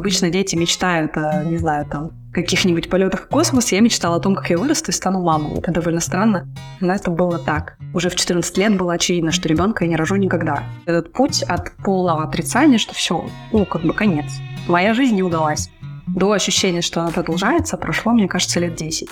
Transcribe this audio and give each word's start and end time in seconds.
Обычно 0.00 0.30
дети 0.30 0.56
мечтают, 0.56 1.14
не 1.44 1.58
знаю, 1.58 1.84
там, 1.84 2.12
каких-нибудь 2.32 2.88
полетах 2.88 3.24
в 3.24 3.28
космос. 3.28 3.70
Я 3.70 3.80
мечтала 3.80 4.16
о 4.16 4.18
том, 4.18 4.34
как 4.34 4.48
я 4.48 4.56
вырасту 4.56 4.92
и 4.92 4.94
стану 4.94 5.20
мамой. 5.20 5.58
Это 5.58 5.72
довольно 5.72 6.00
странно, 6.00 6.48
но 6.80 6.94
это 6.94 7.10
было 7.10 7.38
так. 7.38 7.76
Уже 7.92 8.08
в 8.08 8.16
14 8.16 8.56
лет 8.56 8.78
было 8.78 8.94
очевидно, 8.94 9.30
что 9.30 9.46
ребенка 9.46 9.84
я 9.84 9.90
не 9.90 9.96
рожу 9.96 10.16
никогда. 10.16 10.62
Этот 10.86 11.12
путь 11.12 11.42
от 11.42 11.76
полного 11.84 12.24
отрицания, 12.24 12.78
что 12.78 12.94
все, 12.94 13.26
ну, 13.52 13.66
как 13.66 13.82
бы 13.82 13.92
конец. 13.92 14.32
Моя 14.66 14.94
жизнь 14.94 15.16
не 15.16 15.22
удалась. 15.22 15.68
До 16.06 16.32
ощущения, 16.32 16.80
что 16.80 17.02
она 17.02 17.10
продолжается, 17.10 17.76
прошло, 17.76 18.12
мне 18.12 18.26
кажется, 18.26 18.58
лет 18.58 18.76
10. 18.76 19.06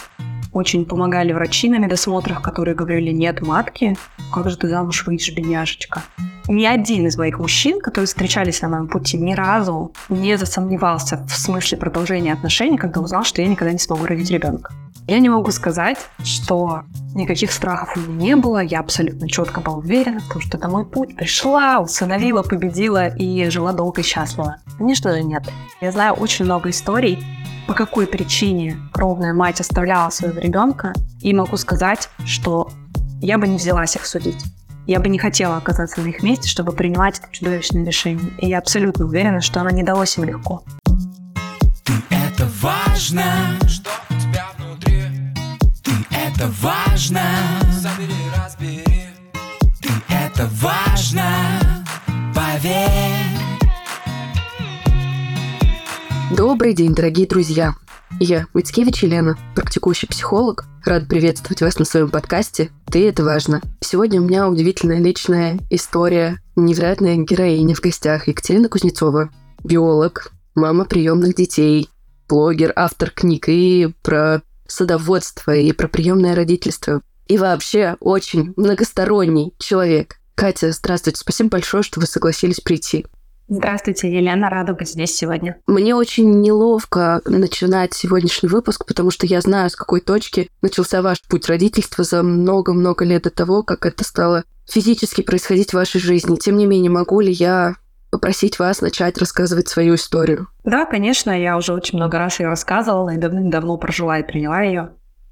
Очень 0.53 0.85
помогали 0.87 1.33
врачи 1.33 1.69
на 1.69 1.79
медосмотрах, 1.79 2.43
которые 2.43 2.75
говорили, 2.75 3.11
нет 3.11 3.47
матки, 3.47 3.97
как 4.33 4.49
же 4.51 4.57
ты 4.57 4.69
замуж 4.69 5.07
выйдешь, 5.07 5.35
бедняжечка. 5.35 6.03
Ни 6.49 6.65
один 6.65 7.07
из 7.07 7.19
моих 7.19 7.39
мужчин, 7.39 7.79
которые 7.81 8.07
встречались 8.07 8.63
на 8.63 8.69
моем 8.71 8.89
пути, 8.89 9.19
ни 9.19 9.35
разу 9.35 9.93
не 10.09 10.39
засомневался 10.39 11.19
в 11.29 11.37
смысле 11.37 11.77
продолжения 11.77 12.33
отношений, 12.33 12.79
когда 12.79 13.01
узнал, 13.01 13.25
что 13.25 13.43
я 13.43 13.49
никогда 13.49 13.73
не 13.73 13.79
смогу 13.79 14.07
родить 14.07 14.31
ребенка. 14.31 14.73
Я 15.07 15.19
не 15.21 15.29
могу 15.29 15.51
сказать, 15.51 15.99
что 16.25 16.83
никаких 17.19 17.53
страхов 17.53 17.97
у 17.97 18.01
меня 18.01 18.35
не 18.35 18.37
было. 18.37 18.63
Я 18.63 18.81
абсолютно 18.81 19.29
четко 19.29 19.61
была 19.61 19.77
уверена 19.77 20.21
в 20.21 20.33
том, 20.33 20.41
что 20.41 20.57
это 20.57 20.69
мой 20.69 20.87
путь. 20.87 21.17
Пришла, 21.17 21.81
усыновила, 21.81 22.43
победила 22.43 23.09
и 23.09 23.51
жила 23.51 23.73
долго 23.73 24.01
и 24.01 24.05
счастливо. 24.05 24.57
Конечно 24.79 25.13
же 25.13 25.23
нет. 25.23 25.43
Я 25.81 25.93
знаю 25.93 26.15
очень 26.15 26.47
много 26.47 26.71
историй, 26.71 27.23
по 27.67 27.75
какой 27.75 28.07
причине 28.07 28.79
кровная 28.93 29.35
мать 29.35 29.61
оставляла 29.61 30.11
своего 30.11 30.41
ребенка, 30.41 30.95
и 31.21 31.35
могу 31.35 31.57
сказать, 31.57 32.09
что 32.25 32.71
я 33.21 33.37
бы 33.37 33.47
не 33.47 33.57
взялась 33.57 33.97
их 33.97 34.07
судить. 34.07 34.43
Я 34.87 35.01
бы 35.01 35.09
не 35.09 35.19
хотела 35.19 35.59
оказаться 35.59 36.01
на 36.01 36.07
их 36.07 36.23
месте, 36.23 36.49
чтобы 36.49 36.73
принимать 36.73 37.19
это 37.19 37.29
чудовищное 37.31 37.85
решение. 37.85 38.33
И 38.39 38.49
я 38.49 38.59
абсолютно 38.59 39.05
уверена, 39.05 39.43
что 39.43 39.61
оно 39.61 39.69
не 39.71 39.83
далось 39.83 40.17
им 40.17 40.25
легко. 40.25 40.63
Это 42.09 42.49
важно, 42.63 43.25
это 46.39 46.53
важно. 46.63 47.23
Забери, 47.81 48.15
разбери. 48.37 48.85
Ты 49.81 49.89
это 50.09 50.49
важно, 50.53 51.85
поверь. 52.33 52.79
Добрый 56.37 56.75
день, 56.75 56.95
дорогие 56.95 57.27
друзья! 57.27 57.75
Я 58.21 58.47
Мицкевич 58.55 59.03
Елена, 59.03 59.37
практикующий 59.57 60.07
психолог. 60.07 60.67
Рад 60.85 61.09
приветствовать 61.09 61.61
вас 61.61 61.79
на 61.79 61.85
своем 61.85 62.09
подкасте 62.09 62.71
«Ты– 62.87 63.09
это 63.09 63.25
важно». 63.25 63.61
Сегодня 63.81 64.21
у 64.21 64.25
меня 64.25 64.49
удивительная 64.49 65.01
личная 65.01 65.59
история, 65.71 66.41
невероятная 66.55 67.17
героиня 67.17 67.75
в 67.75 67.81
гостях 67.81 68.29
Екатерина 68.29 68.69
Кузнецова, 68.69 69.31
биолог, 69.65 70.31
мама 70.55 70.85
приемных 70.85 71.35
детей, 71.35 71.89
блогер, 72.29 72.73
автор 72.77 73.11
книг 73.11 73.49
и 73.49 73.93
про 74.03 74.43
садоводство, 74.69 75.55
и 75.55 75.73
про 75.73 75.89
приемное 75.89 76.37
родительство. 76.37 77.03
И 77.27 77.37
вообще 77.37 77.97
очень 78.01 78.53
многосторонний 78.57 79.53
человек. 79.59 80.17
Катя, 80.35 80.71
здравствуйте. 80.71 81.19
Спасибо 81.19 81.51
большое, 81.51 81.83
что 81.83 81.99
вы 82.01 82.07
согласились 82.07 82.61
прийти. 82.61 83.07
Здравствуйте, 83.49 84.15
Елена, 84.15 84.51
рада 84.51 84.75
быть 84.75 84.91
здесь 84.91 85.15
сегодня. 85.15 85.59
Мне 85.67 85.95
очень 85.95 86.41
неловко 86.43 87.23
начинать 87.25 87.95
сегодняшний 87.95 88.49
выпуск, 88.49 88.85
потому 88.87 89.11
что 89.11 89.27
я 89.27 89.41
знаю, 89.41 89.71
с 89.71 89.77
какой 89.77 90.03
точки 90.03 90.51
начался 90.61 91.01
ваш 91.01 91.23
путь 91.23 91.49
родительства 91.49 92.05
за 92.05 92.23
много-много 92.23 93.07
лет 93.07 93.23
до 93.23 93.31
того, 93.31 93.63
как 93.63 93.87
это 93.87 94.05
стало 94.05 94.45
физически 94.69 95.23
происходить 95.23 95.71
в 95.71 95.75
вашей 95.75 95.99
жизни. 95.99 96.37
Тем 96.37 96.59
не 96.59 96.67
менее, 96.67 96.91
могу 96.91 97.21
ли 97.21 97.33
я 97.33 97.77
попросить 98.11 98.59
вас 98.59 98.81
начать 98.81 99.19
рассказывать 99.19 99.69
свою 99.69 99.95
историю? 99.95 100.49
Да, 100.65 100.87
конечно, 100.87 101.31
я 101.31 101.57
уже 101.57 101.73
очень 101.73 101.99
много 101.99 102.19
раз 102.19 102.41
ее 102.41 102.49
рассказывала 102.49 103.11
и 103.11 103.17
давно 103.17 103.77
прожила 103.77 104.19
и 104.19 104.27
приняла 104.27 104.63
ее. 104.63 104.91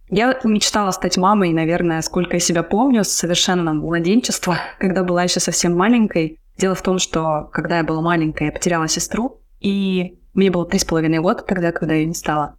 Я 0.09 0.39
мечтала 0.45 0.93
стать 0.93 1.17
мамой, 1.17 1.53
наверное, 1.53 2.01
сколько 2.01 2.35
я 2.35 2.41
себя 2.41 2.63
помню, 2.63 3.03
с 3.03 3.09
совершенно 3.09 3.75
младенчества, 3.75 4.59
когда 4.79 5.03
была 5.03 5.25
еще 5.25 5.41
совсем 5.41 5.77
маленькой. 5.77 6.39
Дело 6.57 6.75
в 6.75 6.83
том, 6.83 6.99
что 6.99 7.51
когда 7.53 7.79
я 7.79 7.85
была 7.85 8.01
маленькая, 8.01 8.47
я 8.47 8.53
потеряла 8.53 8.89
сестру, 8.89 9.41
и 9.61 10.19
мне 10.33 10.51
было 10.51 10.65
три 10.67 10.79
с 10.79 10.85
половиной 10.85 11.19
года 11.19 11.43
тогда, 11.43 11.73
когда 11.73 11.95
ее 11.95 12.07
не 12.07 12.15
стало. 12.15 12.57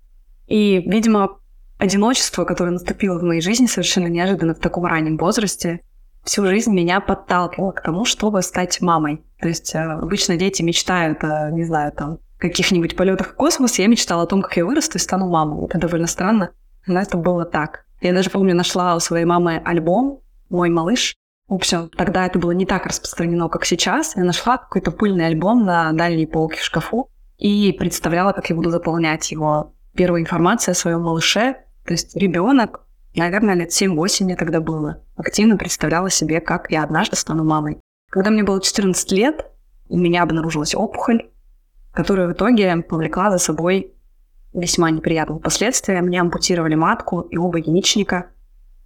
И, 0.48 0.84
видимо, 0.86 1.38
одиночество, 1.78 2.44
которое 2.44 2.72
наступило 2.72 3.18
в 3.18 3.24
моей 3.24 3.42
жизни 3.42 3.66
совершенно 3.66 4.08
неожиданно 4.08 4.54
в 4.54 4.60
таком 4.60 4.86
раннем 4.86 5.18
возрасте, 5.18 5.82
всю 6.28 6.46
жизнь 6.46 6.74
меня 6.74 7.00
подталкивало 7.00 7.72
к 7.72 7.82
тому, 7.82 8.06
чтобы 8.06 8.42
стать 8.42 8.82
мамой. 8.82 9.24
То 9.40 9.48
есть 9.48 9.74
э, 9.74 9.80
обычно 9.80 10.38
дети 10.38 10.62
мечтают, 10.62 11.24
не 11.24 11.64
знаю, 11.64 11.92
там, 11.92 12.20
каких-нибудь 12.38 12.96
полетах 12.96 13.30
в 13.30 13.36
космос. 13.36 13.80
Я 13.80 13.88
мечтала 13.88 14.24
о 14.24 14.28
том, 14.28 14.42
как 14.42 14.56
я 14.58 14.66
вырасту 14.66 14.98
и 14.98 15.02
стану 15.02 15.28
мамой. 15.28 15.66
Это 15.66 15.80
довольно 15.80 16.08
странно, 16.08 16.52
но 16.86 17.00
это 17.00 17.18
было 17.18 17.46
так. 17.46 17.86
Я 18.02 18.14
даже 18.14 18.30
помню, 18.30 18.54
нашла 18.54 18.96
у 18.96 19.00
своей 19.00 19.26
мамы 19.26 19.62
альбом 19.66 20.22
«Мой 20.50 20.70
малыш», 20.70 21.16
в 21.48 21.54
общем, 21.54 21.90
тогда 21.96 22.26
это 22.26 22.40
было 22.40 22.52
не 22.52 22.66
так 22.66 22.86
распространено, 22.86 23.48
как 23.48 23.64
сейчас. 23.64 24.18
Я 24.18 24.26
нашла 24.26 24.58
какой-то 24.58 24.92
пыльный 24.92 25.28
альбом 25.28 25.66
на 25.66 25.94
дальней 25.94 26.28
полке 26.28 26.60
в 26.60 26.64
шкафу 26.64 27.10
и 27.38 27.72
представляла, 27.72 28.34
как 28.34 28.50
я 28.50 28.56
буду 28.56 28.70
заполнять 28.70 29.32
его. 29.32 29.74
Первая 29.96 30.22
информация 30.22 30.74
о 30.74 30.76
своем 30.76 31.04
малыше, 31.04 31.56
то 31.86 31.94
есть 31.94 32.18
ребенок, 32.18 32.82
наверное, 33.18 33.56
лет 33.56 33.70
7-8 33.70 34.24
мне 34.24 34.36
тогда 34.36 34.60
было, 34.62 35.04
активно 35.16 35.58
представляла 35.58 36.10
себе, 36.10 36.40
как 36.42 36.72
я 36.72 36.84
однажды 36.84 37.16
стану 37.16 37.44
мамой. 37.44 37.80
Когда 38.10 38.30
мне 38.30 38.44
было 38.44 38.62
14 38.62 39.12
лет, 39.12 39.46
у 39.90 39.98
меня 39.98 40.24
обнаружилась 40.24 40.76
опухоль, 40.76 41.30
которая 41.94 42.28
в 42.28 42.34
итоге 42.34 42.78
повлекла 42.78 43.32
за 43.32 43.38
собой 43.38 43.94
весьма 44.54 44.92
неприятные 44.92 45.40
последствия. 45.40 46.02
Мне 46.02 46.22
ампутировали 46.22 46.76
матку 46.76 47.22
и 47.22 47.38
оба 47.38 47.58
яичника– 47.58 48.28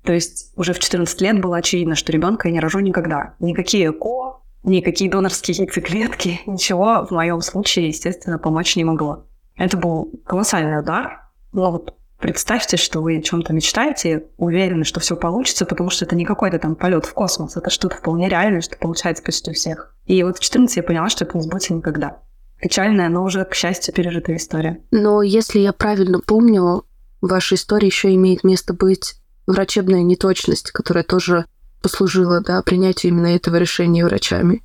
то 0.04 0.14
есть 0.14 0.52
уже 0.56 0.74
в 0.74 0.80
14 0.80 1.22
лет 1.22 1.40
было 1.42 1.58
очевидно, 1.58 1.96
что 1.96 2.12
ребенка 2.12 2.48
я 2.48 2.54
не 2.54 2.60
рожу 2.60 2.80
никогда. 2.80 3.36
Никакие 3.40 3.90
ЭКО, 3.90 4.42
никакие 4.64 5.12
донорские 5.12 5.56
яйцеклетки, 5.58 6.42
ничего 6.46 7.06
в 7.06 7.12
моем 7.12 7.42
случае, 7.42 7.88
естественно, 7.88 8.40
помочь 8.40 8.76
не 8.76 8.84
могло. 8.84 9.26
Это 9.56 9.78
был 9.78 10.12
колоссальный 10.26 10.80
удар. 10.80 11.30
Но 11.54 11.72
вот 11.72 11.96
представьте, 12.22 12.78
что 12.78 13.02
вы 13.02 13.18
о 13.18 13.22
чем-то 13.22 13.52
мечтаете, 13.54 14.26
уверены, 14.38 14.86
что 14.86 15.00
все 15.00 15.16
получится, 15.16 15.66
потому 15.66 15.90
что 15.90 16.06
это 16.06 16.16
не 16.16 16.26
какой-то 16.26 16.60
там 16.60 16.76
полет 16.76 17.06
в 17.06 17.14
космос, 17.14 17.58
это 17.58 17.70
что-то 17.70 17.98
вполне 17.98 18.30
реальное, 18.30 18.62
что 18.62 18.78
получается 18.78 19.24
почти 19.24 19.52
у 19.52 19.54
всех. 19.54 19.96
И 20.06 20.22
вот 20.24 20.38
в 20.38 20.40
14 20.40 20.78
я 20.78 20.84
поняла, 20.84 21.10
что 21.10 21.26
это 21.26 21.38
не 21.38 21.44
сбудется 21.44 21.74
никогда. 21.74 22.20
Печальная, 22.62 23.10
но 23.10 23.24
уже, 23.24 23.44
к 23.44 23.56
счастью, 23.56 23.94
пережитая 23.94 24.38
история. 24.38 24.82
Но 24.92 25.24
если 25.24 25.60
я 25.60 25.74
правильно 25.74 26.20
помню, 26.20 26.86
ваша 27.20 27.56
история 27.56 27.88
еще 27.88 28.14
имеет 28.14 28.44
место 28.44 28.74
быть 28.74 29.16
врачебная 29.48 30.04
неточность, 30.04 30.72
которая 30.72 31.04
тоже 31.04 31.46
послужила 31.82 32.42
да, 32.42 32.62
принятию 32.62 33.12
именно 33.12 33.36
этого 33.36 33.56
решения 33.56 34.06
врачами. 34.06 34.64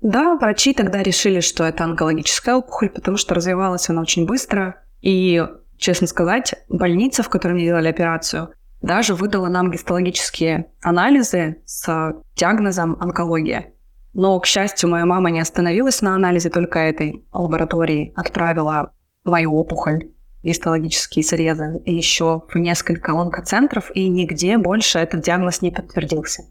Да, 0.00 0.36
врачи 0.36 0.74
тогда 0.74 1.02
решили, 1.02 1.40
что 1.40 1.64
это 1.64 1.84
онкологическая 1.84 2.54
опухоль, 2.54 2.90
потому 2.90 3.16
что 3.16 3.34
развивалась 3.34 3.88
она 3.88 4.02
очень 4.02 4.26
быстро. 4.26 4.82
И, 5.00 5.44
честно 5.78 6.06
сказать, 6.06 6.54
больница, 6.68 7.22
в 7.22 7.28
которой 7.28 7.52
мне 7.52 7.64
делали 7.64 7.88
операцию, 7.88 8.52
даже 8.82 9.14
выдала 9.14 9.48
нам 9.48 9.70
гистологические 9.70 10.70
анализы 10.82 11.62
с 11.64 12.14
диагнозом 12.36 12.96
онкология. 13.00 13.72
Но, 14.14 14.38
к 14.40 14.46
счастью, 14.46 14.90
моя 14.90 15.06
мама 15.06 15.30
не 15.30 15.40
остановилась 15.40 16.02
на 16.02 16.14
анализе 16.14 16.50
только 16.50 16.78
этой 16.78 17.24
лаборатории, 17.32 18.12
отправила 18.16 18.92
мою 19.24 19.54
опухоль 19.54 20.10
гистологические 20.42 21.24
срезы 21.24 21.82
еще 21.84 22.42
в 22.48 22.56
несколько 22.56 23.12
онкоцентров, 23.12 23.90
и 23.94 24.08
нигде 24.08 24.56
больше 24.56 24.98
этот 24.98 25.22
диагноз 25.22 25.62
не 25.62 25.70
подтвердился. 25.70 26.44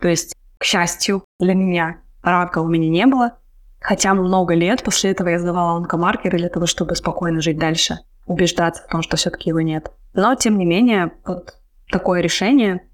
То 0.00 0.08
есть, 0.08 0.34
к 0.58 0.64
счастью 0.64 1.24
для 1.40 1.54
меня, 1.54 1.98
рака 2.22 2.58
у 2.58 2.68
меня 2.68 2.88
не 2.88 3.06
было, 3.06 3.38
хотя 3.80 4.14
много 4.14 4.54
лет 4.54 4.82
после 4.82 5.10
этого 5.10 5.28
я 5.28 5.38
сдавала 5.38 5.76
онкомаркеры 5.76 6.38
для 6.38 6.48
того, 6.48 6.66
чтобы 6.66 6.94
спокойно 6.94 7.40
жить 7.40 7.58
дальше, 7.58 7.98
убеждаться 8.26 8.84
в 8.84 8.88
том, 8.88 9.02
что 9.02 9.16
все-таки 9.16 9.50
его 9.50 9.60
нет. 9.60 9.90
Но, 10.14 10.34
тем 10.34 10.58
не 10.58 10.64
менее, 10.64 11.12
вот 11.24 11.54
такое 11.90 12.20
решение 12.20 12.88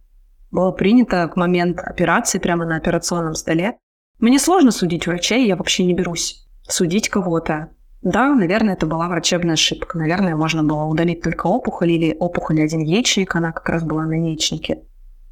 было 0.50 0.72
принято 0.72 1.30
в 1.32 1.36
момент 1.36 1.80
операции 1.80 2.38
прямо 2.38 2.64
на 2.64 2.76
операционном 2.76 3.34
столе. 3.34 3.76
Мне 4.18 4.38
сложно 4.38 4.70
судить 4.70 5.06
врачей, 5.06 5.46
я 5.46 5.56
вообще 5.56 5.84
не 5.84 5.94
берусь 5.94 6.46
судить 6.68 7.08
кого-то. 7.08 7.70
Да, 8.02 8.32
наверное, 8.34 8.74
это 8.74 8.86
была 8.86 9.08
врачебная 9.08 9.54
ошибка. 9.54 9.98
Наверное, 9.98 10.36
можно 10.36 10.62
было 10.62 10.84
удалить 10.84 11.22
только 11.22 11.46
опухоль 11.46 11.90
или 11.90 12.16
опухоль 12.18 12.62
один 12.62 12.80
яичник, 12.80 13.34
она 13.34 13.52
как 13.52 13.68
раз 13.68 13.82
была 13.82 14.04
на 14.04 14.14
яичнике. 14.14 14.82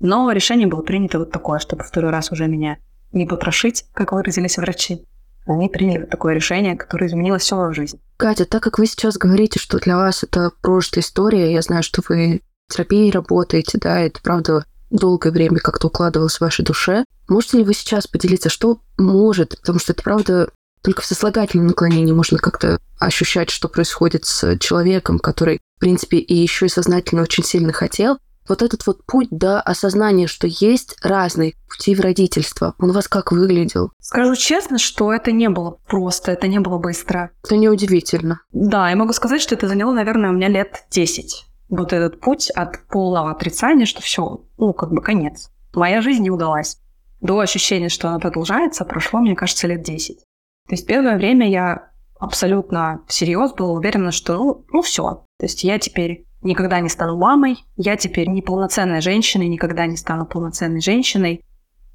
Но 0.00 0.30
решение 0.30 0.66
было 0.66 0.82
принято 0.82 1.18
вот 1.18 1.30
такое, 1.30 1.58
чтобы 1.58 1.84
второй 1.84 2.10
раз 2.10 2.32
уже 2.32 2.48
меня 2.48 2.78
не 3.12 3.24
потрошить, 3.26 3.86
как 3.92 4.12
выразились 4.12 4.58
врачи. 4.58 5.04
Они 5.46 5.68
приняли 5.68 6.04
такое 6.04 6.34
решение, 6.34 6.76
которое 6.76 7.06
изменило 7.06 7.38
всю 7.38 7.56
мою 7.56 7.72
жизнь. 7.72 8.00
Катя, 8.16 8.44
так 8.44 8.62
как 8.62 8.78
вы 8.78 8.86
сейчас 8.86 9.16
говорите, 9.16 9.60
что 9.60 9.78
для 9.78 9.96
вас 9.96 10.22
это 10.24 10.50
прошлая 10.60 11.02
история, 11.02 11.52
я 11.52 11.62
знаю, 11.62 11.82
что 11.82 12.02
вы 12.08 12.42
терапии 12.68 13.10
работаете, 13.10 13.78
да, 13.80 14.00
это 14.00 14.20
правда 14.20 14.64
долгое 14.90 15.30
время 15.30 15.58
как-то 15.58 15.86
укладывалось 15.86 16.36
в 16.36 16.40
вашей 16.40 16.64
душе. 16.64 17.04
Можете 17.28 17.58
ли 17.58 17.64
вы 17.64 17.74
сейчас 17.74 18.06
поделиться, 18.06 18.48
что 18.48 18.80
может, 18.98 19.58
потому 19.60 19.78
что 19.78 19.92
это 19.92 20.02
правда 20.02 20.50
только 20.82 21.02
в 21.02 21.06
сослагательном 21.06 21.66
наклонении 21.66 22.12
можно 22.12 22.38
как-то 22.38 22.78
ощущать, 22.98 23.50
что 23.50 23.68
происходит 23.68 24.24
с 24.24 24.56
человеком, 24.58 25.18
который, 25.18 25.60
в 25.76 25.80
принципе, 25.80 26.18
и 26.18 26.34
еще 26.34 26.66
и 26.66 26.70
сознательно 26.70 27.22
очень 27.22 27.44
сильно 27.44 27.72
хотел. 27.72 28.18
Вот 28.48 28.62
этот 28.62 28.86
вот 28.86 29.04
путь 29.04 29.28
до 29.30 29.60
осознания, 29.60 30.26
что 30.26 30.46
есть 30.46 30.96
разные 31.02 31.54
пути 31.68 31.94
в 31.94 32.00
родительство, 32.00 32.74
он 32.78 32.90
у 32.90 32.92
вас 32.92 33.08
как 33.08 33.32
выглядел? 33.32 33.90
Скажу 34.00 34.34
честно, 34.36 34.78
что 34.78 35.12
это 35.12 35.32
не 35.32 35.48
было 35.48 35.78
просто, 35.86 36.32
это 36.32 36.48
не 36.48 36.60
было 36.60 36.78
быстро. 36.78 37.30
Это 37.44 37.56
неудивительно. 37.56 38.40
Да, 38.52 38.90
я 38.90 38.96
могу 38.96 39.12
сказать, 39.12 39.40
что 39.40 39.54
это 39.54 39.68
заняло, 39.68 39.92
наверное, 39.92 40.30
у 40.30 40.34
меня 40.34 40.48
лет 40.48 40.84
10. 40.90 41.46
Вот 41.68 41.92
этот 41.92 42.20
путь 42.20 42.50
от 42.50 42.86
полного 42.88 43.32
отрицания, 43.32 43.86
что 43.86 44.00
все, 44.00 44.44
ну, 44.58 44.72
как 44.72 44.92
бы 44.92 45.02
конец. 45.02 45.50
Моя 45.74 46.00
жизнь 46.00 46.22
не 46.22 46.30
удалась. 46.30 46.78
До 47.20 47.40
ощущения, 47.40 47.88
что 47.88 48.08
она 48.08 48.18
продолжается, 48.18 48.84
прошло, 48.84 49.20
мне 49.20 49.34
кажется, 49.34 49.66
лет 49.66 49.82
10. 49.82 50.18
То 50.18 50.24
есть 50.70 50.86
первое 50.86 51.16
время 51.16 51.48
я 51.48 51.90
абсолютно 52.18 53.02
всерьез 53.08 53.52
была 53.52 53.72
уверена, 53.72 54.12
что 54.12 54.36
ну, 54.36 54.64
ну 54.70 54.82
все. 54.82 55.24
То 55.38 55.46
есть 55.46 55.64
я 55.64 55.78
теперь 55.78 56.25
никогда 56.46 56.80
не 56.80 56.88
стану 56.88 57.16
мамой, 57.16 57.64
я 57.76 57.96
теперь 57.96 58.28
не 58.28 58.40
полноценная 58.40 59.00
женщина 59.00 59.42
и 59.42 59.48
никогда 59.48 59.86
не 59.86 59.96
стану 59.96 60.24
полноценной 60.24 60.80
женщиной. 60.80 61.44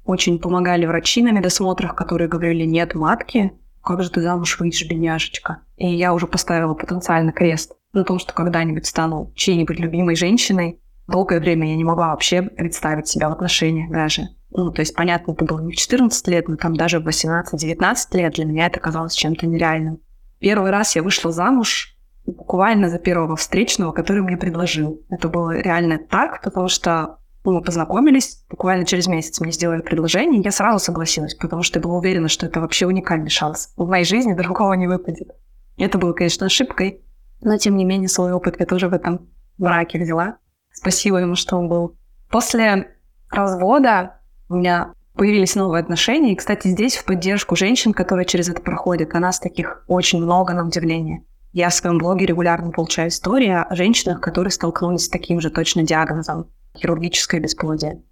Очень 0.04 0.38
помогали 0.38 0.86
врачи 0.86 1.22
на 1.22 1.32
медосмотрах, 1.32 1.96
которые 1.96 2.28
говорили, 2.28 2.64
нет 2.64 2.94
матки, 2.94 3.52
как 3.82 4.02
же 4.02 4.10
ты 4.10 4.22
замуж 4.22 4.58
выйдешь, 4.60 4.88
бедняжечка? 4.88 5.62
И 5.76 5.92
я 5.92 6.14
уже 6.14 6.26
поставила 6.26 6.74
потенциально 6.74 7.32
крест 7.32 7.72
на 7.92 8.04
том, 8.04 8.18
что 8.18 8.32
когда-нибудь 8.32 8.86
стану 8.86 9.32
чьей-нибудь 9.34 9.78
любимой 9.78 10.14
женщиной. 10.14 10.80
Долгое 11.08 11.40
время 11.40 11.68
я 11.68 11.76
не 11.76 11.84
могла 11.84 12.08
вообще 12.08 12.42
представить 12.42 13.08
себя 13.08 13.28
в 13.28 13.32
отношениях 13.32 13.90
даже. 13.90 14.28
Ну, 14.50 14.70
то 14.70 14.82
есть, 14.82 14.94
понятно, 14.94 15.32
это 15.32 15.44
было 15.44 15.60
не 15.60 15.72
в 15.72 15.76
14 15.76 16.28
лет, 16.28 16.46
но 16.46 16.56
там 16.56 16.76
даже 16.76 17.00
в 17.00 17.08
18-19 17.08 17.96
лет 18.12 18.34
для 18.34 18.44
меня 18.44 18.66
это 18.66 18.78
казалось 18.78 19.14
чем-то 19.14 19.46
нереальным. 19.46 19.98
Первый 20.38 20.70
раз 20.70 20.94
я 20.94 21.02
вышла 21.02 21.32
замуж 21.32 21.96
буквально 22.26 22.88
за 22.88 22.98
первого 22.98 23.36
встречного, 23.36 23.92
который 23.92 24.22
мне 24.22 24.36
предложил. 24.36 25.02
Это 25.10 25.28
было 25.28 25.58
реально 25.58 25.98
так, 25.98 26.42
потому 26.42 26.68
что 26.68 27.18
мы 27.44 27.60
познакомились, 27.60 28.44
буквально 28.48 28.84
через 28.84 29.08
месяц 29.08 29.40
мне 29.40 29.50
сделали 29.50 29.82
предложение, 29.82 30.40
и 30.40 30.44
я 30.44 30.52
сразу 30.52 30.78
согласилась, 30.78 31.34
потому 31.34 31.62
что 31.62 31.78
я 31.78 31.82
была 31.82 31.98
уверена, 31.98 32.28
что 32.28 32.46
это 32.46 32.60
вообще 32.60 32.86
уникальный 32.86 33.30
шанс. 33.30 33.72
В 33.76 33.88
моей 33.88 34.04
жизни 34.04 34.34
другого 34.34 34.74
не 34.74 34.86
выпадет. 34.86 35.28
Это 35.76 35.98
было, 35.98 36.12
конечно, 36.12 36.46
ошибкой, 36.46 37.02
но 37.40 37.56
тем 37.56 37.76
не 37.76 37.84
менее 37.84 38.08
свой 38.08 38.32
опыт 38.32 38.60
я 38.60 38.66
тоже 38.66 38.88
в 38.88 38.92
этом 38.92 39.28
браке 39.58 39.98
взяла. 39.98 40.36
Спасибо 40.72 41.16
ему, 41.16 41.34
что 41.34 41.56
он 41.56 41.68
был. 41.68 41.96
После 42.30 42.96
развода 43.30 44.20
у 44.48 44.54
меня 44.54 44.94
появились 45.14 45.54
новые 45.54 45.82
отношения. 45.82 46.32
И, 46.32 46.36
кстати, 46.36 46.68
здесь 46.68 46.96
в 46.96 47.04
поддержку 47.04 47.56
женщин, 47.56 47.92
которые 47.92 48.26
через 48.26 48.48
это 48.48 48.62
проходят, 48.62 49.14
а 49.14 49.20
нас 49.20 49.38
таких 49.38 49.84
очень 49.88 50.22
много 50.22 50.54
на 50.54 50.64
удивление. 50.64 51.24
Я 51.52 51.68
в 51.68 51.74
своем 51.74 51.98
блоге 51.98 52.26
регулярно 52.26 52.70
получаю 52.70 53.10
истории 53.10 53.50
о 53.50 53.74
женщинах, 53.74 54.20
которые 54.20 54.50
столкнулись 54.50 55.04
с 55.04 55.08
таким 55.08 55.40
же 55.40 55.50
точно 55.50 55.82
диагнозом– 55.82 56.48
хирургическое 56.76 57.40
бесплодие. 57.40 58.02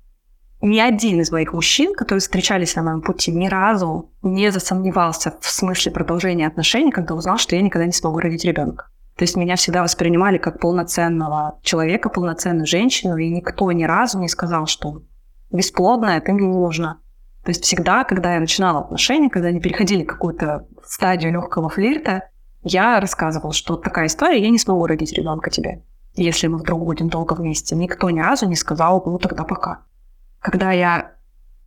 Ни 0.61 0.79
один 0.79 1.23
из 1.23 1.33
моих 1.33 1.55
мужчин, 1.55 1.95
которые 1.95 2.21
встречались 2.21 2.77
на 2.77 2.83
моем 2.83 3.01
пути, 3.01 3.31
ни 3.31 3.49
разу 3.49 4.13
не 4.21 4.53
засомневался 4.53 5.35
в 5.41 5.51
смысле 5.51 5.91
продолжения 5.91 6.47
отношений, 6.47 6.91
когда 6.91 7.15
узнал, 7.15 7.39
что 7.39 7.57
я 7.57 7.63
никогда 7.63 7.87
не 7.87 7.93
смогу 7.93 8.19
родить 8.19 8.45
ребенка. 8.45 8.89
То 9.17 9.23
есть 9.23 9.37
меня 9.37 9.57
всегда 9.57 9.83
воспринимали 9.83 10.37
как 10.37 10.61
полноценного 10.61 11.59
человека, 11.63 12.11
полноценную 12.11 12.67
женщину, 12.67 13.17
и 13.17 13.31
никто 13.31 13.73
ни 13.73 13.85
разу 13.85 14.19
не 14.19 14.29
сказал, 14.29 14.67
что 14.67 15.03
бесплодная, 15.51 16.21
ты 16.21 16.33
мне 16.35 16.47
не 16.47 16.59
нужна. 16.59 16.99
То 17.43 17.51
есть 17.51 17.65
всегда, 17.65 18.05
когда 18.05 18.35
я 18.35 18.41
начинала 18.41 18.81
отношения, 18.81 19.31
когда 19.31 19.49
они 19.49 19.61
переходили 19.61 20.05
какую-то 20.05 20.67
стадию 20.85 21.33
легкого 21.33 21.71
флирта, 21.71 22.29
я 22.62 23.01
рассказывала, 23.01 23.53
что 23.53 23.77
такая 23.77 24.07
история, 24.07 24.43
я 24.43 24.51
не 24.51 24.59
смогу 24.59 24.87
родить 24.87 25.12
ребенка 25.12 25.51
тебе, 25.51 25.83
если 26.15 26.47
мы 26.47 26.59
вдруг 26.59 26.85
будем 26.85 27.09
долго 27.09 27.35
вместе. 27.35 27.75
Никто 27.75 28.11
ни 28.11 28.21
разу 28.21 28.47
не 28.47 28.57
сказал, 28.57 29.03
ну 29.07 29.19
тогда 29.19 29.45
пока. 29.45 29.83
Когда 30.41 30.73
я 30.73 31.12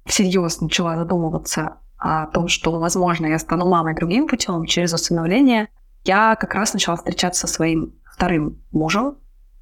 всерьез 0.05 0.61
начала 0.61 0.97
задумываться 0.97 1.77
о 1.97 2.27
том, 2.27 2.47
что, 2.47 2.79
возможно, 2.79 3.25
я 3.25 3.39
стану 3.39 3.67
мамой 3.67 3.95
другим 3.95 4.27
путем 4.27 4.65
через 4.65 4.93
усыновление, 4.93 5.69
я 6.03 6.35
как 6.35 6.53
раз 6.53 6.73
начала 6.73 6.97
встречаться 6.97 7.47
со 7.47 7.53
своим 7.53 7.93
вторым 8.03 8.61
мужем, 8.71 9.15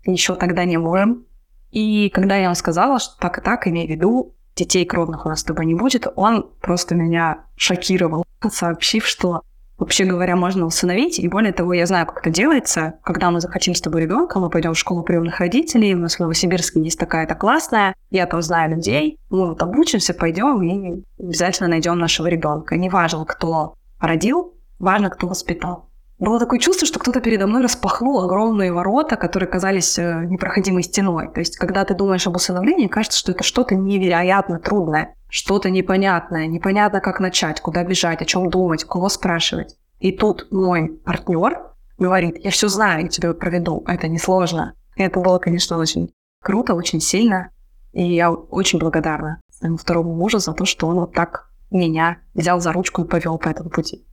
еще 0.04 0.36
тогда 0.36 0.66
не 0.66 0.78
мужем. 0.78 1.26
И 1.70 2.10
когда 2.10 2.36
я 2.36 2.46
ему 2.46 2.56
сказала, 2.56 3.00
что 3.00 3.18
так 3.20 3.38
и 3.38 3.42
так, 3.42 3.68
имею 3.68 3.88
в 3.88 3.92
виду, 3.92 4.36
детей 4.56 4.86
кровных 4.86 5.26
у 5.26 5.30
нас 5.30 5.42
с 5.42 5.44
тобой 5.44 5.66
не 5.66 5.76
будет, 5.76 6.08
он 6.16 6.50
просто 6.60 6.96
меня 6.96 7.46
шокировал, 7.56 8.26
сообщив, 8.50 9.06
что 9.06 9.44
Вообще 9.82 10.06
говоря, 10.06 10.36
можно 10.36 10.68
усыновить, 10.68 11.18
и 11.18 11.28
более 11.28 11.54
того, 11.54 11.74
я 11.74 11.88
знаю, 11.88 12.06
как 12.06 12.20
это 12.20 12.30
делается. 12.30 13.00
Когда 13.04 13.32
мы 13.32 13.42
захотим 13.42 13.74
с 13.74 13.82
тобой 13.82 14.04
ребенка, 14.04 14.40
мы 14.40 14.52
пойдем 14.52 14.76
в 14.76 14.78
школу 14.78 15.02
приемных 15.02 15.40
родителей, 15.40 15.96
у 15.96 15.98
нас 15.98 16.18
в 16.18 16.20
Новосибирске 16.20 16.80
есть 16.84 17.00
такая-то 17.00 17.34
классная, 17.34 17.96
я 18.12 18.28
там 18.28 18.44
знаю 18.44 18.76
людей, 18.76 19.18
мы 19.32 19.48
вот 19.48 19.64
обучимся, 19.64 20.14
пойдем 20.14 20.62
и 20.62 21.04
обязательно 21.18 21.68
найдем 21.68 21.98
нашего 21.98 22.28
ребенка. 22.28 22.78
Неважно, 22.78 23.26
кто 23.26 23.74
родил, 24.00 24.54
важно, 24.78 25.10
кто 25.10 25.28
воспитал 25.28 25.88
было 26.22 26.40
такое 26.40 26.60
чувство, 26.60 26.86
что 26.86 27.00
кто-то 27.00 27.20
передо 27.20 27.48
мной 27.48 27.64
распахнул 27.64 28.24
огромные 28.24 28.72
ворота, 28.72 29.16
которые 29.16 29.50
казались 29.50 29.98
э, 29.98 30.26
непроходимой 30.26 30.84
стеной. 30.84 31.30
То 31.34 31.40
есть, 31.40 31.58
когда 31.58 31.84
ты 31.84 31.96
думаешь 31.96 32.28
об 32.28 32.36
усыновлении, 32.36 32.88
кажется, 32.88 33.18
что 33.18 33.32
это 33.32 33.44
что-то 33.44 33.74
невероятно 33.74 34.60
трудное, 34.60 35.16
что-то 35.30 35.72
непонятное, 35.72 36.46
непонятно, 36.46 37.02
как 37.02 37.20
начать, 37.20 37.60
куда 37.60 37.84
бежать, 37.84 38.22
о 38.22 38.26
чем 38.26 38.52
думать, 38.52 38.84
кого 38.84 39.10
спрашивать. 39.10 39.78
И 40.00 40.12
тут 40.12 40.48
мой 40.52 40.90
партнер 40.90 41.60
говорит, 41.98 42.38
я 42.38 42.52
все 42.52 42.68
знаю, 42.68 43.04
я 43.04 43.08
тебя 43.08 43.34
проведу, 43.34 43.84
это 43.88 44.08
несложно. 44.08 44.76
И 44.98 45.02
это 45.02 45.20
было, 45.20 45.40
конечно, 45.40 45.80
очень 45.80 46.14
круто, 46.44 46.76
очень 46.76 47.02
сильно. 47.02 47.50
И 47.94 48.04
я 48.04 48.32
очень 48.32 48.78
благодарна 48.78 49.42
своему 49.52 49.78
второму 49.78 50.14
мужу 50.14 50.38
за 50.38 50.54
то, 50.54 50.66
что 50.66 50.86
он 50.86 51.00
вот 51.00 51.14
так 51.14 51.50
меня 51.72 52.20
взял 52.36 52.60
за 52.62 52.72
ручку 52.74 53.04
и 53.04 53.08
повел 53.08 53.40
по 53.40 53.50
этому 53.50 53.72
пути. 53.72 54.06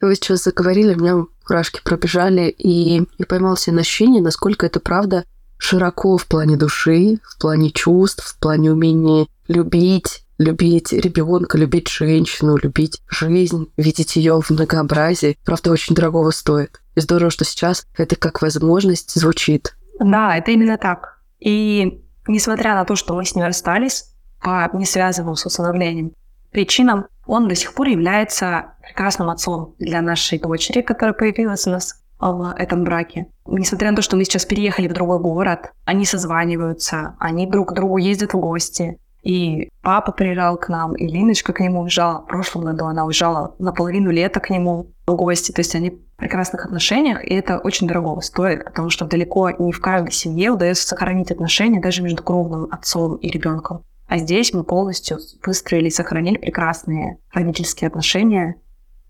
Вы 0.00 0.14
сейчас 0.14 0.44
заговорили, 0.44 0.94
у 0.94 0.98
меня 0.98 1.26
мурашки 1.48 1.80
пробежали, 1.82 2.50
и 2.50 3.06
я 3.18 3.26
поймал 3.26 3.56
себе 3.56 3.76
на 3.76 3.80
ощущение, 3.80 4.22
насколько 4.22 4.66
это 4.66 4.78
правда 4.78 5.24
широко 5.58 6.18
в 6.18 6.26
плане 6.26 6.56
души, 6.56 7.18
в 7.22 7.40
плане 7.40 7.70
чувств, 7.70 8.22
в 8.22 8.38
плане 8.38 8.72
умения 8.72 9.26
любить, 9.48 10.22
любить 10.36 10.92
ребенка, 10.92 11.56
любить 11.56 11.88
женщину, 11.88 12.56
любить 12.56 13.00
жизнь, 13.08 13.70
видеть 13.78 14.16
ее 14.16 14.40
в 14.40 14.50
многообразии. 14.50 15.38
Правда, 15.46 15.70
очень 15.70 15.94
дорогого 15.94 16.30
стоит. 16.30 16.82
И 16.94 17.00
здорово, 17.00 17.30
что 17.30 17.46
сейчас 17.46 17.86
это 17.96 18.16
как 18.16 18.42
возможность 18.42 19.18
звучит. 19.18 19.76
Да, 19.98 20.36
это 20.36 20.50
именно 20.50 20.76
так. 20.76 21.20
И 21.40 22.02
несмотря 22.28 22.74
на 22.74 22.84
то, 22.84 22.96
что 22.96 23.14
мы 23.14 23.24
с 23.24 23.34
ним 23.34 23.46
расстались 23.46 24.12
по 24.42 24.68
несвязанным 24.74 25.36
с 25.36 25.46
усыновлением 25.46 26.12
причинам, 26.56 27.04
он 27.26 27.48
до 27.48 27.54
сих 27.54 27.74
пор 27.74 27.88
является 27.88 28.76
прекрасным 28.80 29.28
отцом 29.28 29.74
для 29.78 30.00
нашей 30.00 30.38
дочери, 30.38 30.80
которая 30.80 31.12
появилась 31.12 31.66
у 31.66 31.70
нас 31.70 32.02
в 32.18 32.54
этом 32.56 32.82
браке. 32.82 33.26
Несмотря 33.46 33.90
на 33.90 33.96
то, 33.96 34.00
что 34.00 34.16
мы 34.16 34.24
сейчас 34.24 34.46
переехали 34.46 34.88
в 34.88 34.94
другой 34.94 35.18
город, 35.18 35.72
они 35.84 36.06
созваниваются, 36.06 37.14
они 37.18 37.46
друг 37.46 37.68
к 37.68 37.72
другу 37.74 37.98
ездят 37.98 38.32
в 38.32 38.38
гости. 38.38 38.98
И 39.22 39.68
папа 39.82 40.12
приезжал 40.12 40.56
к 40.56 40.70
нам, 40.70 40.94
и 40.94 41.06
Линочка 41.06 41.52
к 41.52 41.60
нему 41.60 41.82
уезжала. 41.82 42.22
В 42.22 42.26
прошлом 42.26 42.64
году 42.64 42.86
она 42.86 43.04
уезжала 43.04 43.54
на 43.58 43.72
половину 43.72 44.10
лета 44.10 44.40
к 44.40 44.48
нему 44.48 44.92
в 45.06 45.14
гости. 45.14 45.52
То 45.52 45.60
есть 45.60 45.74
они 45.74 45.90
в 45.90 46.16
прекрасных 46.16 46.64
отношениях, 46.64 47.22
и 47.22 47.34
это 47.34 47.58
очень 47.58 47.86
дорого 47.86 48.22
стоит, 48.22 48.64
потому 48.64 48.88
что 48.88 49.04
далеко 49.04 49.50
не 49.50 49.72
в 49.72 49.80
каждой 49.82 50.12
семье 50.12 50.52
удается 50.52 50.88
сохранить 50.88 51.30
отношения 51.30 51.82
даже 51.82 52.02
между 52.02 52.22
кровным 52.22 52.68
отцом 52.70 53.16
и 53.16 53.28
ребенком. 53.28 53.82
А 54.08 54.18
здесь 54.18 54.52
мы 54.52 54.64
полностью 54.64 55.18
выстроили 55.44 55.88
и 55.88 55.90
сохранили 55.90 56.38
прекрасные 56.38 57.18
родительские 57.32 57.88
отношения 57.88 58.56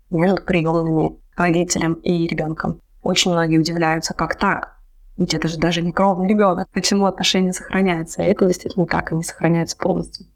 между 0.09 0.41
приемными 0.41 1.17
родителем 1.35 1.93
и 1.93 2.27
ребенком. 2.27 2.81
Очень 3.03 3.31
многие 3.31 3.57
удивляются, 3.57 4.13
как 4.13 4.37
так? 4.37 4.77
Ведь 5.17 5.33
это 5.33 5.47
же 5.47 5.57
даже 5.57 5.81
не 5.81 5.91
кровный 5.91 6.27
ребенок. 6.27 6.67
Почему 6.71 7.05
отношения 7.05 7.53
сохраняются? 7.53 8.21
И 8.21 8.25
это 8.25 8.45
действительно 8.45 8.85
так, 8.85 9.11
они 9.11 9.23
сохраняются 9.23 9.77
полностью. 9.77 10.27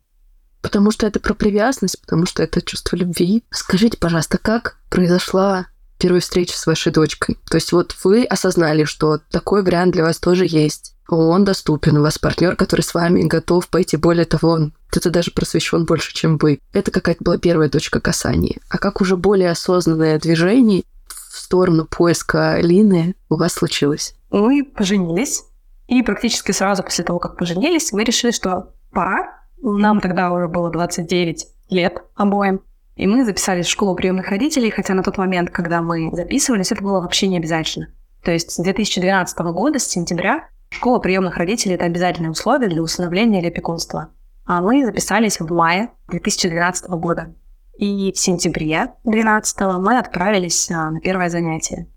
Потому 0.61 0.91
что 0.91 1.07
это 1.07 1.19
про 1.19 1.33
привязанность, 1.33 1.99
потому 2.01 2.25
что 2.25 2.43
это 2.43 2.61
чувство 2.61 2.95
любви. 2.95 3.43
Скажите, 3.49 3.97
пожалуйста, 3.97 4.37
как 4.37 4.77
произошла 4.89 5.67
первая 6.01 6.21
встреча 6.21 6.57
с 6.57 6.65
вашей 6.65 6.91
дочкой? 6.91 7.37
То 7.49 7.55
есть 7.55 7.71
вот 7.71 7.95
вы 8.03 8.25
осознали, 8.25 8.83
что 8.83 9.19
такой 9.29 9.63
вариант 9.63 9.93
для 9.93 10.03
вас 10.03 10.17
тоже 10.17 10.45
есть 10.47 10.95
он 11.15 11.43
доступен, 11.43 11.97
у 11.97 12.01
вас 12.01 12.17
партнер, 12.17 12.55
который 12.55 12.81
с 12.81 12.93
вами 12.93 13.23
готов 13.23 13.67
пойти, 13.67 13.97
более 13.97 14.25
того, 14.25 14.51
он 14.51 14.73
кто-то 14.89 15.09
даже 15.09 15.31
просвещен 15.31 15.85
больше, 15.85 16.13
чем 16.13 16.37
вы. 16.37 16.59
Это 16.73 16.91
какая-то 16.91 17.23
была 17.23 17.37
первая 17.37 17.69
точка 17.69 17.99
касания. 17.99 18.59
А 18.69 18.77
как 18.77 19.01
уже 19.01 19.17
более 19.17 19.49
осознанное 19.49 20.19
движение 20.19 20.83
в 21.07 21.37
сторону 21.37 21.85
поиска 21.85 22.59
Лины 22.61 23.15
у 23.29 23.35
вас 23.35 23.53
случилось? 23.53 24.15
Мы 24.29 24.63
поженились, 24.63 25.43
и 25.87 26.01
практически 26.03 26.51
сразу 26.51 26.83
после 26.83 27.03
того, 27.03 27.19
как 27.19 27.37
поженились, 27.37 27.91
мы 27.91 28.03
решили, 28.03 28.31
что 28.31 28.73
пора. 28.91 29.37
Нам 29.61 29.99
тогда 29.99 30.31
уже 30.31 30.47
было 30.47 30.71
29 30.71 31.45
лет 31.69 32.01
обоим. 32.15 32.61
И 33.01 33.07
мы 33.07 33.25
записались 33.25 33.65
в 33.65 33.69
школу 33.71 33.95
приемных 33.95 34.29
родителей, 34.29 34.69
хотя 34.69 34.93
на 34.93 35.01
тот 35.01 35.17
момент, 35.17 35.49
когда 35.49 35.81
мы 35.81 36.11
записывались, 36.13 36.71
это 36.71 36.83
было 36.83 37.01
вообще 37.01 37.27
не 37.27 37.37
обязательно. 37.37 37.87
То 38.23 38.29
есть 38.29 38.51
с 38.51 38.57
2012 38.57 39.39
года, 39.39 39.79
с 39.79 39.87
сентября, 39.87 40.49
школа 40.69 40.99
приемных 40.99 41.35
родителей– 41.37 41.73
это 41.75 41.85
обязательное 41.85 42.29
условие 42.29 42.69
для 42.69 42.83
усыновления 42.83 43.41
или 43.41 43.47
опекунства. 43.47 44.09
А 44.45 44.61
мы 44.61 44.85
записались 44.85 45.39
в 45.39 45.51
мае 45.51 45.89
2012 46.09 46.91
года. 46.91 47.33
И 47.75 48.11
в 48.11 48.19
сентябре 48.19 48.93
2012 49.03 49.61
мы 49.79 49.97
отправились 49.97 50.69
а, 50.69 50.91
на 50.91 50.99
первое 50.99 51.29
занятие. 51.29 51.87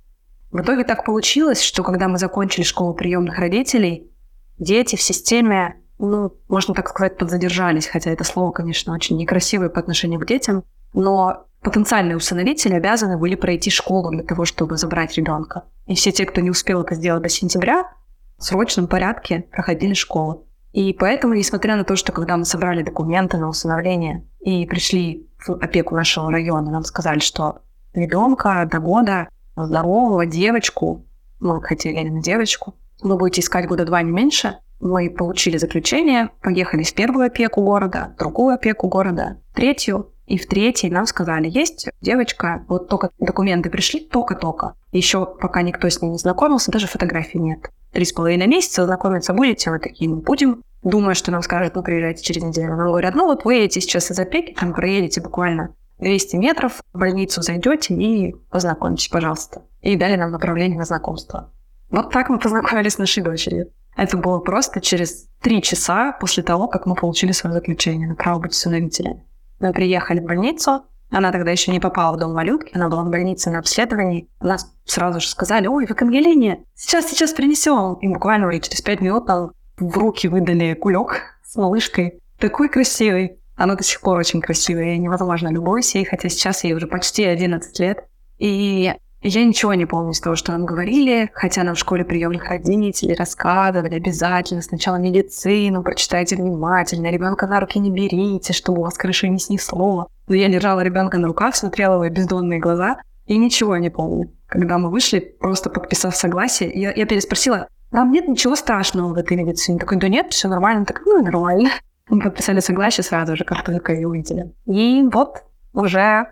В 0.52 0.62
итоге 0.62 0.84
так 0.84 1.04
получилось, 1.04 1.60
что 1.60 1.82
когда 1.82 2.08
мы 2.08 2.16
закончили 2.16 2.64
школу 2.64 2.94
приемных 2.94 3.38
родителей, 3.38 4.10
дети 4.58 4.96
в 4.96 5.02
системе, 5.02 5.82
ну, 5.98 6.32
можно 6.48 6.72
так 6.72 6.88
сказать, 6.88 7.18
подзадержались, 7.18 7.88
хотя 7.88 8.10
это 8.10 8.24
слово, 8.24 8.52
конечно, 8.52 8.94
очень 8.94 9.18
некрасивое 9.18 9.68
по 9.68 9.80
отношению 9.80 10.18
к 10.18 10.26
детям, 10.26 10.64
но 10.94 11.46
потенциальные 11.62 12.16
усыновители 12.16 12.74
обязаны 12.74 13.18
были 13.18 13.34
пройти 13.34 13.70
школу 13.70 14.10
для 14.10 14.22
того, 14.22 14.44
чтобы 14.44 14.76
забрать 14.76 15.16
ребенка. 15.16 15.64
И 15.86 15.94
все 15.94 16.12
те, 16.12 16.24
кто 16.24 16.40
не 16.40 16.50
успел 16.50 16.82
это 16.82 16.94
сделать 16.94 17.22
до 17.22 17.28
сентября, 17.28 17.92
в 18.38 18.44
срочном 18.44 18.86
порядке 18.86 19.44
проходили 19.50 19.94
школу. 19.94 20.46
И 20.72 20.92
поэтому, 20.92 21.34
несмотря 21.34 21.76
на 21.76 21.84
то, 21.84 21.94
что 21.94 22.12
когда 22.12 22.36
мы 22.36 22.44
собрали 22.44 22.82
документы 22.82 23.36
на 23.36 23.48
усыновление 23.48 24.26
и 24.40 24.66
пришли 24.66 25.28
в 25.38 25.52
опеку 25.52 25.94
нашего 25.94 26.32
района, 26.32 26.70
нам 26.70 26.84
сказали, 26.84 27.20
что 27.20 27.60
ребенка 27.92 28.68
до 28.70 28.78
года, 28.80 29.28
здорового 29.56 30.26
девочку, 30.26 31.06
мы 31.38 31.62
хотели 31.62 32.00
именно 32.00 32.20
девочку, 32.20 32.74
вы 33.02 33.16
будете 33.16 33.40
искать 33.40 33.68
года 33.68 33.84
два 33.84 34.02
не 34.02 34.10
меньше, 34.10 34.58
мы 34.80 35.10
получили 35.10 35.58
заключение, 35.58 36.30
поехали 36.42 36.82
в 36.82 36.92
первую 36.92 37.26
опеку 37.26 37.62
города, 37.62 38.12
в 38.14 38.18
другую 38.18 38.54
опеку 38.54 38.88
города, 38.88 39.38
третью, 39.54 40.10
и 40.26 40.38
в 40.38 40.46
третьей 40.46 40.90
нам 40.90 41.06
сказали, 41.06 41.48
есть 41.48 41.88
девочка, 42.00 42.64
вот 42.68 42.88
только 42.88 43.10
документы 43.18 43.70
пришли, 43.70 44.00
только-только. 44.00 44.74
Еще 44.92 45.26
пока 45.26 45.62
никто 45.62 45.88
с 45.88 46.00
ней 46.00 46.08
не 46.08 46.18
знакомился, 46.18 46.70
даже 46.70 46.86
фотографий 46.86 47.38
нет. 47.38 47.70
Три 47.92 48.04
с 48.04 48.12
половиной 48.12 48.46
месяца 48.46 48.84
знакомиться 48.86 49.34
будете, 49.34 49.70
мы 49.70 49.78
такие, 49.78 50.10
мы 50.10 50.16
будем. 50.16 50.62
Думаю, 50.82 51.14
что 51.14 51.30
нам 51.30 51.42
скажут, 51.42 51.74
ну, 51.76 51.82
приезжайте 51.82 52.22
через 52.22 52.42
неделю. 52.42 52.76
Нам 52.76 52.88
говорят, 52.88 53.14
ну, 53.14 53.24
вот 53.26 53.44
вы 53.44 53.54
едете 53.54 53.80
сейчас 53.80 54.10
из 54.10 54.18
опеки, 54.18 54.52
там 54.52 54.74
проедете 54.74 55.20
буквально 55.20 55.74
200 55.98 56.36
метров, 56.36 56.82
в 56.92 56.98
больницу 56.98 57.40
зайдете 57.40 57.94
и 57.94 58.34
познакомитесь, 58.50 59.08
пожалуйста. 59.08 59.62
И 59.80 59.96
дали 59.96 60.16
нам 60.16 60.30
направление 60.30 60.78
на 60.78 60.84
знакомство. 60.84 61.50
Вот 61.90 62.10
так 62.10 62.28
мы 62.28 62.38
познакомились 62.38 62.94
с 62.94 62.98
нашей 62.98 63.22
дочерью. 63.22 63.70
Это 63.96 64.16
было 64.16 64.40
просто 64.40 64.80
через 64.80 65.26
три 65.40 65.62
часа 65.62 66.12
после 66.12 66.42
того, 66.42 66.66
как 66.66 66.86
мы 66.86 66.94
получили 66.94 67.32
свое 67.32 67.54
заключение 67.54 68.08
на 68.08 68.16
право 68.16 68.40
быть 68.40 68.52
усыновителем. 68.52 69.22
Мы 69.60 69.72
приехали 69.72 70.20
в 70.20 70.24
больницу, 70.24 70.84
она 71.10 71.30
тогда 71.30 71.52
еще 71.52 71.70
не 71.70 71.80
попала 71.80 72.16
в 72.16 72.18
дом 72.18 72.34
малютки, 72.34 72.72
она 72.74 72.88
была 72.88 73.04
в 73.04 73.08
больнице 73.08 73.50
на 73.50 73.60
обследовании. 73.60 74.28
Нас 74.40 74.74
сразу 74.84 75.20
же 75.20 75.28
сказали, 75.28 75.68
ой, 75.68 75.86
вы 75.86 75.94
к 75.94 76.02
Ангелине, 76.02 76.64
сейчас, 76.74 77.06
сейчас 77.06 77.32
принесем. 77.32 77.94
И 78.00 78.08
буквально 78.08 78.52
через 78.58 78.82
пять 78.82 79.00
минут 79.00 79.28
нам 79.28 79.52
в 79.76 79.96
руки 79.96 80.26
выдали 80.26 80.74
кулек 80.74 81.22
с 81.44 81.56
малышкой. 81.56 82.20
Такой 82.38 82.68
красивый. 82.68 83.38
Она 83.56 83.76
до 83.76 83.84
сих 83.84 84.00
пор 84.00 84.18
очень 84.18 84.40
красивая, 84.40 84.96
невозможно 84.96 85.48
любовь 85.48 85.94
ей, 85.94 86.04
хотя 86.04 86.28
сейчас 86.28 86.64
ей 86.64 86.74
уже 86.74 86.88
почти 86.88 87.24
11 87.24 87.78
лет. 87.78 88.08
И 88.38 88.92
я 89.28 89.44
ничего 89.44 89.72
не 89.74 89.86
помню 89.86 90.12
из 90.12 90.20
того, 90.20 90.36
что 90.36 90.52
нам 90.52 90.66
говорили, 90.66 91.30
хотя 91.32 91.62
нам 91.62 91.74
в 91.74 91.78
школе 91.78 92.04
приемных 92.04 92.48
родителей 92.48 93.14
рассказывали 93.14 93.94
обязательно 93.94 94.60
сначала 94.60 94.96
медицину, 94.96 95.82
прочитайте 95.82 96.36
внимательно, 96.36 97.10
ребенка 97.10 97.46
на 97.46 97.60
руки 97.60 97.78
не 97.78 97.90
берите, 97.90 98.52
чтобы 98.52 98.80
у 98.80 98.84
вас 98.84 98.98
крыши 98.98 99.28
не 99.28 99.38
снесло. 99.38 100.08
Но 100.28 100.34
я 100.34 100.48
лежала 100.48 100.80
ребенка 100.80 101.18
на 101.18 101.26
руках, 101.26 101.56
смотрела 101.56 101.94
его 101.94 102.14
бездонные 102.14 102.60
глаза 102.60 103.00
и 103.26 103.38
ничего 103.38 103.76
не 103.78 103.90
помню. 103.90 104.30
Когда 104.46 104.76
мы 104.76 104.90
вышли, 104.90 105.20
просто 105.20 105.70
подписав 105.70 106.14
согласие, 106.14 106.70
я, 106.74 106.92
я 106.92 107.06
переспросила, 107.06 107.68
там 107.90 108.12
нет 108.12 108.28
ничего 108.28 108.56
страшного 108.56 109.14
в 109.14 109.16
этой 109.16 109.36
медицине. 109.36 109.78
Такой, 109.78 109.98
да 109.98 110.08
нет, 110.08 110.32
все 110.32 110.48
нормально. 110.48 110.84
Так, 110.84 111.02
ну, 111.06 111.22
нормально. 111.22 111.70
Мы 112.08 112.20
подписали 112.20 112.60
согласие 112.60 113.04
сразу 113.04 113.36
же, 113.36 113.44
как 113.44 113.64
только 113.64 113.94
ее 113.94 114.08
увидели. 114.08 114.52
И 114.66 115.02
вот 115.10 115.44
уже 115.72 116.26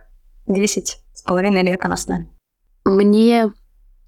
10 0.46 0.98
с 1.14 1.22
половиной 1.22 1.62
лет 1.62 1.84
она 1.84 1.96
с 1.96 2.06
нами. 2.06 2.28
Мне 2.84 3.52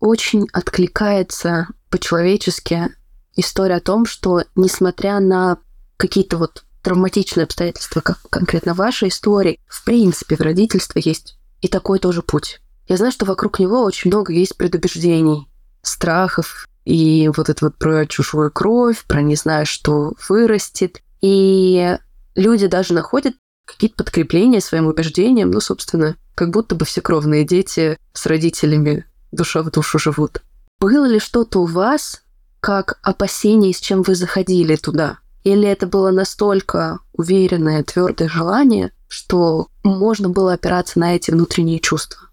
очень 0.01 0.49
откликается 0.53 1.69
по-человечески 1.91 2.91
история 3.37 3.77
о 3.77 3.81
том, 3.81 4.07
что 4.07 4.45
несмотря 4.55 5.21
на 5.21 5.59
какие-то 5.97 6.39
вот 6.39 6.65
травматичные 6.83 7.45
обстоятельства, 7.45 8.01
как 8.01 8.21
конкретно 8.31 8.75
ваша 8.75 9.09
история, 9.09 9.59
в 9.67 9.85
принципе, 9.85 10.37
в 10.37 10.41
родительстве 10.41 11.03
есть 11.05 11.39
и 11.63 11.69
такой 11.69 11.99
тоже 11.99 12.23
путь. 12.23 12.61
Я 12.87 12.99
знаю, 12.99 13.13
что 13.13 13.25
вокруг 13.25 13.59
него 13.59 13.83
очень 13.83 14.11
много 14.11 14.33
есть 14.33 14.57
предубеждений, 14.57 15.49
страхов, 15.81 16.69
и 16.85 17.31
вот 17.35 17.49
это 17.49 17.65
вот 17.65 17.77
про 17.77 18.07
чужую 18.07 18.51
кровь, 18.51 19.05
про 19.07 19.23
не 19.23 19.37
знаю, 19.37 19.65
что 19.65 20.13
вырастет. 20.29 21.01
И 21.23 21.97
люди 22.35 22.67
даже 22.67 22.93
находят 22.93 23.35
какие-то 23.65 23.97
подкрепления 24.05 24.61
своим 24.61 24.87
убеждениям, 24.87 25.51
ну, 25.51 25.61
собственно, 25.61 26.17
как 26.35 26.51
будто 26.51 26.75
бы 26.75 26.85
все 26.85 27.01
кровные 27.01 27.45
дети 27.45 27.99
с 28.13 28.27
родителями 28.27 29.05
душа 29.33 29.63
в 29.63 29.71
душу 29.71 29.99
живут. 29.99 30.43
Было 30.81 31.07
ли 31.07 31.19
что-то 31.19 31.61
у 31.61 31.67
вас, 31.67 32.23
как 32.61 32.99
опасение, 33.03 33.73
с 33.73 33.81
чем 33.81 34.03
вы 34.03 34.15
заходили 34.15 34.77
туда? 34.77 35.19
Или 35.45 35.69
это 35.69 35.87
было 35.87 36.11
настолько 36.11 37.01
уверенное, 37.13 37.83
твердое 37.83 38.29
желание, 38.29 38.93
что 39.09 39.69
можно 39.83 40.29
было 40.29 40.55
опираться 40.55 40.99
на 40.99 41.15
эти 41.15 41.31
внутренние 41.31 41.79
чувства? 41.79 42.31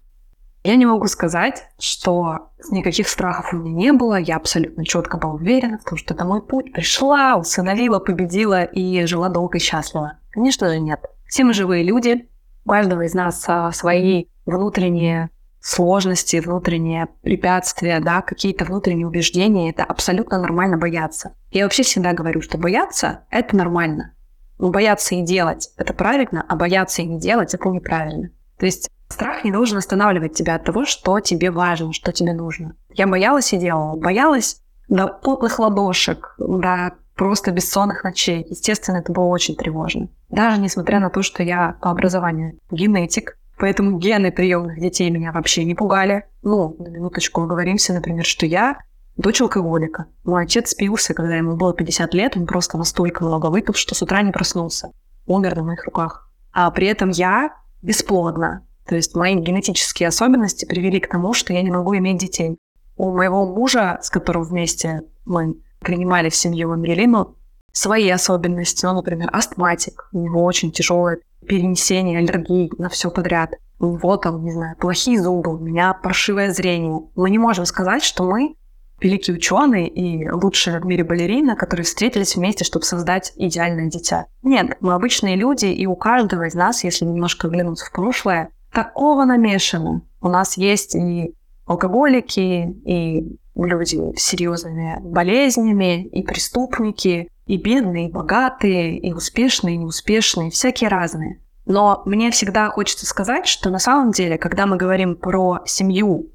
Я 0.64 0.76
не 0.76 0.86
могу 0.86 1.08
сказать, 1.08 1.64
что 1.78 2.50
никаких 2.70 3.08
страхов 3.08 3.52
у 3.52 3.56
меня 3.56 3.74
не 3.74 3.92
было. 3.92 4.18
Я 4.18 4.36
абсолютно 4.36 4.84
четко 4.84 5.18
была 5.18 5.32
уверена 5.34 5.78
в 5.78 5.84
том, 5.84 5.98
что 5.98 6.14
это 6.14 6.24
мой 6.24 6.40
путь. 6.40 6.72
Пришла, 6.72 7.36
усыновила, 7.36 7.98
победила 7.98 8.62
и 8.62 9.04
жила 9.06 9.28
долго 9.28 9.58
и 9.58 9.60
счастливо. 9.60 10.18
Конечно 10.30 10.68
же, 10.68 10.78
нет. 10.78 11.04
Все 11.26 11.42
мы 11.44 11.52
живые 11.52 11.82
люди, 11.82 12.28
у 12.64 12.70
каждого 12.70 13.02
из 13.02 13.14
нас 13.14 13.44
а, 13.48 13.72
свои 13.72 14.26
внутренние 14.46 15.30
сложности, 15.60 16.40
внутренние 16.40 17.06
препятствия, 17.22 18.00
да, 18.00 18.20
какие-то 18.20 18.64
внутренние 18.64 19.06
убеждения. 19.06 19.70
Это 19.70 19.84
абсолютно 19.84 20.38
нормально 20.38 20.76
бояться. 20.76 21.34
Я 21.50 21.64
вообще 21.64 21.84
всегда 21.84 22.12
говорю, 22.12 22.42
что 22.42 22.58
бояться– 22.58 23.24
это 23.30 23.56
нормально. 23.56 24.14
Но 24.58 24.70
бояться 24.70 25.14
и 25.14 25.22
делать– 25.22 25.70
это 25.76 25.94
правильно, 25.94 26.44
а 26.48 26.56
бояться 26.56 27.02
и 27.02 27.06
не 27.06 27.20
делать– 27.20 27.54
это 27.54 27.68
неправильно. 27.68 28.30
То 28.58 28.66
есть 28.66 28.90
страх 29.08 29.44
не 29.44 29.52
должен 29.52 29.78
останавливать 29.78 30.34
тебя 30.34 30.56
от 30.56 30.64
того, 30.64 30.84
что 30.84 31.20
тебе 31.20 31.50
важно, 31.50 31.92
что 31.92 32.12
тебе 32.12 32.32
нужно. 32.32 32.74
Я 32.90 33.06
боялась 33.06 33.52
и 33.52 33.58
делала. 33.58 33.96
Боялась 33.96 34.60
до 34.88 35.06
потных 35.08 35.58
ладошек, 35.58 36.34
до 36.38 36.92
просто 37.14 37.50
бессонных 37.50 38.04
ночей. 38.04 38.46
Естественно, 38.48 38.98
это 38.98 39.12
было 39.12 39.24
очень 39.24 39.56
тревожно. 39.56 40.08
Даже 40.28 40.60
несмотря 40.60 41.00
на 41.00 41.10
то, 41.10 41.22
что 41.22 41.42
я 41.42 41.76
по 41.80 41.90
образованию 41.90 42.58
генетик, 42.70 43.38
поэтому 43.58 43.98
гены 43.98 44.32
приемных 44.32 44.80
детей 44.80 45.10
меня 45.10 45.32
вообще 45.32 45.64
не 45.64 45.74
пугали. 45.74 46.24
Ну, 46.42 46.76
на 46.78 46.88
минуточку 46.88 47.42
оговоримся, 47.42 47.92
например, 47.92 48.24
что 48.24 48.46
я 48.46 48.78
дочь 49.16 49.40
алкоголика. 49.40 50.06
Мой 50.24 50.44
отец 50.44 50.70
спился, 50.70 51.14
когда 51.14 51.36
ему 51.36 51.56
было 51.56 51.74
50 51.74 52.14
лет, 52.14 52.36
он 52.36 52.46
просто 52.46 52.78
настолько 52.78 53.24
много 53.24 53.46
выпил, 53.46 53.74
что 53.74 53.94
с 53.94 54.02
утра 54.02 54.22
не 54.22 54.32
проснулся. 54.32 54.90
Умер 55.26 55.56
на 55.56 55.62
моих 55.62 55.84
руках. 55.84 56.30
А 56.52 56.70
при 56.70 56.86
этом 56.86 57.10
я 57.10 57.54
бесплодна. 57.82 58.66
То 58.86 58.96
есть 58.96 59.14
мои 59.14 59.34
генетические 59.36 60.08
особенности 60.08 60.64
привели 60.64 60.98
к 60.98 61.08
тому, 61.08 61.32
что 61.34 61.52
я 61.52 61.62
не 61.62 61.70
могу 61.70 61.96
иметь 61.96 62.18
детей. 62.18 62.58
У 62.96 63.10
моего 63.10 63.46
мужа, 63.46 63.98
с 64.02 64.10
которым 64.10 64.42
вместе 64.42 65.02
мы 65.24 65.54
принимали 65.82 66.30
в 66.30 66.36
семью 66.36 66.72
Ангелину, 66.72 67.36
свои 67.72 68.08
особенности. 68.08 68.86
Он, 68.86 68.96
например, 68.96 69.28
астматик, 69.32 70.08
у 70.12 70.20
него 70.20 70.44
очень 70.44 70.72
тяжелое 70.72 71.18
перенесение 71.46 72.18
аллергии 72.18 72.70
на 72.78 72.88
все 72.88 73.10
подряд. 73.10 73.54
У 73.78 73.86
него 73.86 74.16
там, 74.16 74.44
не 74.44 74.52
знаю, 74.52 74.76
плохие 74.76 75.20
зубы, 75.20 75.56
у 75.56 75.58
меня 75.58 75.92
паршивое 75.92 76.52
зрение. 76.52 77.02
Мы 77.16 77.30
не 77.30 77.38
можем 77.38 77.66
сказать, 77.66 78.02
что 78.02 78.24
мы 78.24 78.54
великие 79.00 79.36
ученые 79.36 79.88
и 79.88 80.30
лучшие 80.30 80.78
в 80.78 80.86
мире 80.86 81.02
балерина, 81.02 81.56
которые 81.56 81.84
встретились 81.84 82.36
вместе, 82.36 82.64
чтобы 82.64 82.84
создать 82.84 83.32
идеальное 83.36 83.90
дитя. 83.90 84.26
Нет, 84.42 84.76
мы 84.80 84.94
обычные 84.94 85.34
люди, 85.34 85.66
и 85.66 85.86
у 85.86 85.96
каждого 85.96 86.46
из 86.46 86.54
нас, 86.54 86.84
если 86.84 87.04
немножко 87.04 87.48
оглянуться 87.48 87.86
в 87.86 87.92
прошлое, 87.92 88.50
такого 88.72 89.24
намешано. 89.24 90.02
У 90.20 90.28
нас 90.28 90.56
есть 90.56 90.94
и 90.94 91.34
алкоголики, 91.66 92.72
и 92.84 93.36
люди 93.54 94.16
с 94.16 94.22
серьезными 94.22 94.98
болезнями, 95.00 96.04
и 96.06 96.22
преступники, 96.22 97.28
и 97.46 97.56
бедные, 97.56 98.08
и 98.08 98.12
богатые, 98.12 98.98
и 98.98 99.12
успешные, 99.12 99.74
и 99.74 99.78
неуспешные, 99.78 100.50
всякие 100.50 100.88
разные. 100.88 101.40
Но 101.64 102.02
мне 102.06 102.30
всегда 102.30 102.68
хочется 102.70 103.06
сказать, 103.06 103.46
что 103.46 103.70
на 103.70 103.78
самом 103.78 104.12
деле, 104.12 104.38
когда 104.38 104.66
мы 104.66 104.76
говорим 104.76 105.16
про 105.16 105.60
семью, 105.66 106.30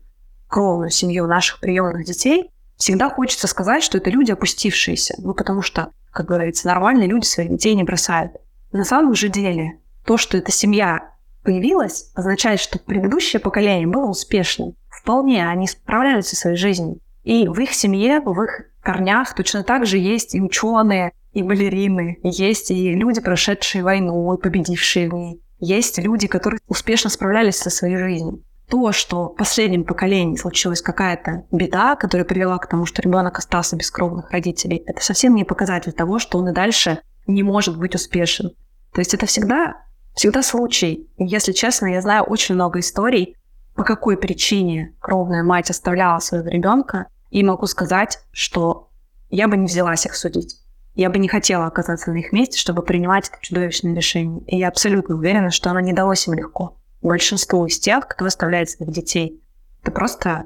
кровную 0.48 0.90
семью 0.90 1.28
наших 1.28 1.60
приемных 1.60 2.06
детей, 2.06 2.52
всегда 2.78 3.10
хочется 3.10 3.48
сказать, 3.48 3.84
что 3.84 3.98
это 3.98 4.10
люди 4.10 4.32
опустившиеся. 4.32 5.16
Ну, 5.18 5.34
потому 5.34 5.62
что, 5.62 5.92
как 6.12 6.28
говорится, 6.28 6.68
нормальные 6.68 7.08
люди 7.08 7.26
своих 7.26 7.50
детей 7.50 7.76
не 7.76 7.84
бросают. 7.84 8.34
На 8.72 8.86
самом 8.86 9.16
же 9.16 9.30
деле, 9.30 9.80
то, 10.06 10.18
что 10.18 10.38
эта 10.38 10.52
семья 10.52 11.12
появилась, 11.44 12.12
означает, 12.14 12.60
что 12.60 12.80
предыдущее 12.80 13.40
поколение 13.40 13.88
было 13.88 14.06
успешным. 14.06 14.76
Вполне 14.90 15.48
они 15.48 15.68
справлялись 15.68 16.28
со 16.28 16.36
своей 16.36 16.58
жизнью. 16.58 17.00
И 17.28 17.46
в 17.50 17.60
их 17.60 17.74
семье, 17.74 18.22
в 18.22 18.42
их 18.42 18.68
корнях 18.82 19.36
точно 19.36 19.62
так 19.62 19.86
же 19.86 19.98
есть 19.98 20.34
и 20.34 20.42
ученые, 20.42 21.12
и 21.34 21.44
балерины, 21.44 22.20
есть 22.24 22.72
и 22.72 22.94
люди, 22.94 23.20
прошедшие 23.20 23.84
войну 23.84 24.34
и 24.34 24.42
победившие 24.42 25.10
в 25.10 25.14
ней. 25.14 25.42
Есть 25.60 25.98
люди, 25.98 26.28
которые 26.28 26.62
успешно 26.70 27.10
справлялись 27.10 27.58
со 27.58 27.70
своей 27.70 27.98
жизнью. 27.98 28.44
То, 28.70 28.94
что 28.94 29.26
в 29.26 29.36
последнем 29.36 29.84
поколении 29.84 30.38
случилась 30.38 30.82
какая-то 30.82 31.44
беда, 31.52 31.98
которая 31.98 32.24
привела 32.24 32.58
к 32.60 32.70
тому, 32.70 32.86
что 32.86 33.02
ребенок 33.02 33.38
остался 33.40 33.76
без 33.76 33.92
кровных 33.92 34.32
родителей, 34.32 34.82
это 34.86 35.04
совсем 35.04 35.36
не 35.36 35.44
показатель 35.44 35.92
того, 35.92 36.20
что 36.20 36.38
он 36.38 36.48
и 36.48 36.54
дальше 36.54 37.02
не 37.28 37.44
может 37.44 37.78
быть 37.78 37.94
успешен. 37.94 38.52
То 38.94 39.02
есть 39.02 39.14
это 39.14 39.26
всегда, 39.26 39.76
всегда 40.16 40.42
случай. 40.42 41.10
И, 41.18 41.26
если 41.26 41.52
честно, 41.52 41.88
я 41.88 42.02
знаю 42.02 42.24
очень 42.24 42.56
много 42.56 42.80
историй, 42.80 43.36
по 43.76 43.84
какой 43.84 44.16
причине 44.16 44.94
кровная 45.02 45.44
мать 45.44 45.70
оставляла 45.70 46.20
своего 46.20 46.48
ребенка, 46.48 47.08
и 47.30 47.44
могу 47.44 47.68
сказать, 47.68 48.20
что 48.32 48.90
я 49.30 49.48
бы 49.48 49.58
не 49.58 49.66
взялась 49.66 50.06
их 50.06 50.16
судить. 50.16 50.58
Я 50.96 51.10
бы 51.10 51.20
не 51.20 51.28
хотела 51.28 51.68
оказаться 51.68 52.12
на 52.12 52.18
их 52.18 52.32
месте, 52.32 52.58
чтобы 52.58 52.82
принимать 52.82 53.30
это 53.30 53.38
чудовищное 53.42 53.94
решение. 53.94 54.42
И 54.48 54.58
я 54.58 54.68
абсолютно 54.68 55.16
уверена, 55.16 55.52
что 55.52 55.70
оно 55.70 55.80
не 55.80 55.94
далось 55.94 56.28
им 56.28 56.34
легко. 56.34 56.78
Большинству 57.02 57.66
из 57.68 57.80
тех, 57.80 58.08
кто 58.08 58.26
оставляет 58.26 58.70
своих 58.70 58.92
детей, 58.92 59.44
это 59.84 59.92
просто 59.92 60.46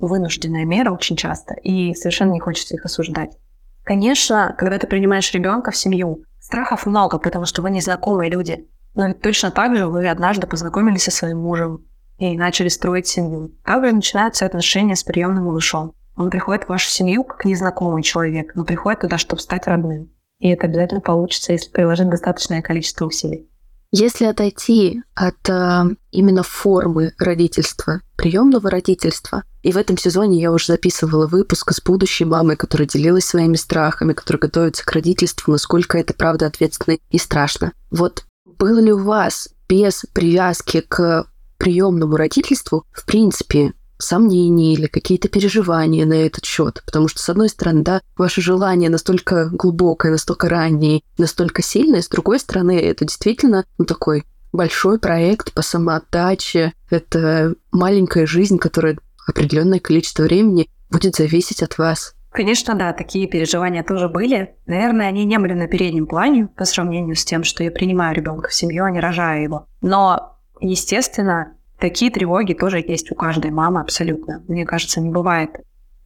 вынужденная 0.00 0.64
мера 0.64 0.90
очень 0.90 1.16
часто, 1.16 1.54
и 1.54 1.94
совершенно 1.94 2.32
не 2.32 2.40
хочется 2.40 2.74
их 2.74 2.84
осуждать. 2.84 3.38
Конечно, 3.84 4.54
когда 4.58 4.78
ты 4.78 4.86
принимаешь 4.86 5.32
ребенка 5.32 5.70
в 5.70 5.76
семью, 5.76 6.24
страхов 6.40 6.86
много, 6.86 7.18
потому 7.18 7.44
что 7.44 7.62
вы 7.62 7.70
незнакомые 7.70 8.30
люди. 8.30 8.66
Но 8.94 9.12
точно 9.12 9.50
так 9.50 9.76
же 9.76 9.86
вы 9.86 10.08
однажды 10.08 10.46
познакомились 10.46 11.04
со 11.04 11.10
своим 11.10 11.38
мужем 11.38 11.84
и 12.18 12.36
начали 12.36 12.68
строить 12.68 13.06
семью. 13.06 13.52
Как 13.62 13.84
же 13.84 13.92
начинаются 13.92 14.46
отношения 14.46 14.96
с 14.96 15.04
приемным 15.04 15.44
малышом? 15.44 15.94
Он 16.16 16.30
приходит 16.30 16.64
в 16.64 16.68
вашу 16.68 16.88
семью 16.88 17.24
как 17.24 17.44
незнакомый 17.44 18.02
человек, 18.02 18.54
но 18.54 18.64
приходит 18.64 19.00
туда, 19.00 19.18
чтобы 19.18 19.42
стать 19.42 19.66
родным. 19.66 20.10
И 20.38 20.48
это 20.48 20.66
обязательно 20.66 21.00
получится, 21.00 21.52
если 21.52 21.70
приложить 21.70 22.10
достаточное 22.10 22.62
количество 22.62 23.06
усилий. 23.06 23.48
Если 23.96 24.24
отойти 24.24 25.02
от 25.14 25.48
э, 25.48 25.84
именно 26.10 26.42
формы 26.42 27.12
родительства, 27.16 28.00
приемного 28.16 28.68
родительства, 28.68 29.44
и 29.62 29.70
в 29.70 29.76
этом 29.76 29.96
сезоне 29.96 30.40
я 30.40 30.50
уже 30.50 30.66
записывала 30.66 31.28
выпуск 31.28 31.70
с 31.72 31.80
будущей 31.80 32.24
мамой, 32.24 32.56
которая 32.56 32.88
делилась 32.88 33.24
своими 33.24 33.54
страхами, 33.54 34.12
которая 34.12 34.40
готовится 34.40 34.84
к 34.84 34.90
родительству, 34.90 35.52
насколько 35.52 35.96
это 35.96 36.12
правда 36.12 36.46
ответственно 36.46 36.98
и 37.10 37.18
страшно. 37.18 37.72
Вот 37.92 38.24
было 38.58 38.80
ли 38.80 38.92
у 38.92 38.98
вас 38.98 39.48
без 39.68 40.04
привязки 40.12 40.80
к 40.80 41.26
приемному 41.58 42.16
родительству, 42.16 42.84
в 42.90 43.06
принципе, 43.06 43.74
сомнения 43.98 44.74
или 44.74 44.86
какие-то 44.86 45.28
переживания 45.28 46.06
на 46.06 46.14
этот 46.14 46.44
счет. 46.44 46.82
Потому 46.84 47.08
что, 47.08 47.20
с 47.22 47.28
одной 47.28 47.48
стороны, 47.48 47.82
да, 47.82 48.00
ваше 48.16 48.40
желание 48.40 48.90
настолько 48.90 49.48
глубокое, 49.50 50.12
настолько 50.12 50.48
раннее, 50.48 51.02
настолько 51.18 51.62
сильное, 51.62 52.02
с 52.02 52.08
другой 52.08 52.38
стороны, 52.38 52.78
это 52.78 53.04
действительно 53.04 53.64
ну, 53.78 53.84
такой 53.84 54.24
большой 54.52 54.98
проект 54.98 55.52
по 55.52 55.62
самоотдаче. 55.62 56.72
Это 56.90 57.54
маленькая 57.72 58.26
жизнь, 58.26 58.58
которая 58.58 58.98
определенное 59.26 59.80
количество 59.80 60.22
времени 60.22 60.68
будет 60.90 61.16
зависеть 61.16 61.62
от 61.62 61.78
вас. 61.78 62.14
Конечно, 62.30 62.74
да, 62.74 62.92
такие 62.92 63.28
переживания 63.28 63.84
тоже 63.84 64.08
были. 64.08 64.56
Наверное, 64.66 65.06
они 65.06 65.24
не 65.24 65.38
были 65.38 65.52
на 65.52 65.68
переднем 65.68 66.06
плане 66.06 66.48
по 66.48 66.64
сравнению 66.64 67.14
с 67.14 67.24
тем, 67.24 67.44
что 67.44 67.62
я 67.62 67.70
принимаю 67.70 68.14
ребенка 68.14 68.48
в 68.48 68.54
семью, 68.54 68.84
а 68.84 68.90
не 68.90 68.98
рожаю 68.98 69.42
его. 69.44 69.66
Но, 69.82 70.36
естественно, 70.60 71.52
Такие 71.84 72.10
тревоги 72.10 72.54
тоже 72.54 72.78
есть 72.78 73.12
у 73.12 73.14
каждой 73.14 73.50
мамы 73.50 73.82
абсолютно. 73.82 74.42
Мне 74.48 74.64
кажется, 74.64 75.02
не 75.02 75.10
бывает. 75.10 75.50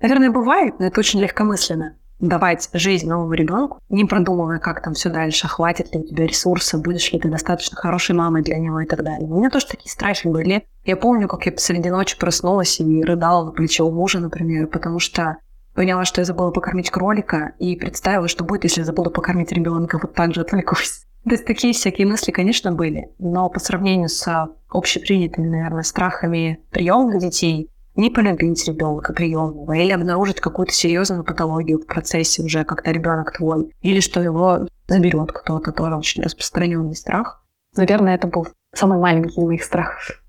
Наверное, 0.01 0.33
бывает, 0.33 0.81
но 0.81 0.87
это 0.87 0.99
очень 0.99 1.21
легкомысленно. 1.21 1.95
Давать 2.19 2.69
жизнь 2.73 3.09
новому 3.09 3.33
ребенку, 3.33 3.79
не 3.89 4.05
продумывая, 4.05 4.59
как 4.59 4.83
там 4.83 4.95
все 4.95 5.09
дальше, 5.09 5.47
хватит 5.47 5.95
ли 5.95 6.01
у 6.01 6.05
тебя 6.05 6.27
ресурса, 6.27 6.79
будешь 6.79 7.13
ли 7.13 7.21
ты 7.21 7.29
достаточно 7.29 7.77
хорошей 7.77 8.17
мамой 8.17 8.43
для 8.43 8.59
него 8.59 8.81
и 8.81 8.87
так 8.87 9.05
далее. 9.05 9.29
У 9.29 9.39
меня 9.39 9.51
тоже 9.51 9.69
такие 9.69 9.89
страхи 9.89 10.27
были. 10.27 10.67
Я 10.85 10.97
помню, 10.97 11.29
как 11.29 11.47
я 11.47 11.53
посреди 11.53 11.91
ночи 11.91 12.19
проснулась 12.19 12.81
и 12.81 13.05
рыдала 13.05 13.45
на 13.45 13.53
плечо 13.53 13.87
у 13.87 13.93
мужа, 13.93 14.19
например, 14.19 14.67
потому 14.67 14.99
что 14.99 15.37
поняла, 15.77 16.05
что 16.05 16.21
я 16.21 16.25
забыла 16.25 16.51
покормить 16.51 16.91
кролика, 16.91 17.53
и 17.61 17.77
представила, 17.77 18.27
что 18.27 18.43
будет, 18.43 18.65
если 18.65 18.81
я 18.81 18.85
забуду 18.85 19.13
покормить 19.13 19.53
ребенка, 19.53 20.01
вот 20.03 20.13
так 20.13 20.35
же 20.35 20.41
отвлекусь. 20.41 21.05
Есть 21.31 21.45
такие 21.45 21.75
всякие 21.75 22.07
мысли, 22.07 22.31
конечно, 22.31 22.73
были, 22.73 23.11
но 23.19 23.51
по 23.51 23.61
сравнению 23.61 24.09
с 24.09 24.49
общепринятыми, 24.71 25.49
наверное, 25.49 25.83
страхами 25.83 26.61
приемных 26.71 27.21
детей, 27.21 27.71
не 27.97 28.11
полюбить 28.11 28.67
ребенка 28.67 29.13
приемного 29.13 29.73
или 29.73 29.91
обнаружить 29.91 30.41
какую-то 30.41 30.73
серьезную 30.73 31.25
патологию 31.25 31.81
в 31.81 31.87
процессе 31.87 32.43
уже, 32.43 32.65
когда 32.65 32.93
ребенок 32.93 33.37
твой, 33.37 33.73
или 33.83 34.01
что 34.01 34.23
его 34.23 34.69
заберет 34.87 35.33
кто-то, 35.33 35.73
тоже 35.73 35.97
очень 35.97 36.23
распространенный 36.23 36.95
страх. 36.95 37.45
Наверное, 37.77 38.15
это 38.15 38.27
был 38.29 38.47
самый 38.75 38.99
маленький 38.99 39.41
из 39.41 39.45
моих 39.45 39.65
страхов. 39.65 40.23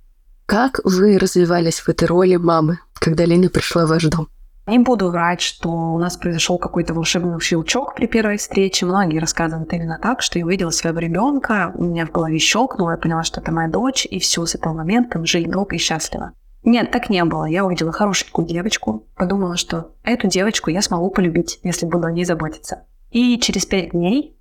Как 0.47 0.79
вы 0.83 1.17
развивались 1.17 1.79
в 1.79 1.87
этой 1.87 2.07
роли 2.07 2.35
мамы, 2.35 2.79
когда 2.95 3.23
Лена 3.23 3.49
пришла 3.49 3.85
в 3.85 3.89
ваш 3.89 4.03
дом? 4.05 4.27
Не 4.69 4.77
буду 4.77 5.09
врать, 5.09 5.41
что 5.41 5.67
у 5.67 5.97
нас 5.97 6.15
произошел 6.15 6.59
какой-то 6.59 6.93
волшебный 6.93 7.39
щелчок 7.39 7.95
при 7.95 8.05
первой 8.05 8.37
встрече. 8.37 8.85
Многие 8.85 9.17
рассказывают 9.17 9.73
именно 9.73 9.97
так, 9.99 10.21
что 10.21 10.37
я 10.37 10.45
увидела 10.45 10.69
своего 10.69 10.99
ребенка, 10.99 11.71
у 11.73 11.85
меня 11.85 12.05
в 12.05 12.11
голове 12.11 12.37
щелкнуло, 12.37 12.91
я 12.91 12.97
поняла, 12.97 13.23
что 13.23 13.41
это 13.41 13.51
моя 13.51 13.67
дочь, 13.67 14.05
и 14.05 14.19
все, 14.19 14.45
с 14.45 14.53
этого 14.53 14.73
момента 14.73 15.17
мы 15.17 15.25
жили 15.25 15.49
долго 15.49 15.75
и 15.75 15.79
счастливо. 15.79 16.33
Нет, 16.61 16.91
так 16.91 17.09
не 17.09 17.25
было. 17.25 17.45
Я 17.45 17.65
увидела 17.65 17.91
хорошенькую 17.91 18.47
девочку, 18.47 19.07
подумала, 19.15 19.57
что 19.57 19.95
эту 20.03 20.27
девочку 20.27 20.69
я 20.69 20.83
смогу 20.83 21.09
полюбить, 21.09 21.59
если 21.63 21.87
буду 21.87 22.05
о 22.05 22.11
ней 22.11 22.25
заботиться. 22.25 22.83
И 23.09 23.39
через 23.39 23.65
пять 23.65 23.93
дней 23.93 24.37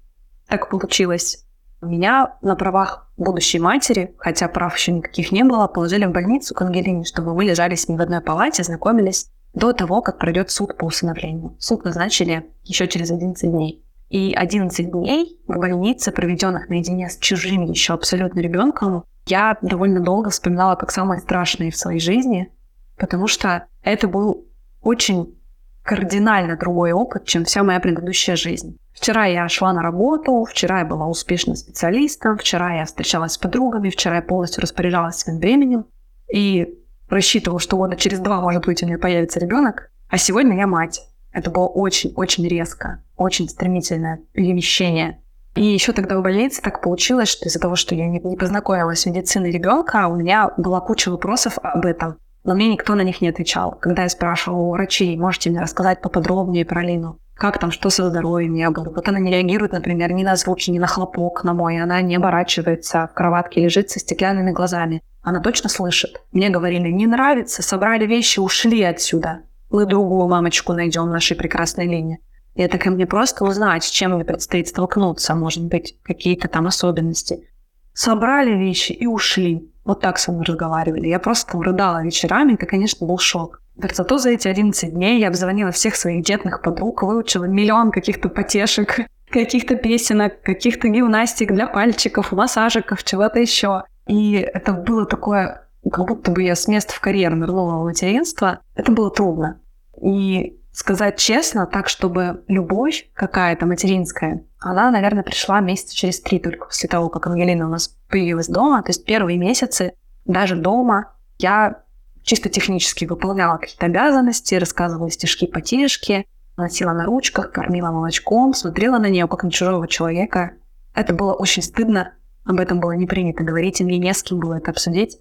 так 0.46 0.68
получилось. 0.68 1.46
Меня 1.80 2.36
на 2.42 2.54
правах 2.54 3.10
будущей 3.16 3.60
матери, 3.60 4.14
хотя 4.18 4.48
прав 4.48 4.76
еще 4.76 4.92
никаких 4.92 5.32
не 5.32 5.42
было, 5.42 5.68
положили 5.68 6.04
в 6.04 6.10
больницу 6.10 6.54
к 6.54 6.60
Ангелине, 6.60 7.04
чтобы 7.04 7.34
мы 7.34 7.44
лежали 7.44 7.76
с 7.76 7.88
ней 7.88 7.96
в 7.96 8.02
одной 8.02 8.20
палате, 8.20 8.62
знакомились 8.62 9.30
до 9.54 9.72
того, 9.72 10.02
как 10.02 10.18
пройдет 10.18 10.50
суд 10.50 10.76
по 10.76 10.84
усыновлению. 10.84 11.56
Суд 11.58 11.84
назначили 11.84 12.46
еще 12.64 12.86
через 12.86 13.10
11 13.10 13.50
дней. 13.50 13.84
И 14.08 14.32
11 14.34 14.90
дней 14.90 15.38
в 15.46 15.58
больнице, 15.58 16.12
проведенных 16.12 16.68
наедине 16.68 17.10
с 17.10 17.18
чужим 17.18 17.64
еще 17.64 17.92
абсолютно 17.94 18.40
ребенком, 18.40 19.04
я 19.26 19.58
довольно 19.60 20.00
долго 20.00 20.30
вспоминала 20.30 20.76
как 20.76 20.90
самое 20.90 21.20
страшное 21.20 21.70
в 21.70 21.76
своей 21.76 22.00
жизни, 22.00 22.50
потому 22.96 23.26
что 23.26 23.66
это 23.82 24.08
был 24.08 24.46
очень 24.80 25.34
кардинально 25.82 26.56
другой 26.56 26.92
опыт, 26.92 27.24
чем 27.24 27.44
вся 27.44 27.62
моя 27.62 27.80
предыдущая 27.80 28.36
жизнь. 28.36 28.78
Вчера 28.92 29.26
я 29.26 29.48
шла 29.48 29.72
на 29.72 29.82
работу, 29.82 30.44
вчера 30.44 30.80
я 30.80 30.84
была 30.84 31.06
успешным 31.06 31.56
специалистом, 31.56 32.36
вчера 32.36 32.76
я 32.76 32.84
встречалась 32.84 33.32
с 33.32 33.38
подругами, 33.38 33.90
вчера 33.90 34.16
я 34.16 34.22
полностью 34.22 34.62
распоряжалась 34.62 35.16
своим 35.16 35.38
временем. 35.38 35.86
И 36.32 36.74
рассчитывал, 37.08 37.58
что 37.58 37.76
года 37.76 37.96
через 37.96 38.20
два, 38.20 38.40
может 38.40 38.64
быть, 38.64 38.82
у 38.82 38.86
меня 38.86 38.98
появится 38.98 39.40
ребенок, 39.40 39.90
а 40.08 40.18
сегодня 40.18 40.56
я 40.56 40.66
мать. 40.66 41.02
Это 41.32 41.50
было 41.50 41.66
очень-очень 41.66 42.46
резко, 42.48 43.02
очень 43.16 43.48
стремительное 43.48 44.20
перемещение. 44.32 45.20
И 45.54 45.64
еще 45.64 45.92
тогда 45.92 46.18
в 46.18 46.22
больнице 46.22 46.62
так 46.62 46.80
получилось, 46.80 47.28
что 47.28 47.46
из-за 47.46 47.58
того, 47.58 47.76
что 47.76 47.94
я 47.94 48.06
не, 48.06 48.20
не 48.20 48.36
познакомилась 48.36 49.00
с 49.00 49.06
медициной 49.06 49.50
ребенка, 49.50 50.06
у 50.08 50.16
меня 50.16 50.50
была 50.56 50.80
куча 50.80 51.10
вопросов 51.10 51.58
об 51.62 51.84
этом. 51.84 52.16
Но 52.44 52.54
мне 52.54 52.68
никто 52.68 52.94
на 52.94 53.02
них 53.02 53.20
не 53.20 53.28
отвечал. 53.28 53.72
Когда 53.72 54.04
я 54.04 54.08
спрашивала 54.08 54.60
у 54.60 54.70
врачей, 54.70 55.16
можете 55.16 55.50
мне 55.50 55.60
рассказать 55.60 56.00
поподробнее 56.00 56.64
про 56.64 56.82
Лину? 56.82 57.18
Как 57.34 57.58
там, 57.58 57.70
что 57.70 57.90
со 57.90 58.08
здоровьем? 58.08 58.54
Я 58.54 58.70
говорю, 58.70 58.92
вот 58.92 59.08
она 59.08 59.18
не 59.18 59.30
реагирует, 59.30 59.72
например, 59.72 60.12
ни 60.12 60.24
на 60.24 60.34
звуки, 60.36 60.70
ни 60.70 60.78
на 60.78 60.86
хлопок 60.86 61.44
на 61.44 61.54
мой. 61.54 61.80
Она 61.80 62.00
не 62.00 62.16
оборачивается, 62.16 63.08
в 63.12 63.14
кроватке 63.14 63.60
лежит 63.60 63.90
со 63.90 64.00
стеклянными 64.00 64.50
глазами. 64.50 65.02
Она 65.28 65.40
точно 65.40 65.68
слышит. 65.68 66.22
Мне 66.32 66.48
говорили, 66.48 66.88
не 66.88 67.06
нравится, 67.06 67.62
собрали 67.62 68.06
вещи, 68.06 68.40
ушли 68.40 68.82
отсюда. 68.82 69.42
Мы 69.68 69.84
другую 69.84 70.26
мамочку 70.26 70.72
найдем 70.72 71.02
в 71.02 71.10
нашей 71.10 71.36
прекрасной 71.36 71.86
линии. 71.86 72.18
И 72.54 72.62
это 72.62 72.78
ко 72.78 72.90
мне 72.90 73.06
просто 73.06 73.44
узнать, 73.44 73.84
с 73.84 73.90
чем 73.90 74.14
мне 74.14 74.24
предстоит 74.24 74.68
столкнуться, 74.68 75.34
может 75.34 75.64
быть, 75.64 75.98
какие-то 76.02 76.48
там 76.48 76.66
особенности. 76.66 77.46
Собрали 77.92 78.52
вещи 78.52 78.92
и 78.92 79.06
ушли. 79.06 79.70
Вот 79.84 80.00
так 80.00 80.18
со 80.18 80.32
мной 80.32 80.46
разговаривали. 80.46 81.08
Я 81.08 81.18
просто 81.18 81.52
там 81.52 81.60
рыдала 81.60 82.02
вечерами, 82.02 82.54
это, 82.54 82.64
конечно, 82.64 83.06
был 83.06 83.18
шок. 83.18 83.60
Зато 83.76 84.16
за 84.16 84.30
эти 84.30 84.48
11 84.48 84.94
дней 84.94 85.20
я 85.20 85.28
обзвонила 85.28 85.72
всех 85.72 85.94
своих 85.94 86.24
детных 86.24 86.62
подруг, 86.62 87.02
выучила 87.02 87.44
миллион 87.44 87.90
каких-то 87.90 88.30
потешек, 88.30 89.00
каких-то 89.28 89.76
песенок, 89.76 90.40
каких-то 90.40 90.88
гимнастик 90.88 91.52
для 91.52 91.66
пальчиков, 91.66 92.32
массажиков, 92.32 93.04
чего-то 93.04 93.38
еще. 93.40 93.82
И 94.08 94.32
это 94.34 94.72
было 94.72 95.06
такое, 95.06 95.68
как 95.90 96.06
будто 96.06 96.30
бы 96.30 96.42
я 96.42 96.54
с 96.54 96.66
места 96.66 96.94
в 96.94 97.00
карьер 97.00 97.34
нырнула 97.34 97.76
в 97.76 97.84
материнство. 97.84 98.60
Это 98.74 98.90
было 98.90 99.10
трудно. 99.10 99.60
И 100.00 100.58
сказать 100.72 101.18
честно, 101.18 101.66
так, 101.66 101.88
чтобы 101.88 102.42
любовь 102.48 103.10
какая-то 103.14 103.66
материнская, 103.66 104.44
она, 104.60 104.90
наверное, 104.90 105.22
пришла 105.22 105.60
месяца 105.60 105.94
через 105.94 106.20
три 106.20 106.38
только 106.38 106.66
после 106.66 106.88
того, 106.88 107.08
как 107.10 107.26
Ангелина 107.26 107.66
у 107.66 107.70
нас 107.70 107.96
появилась 108.08 108.48
дома. 108.48 108.82
То 108.82 108.90
есть 108.90 109.04
первые 109.04 109.38
месяцы 109.38 109.92
даже 110.24 110.56
дома 110.56 111.14
я 111.38 111.82
чисто 112.22 112.48
технически 112.48 113.04
выполняла 113.04 113.58
какие-то 113.58 113.86
обязанности, 113.86 114.54
рассказывала 114.54 115.10
стишки-потешки, 115.10 116.26
носила 116.56 116.92
на 116.92 117.04
ручках, 117.04 117.52
кормила 117.52 117.90
молочком, 117.90 118.54
смотрела 118.54 118.98
на 118.98 119.08
нее 119.08 119.28
как 119.28 119.44
на 119.44 119.50
чужого 119.50 119.86
человека. 119.86 120.52
Это 120.94 121.14
было 121.14 121.32
очень 121.32 121.62
стыдно, 121.62 122.14
об 122.48 122.60
этом 122.60 122.80
было 122.80 122.92
не 122.92 123.06
принято 123.06 123.44
говорить, 123.44 123.80
и 123.80 123.84
мне 123.84 123.98
не 123.98 124.12
с 124.12 124.22
кем 124.22 124.38
было 124.38 124.54
это 124.54 124.70
обсудить. 124.70 125.18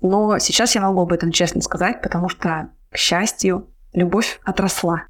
Но 0.00 0.38
сейчас 0.38 0.74
я 0.74 0.80
могу 0.80 1.02
об 1.02 1.12
этом 1.12 1.30
честно 1.30 1.60
сказать, 1.60 2.00
потому 2.00 2.30
что, 2.30 2.70
к 2.90 2.96
счастью, 2.96 3.68
любовь 3.92 4.40
отросла. 4.42 5.04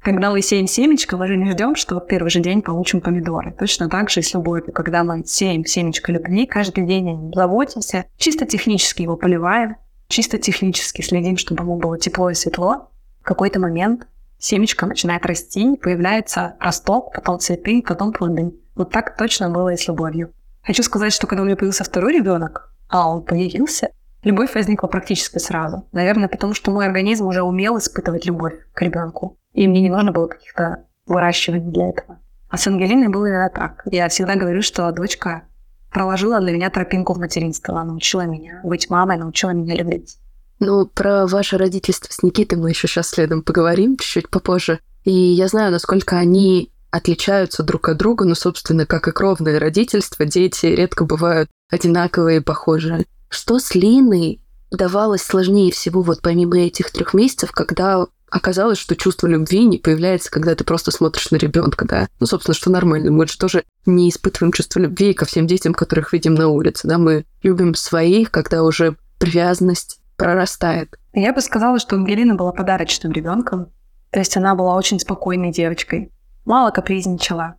Когда 0.00 0.30
мы 0.30 0.40
сеем 0.42 0.68
семечко, 0.68 1.16
мы 1.16 1.26
же 1.26 1.36
не 1.36 1.50
ждем, 1.50 1.74
что 1.74 1.96
в 1.96 2.06
первый 2.06 2.30
же 2.30 2.38
день 2.38 2.62
получим 2.62 3.00
помидоры. 3.00 3.50
Точно 3.50 3.88
так 3.90 4.10
же 4.10 4.20
и 4.20 4.22
с 4.22 4.32
любовью. 4.32 4.72
Когда 4.72 5.02
мы 5.02 5.24
сеем 5.26 5.66
семечко 5.66 6.12
любви, 6.12 6.46
каждый 6.46 6.86
день 6.86 7.32
заботимся, 7.34 8.04
чисто 8.16 8.46
технически 8.46 9.02
его 9.02 9.16
поливаем, 9.16 9.74
чисто 10.06 10.38
технически 10.38 11.02
следим, 11.02 11.36
чтобы 11.36 11.64
ему 11.64 11.78
было 11.78 11.98
тепло 11.98 12.30
и 12.30 12.34
светло, 12.34 12.92
в 13.20 13.24
какой-то 13.24 13.58
момент 13.58 14.06
семечко 14.38 14.86
начинает 14.86 15.26
расти, 15.26 15.76
появляется 15.76 16.54
росток, 16.60 17.12
потом 17.12 17.40
цветы, 17.40 17.82
потом 17.84 18.12
плоды. 18.12 18.54
Вот 18.76 18.92
так 18.92 19.16
точно 19.16 19.50
было 19.50 19.70
и 19.70 19.76
с 19.76 19.88
любовью. 19.88 20.32
Хочу 20.68 20.82
сказать, 20.82 21.14
что 21.14 21.26
когда 21.26 21.40
у 21.42 21.46
меня 21.46 21.56
появился 21.56 21.82
второй 21.82 22.12
ребенок, 22.12 22.74
а 22.90 23.08
он 23.08 23.22
появился, 23.22 23.88
любовь 24.22 24.54
возникла 24.54 24.86
практически 24.86 25.38
сразу. 25.38 25.88
Наверное, 25.92 26.28
потому 26.28 26.52
что 26.52 26.70
мой 26.70 26.84
организм 26.84 27.26
уже 27.26 27.40
умел 27.42 27.78
испытывать 27.78 28.26
любовь 28.26 28.52
к 28.74 28.82
ребенку. 28.82 29.38
И 29.54 29.66
мне 29.66 29.80
не 29.80 29.88
нужно 29.88 30.12
было 30.12 30.26
каких-то 30.26 30.84
выращиваний 31.06 31.72
для 31.72 31.88
этого. 31.88 32.18
А 32.50 32.58
с 32.58 32.66
Ангелиной 32.66 33.08
было 33.08 33.24
именно 33.24 33.48
так. 33.48 33.80
Я 33.90 34.10
всегда 34.10 34.34
говорю, 34.34 34.60
что 34.60 34.92
дочка 34.92 35.44
проложила 35.90 36.38
для 36.38 36.52
меня 36.52 36.68
тропинку 36.68 37.14
в 37.14 37.18
материнство. 37.18 37.72
Она 37.72 37.84
научила 37.84 38.26
меня 38.26 38.60
быть 38.62 38.90
мамой, 38.90 39.16
научила 39.16 39.52
меня 39.52 39.74
любить. 39.74 40.18
Ну, 40.60 40.84
про 40.84 41.26
ваше 41.26 41.56
родительство 41.56 42.12
с 42.12 42.22
Никитой 42.22 42.58
мы 42.58 42.68
еще 42.68 42.88
сейчас 42.88 43.08
следом 43.08 43.40
поговорим 43.40 43.96
чуть-чуть 43.96 44.28
попозже. 44.28 44.80
И 45.04 45.12
я 45.12 45.48
знаю, 45.48 45.72
насколько 45.72 46.18
они 46.18 46.70
отличаются 46.90 47.62
друг 47.62 47.88
от 47.88 47.98
друга, 47.98 48.24
но, 48.24 48.34
собственно, 48.34 48.86
как 48.86 49.08
и 49.08 49.12
кровное 49.12 49.58
родительство, 49.58 50.24
дети 50.24 50.66
редко 50.66 51.04
бывают 51.04 51.50
одинаковые 51.70 52.38
и 52.38 52.42
похожие. 52.42 53.06
Что 53.28 53.58
с 53.58 53.74
Линой 53.74 54.40
давалось 54.70 55.22
сложнее 55.22 55.72
всего 55.72 56.02
вот 56.02 56.20
помимо 56.22 56.58
этих 56.58 56.90
трех 56.90 57.14
месяцев, 57.14 57.52
когда 57.52 58.06
оказалось, 58.30 58.78
что 58.78 58.96
чувство 58.96 59.26
любви 59.26 59.64
не 59.64 59.78
появляется, 59.78 60.30
когда 60.30 60.54
ты 60.54 60.64
просто 60.64 60.90
смотришь 60.90 61.30
на 61.30 61.36
ребенка, 61.36 61.86
да. 61.86 62.08
Ну, 62.20 62.26
собственно, 62.26 62.54
что 62.54 62.70
нормально. 62.70 63.10
Мы 63.10 63.26
же 63.26 63.38
тоже 63.38 63.64
не 63.86 64.10
испытываем 64.10 64.52
чувство 64.52 64.80
любви 64.80 65.14
ко 65.14 65.24
всем 65.24 65.46
детям, 65.46 65.74
которых 65.74 66.12
видим 66.12 66.34
на 66.34 66.48
улице, 66.48 66.86
да. 66.88 66.98
Мы 66.98 67.24
любим 67.42 67.74
своих, 67.74 68.30
когда 68.30 68.62
уже 68.62 68.96
привязанность 69.18 70.00
прорастает. 70.16 70.96
Я 71.12 71.32
бы 71.32 71.40
сказала, 71.40 71.78
что 71.78 71.96
Ангелина 71.96 72.34
была 72.34 72.52
подарочным 72.52 73.12
ребенком. 73.12 73.68
То 74.10 74.18
есть 74.18 74.36
она 74.36 74.54
была 74.54 74.74
очень 74.74 75.00
спокойной 75.00 75.52
девочкой. 75.52 76.10
Мало 76.48 76.72
капризничала. 76.72 77.54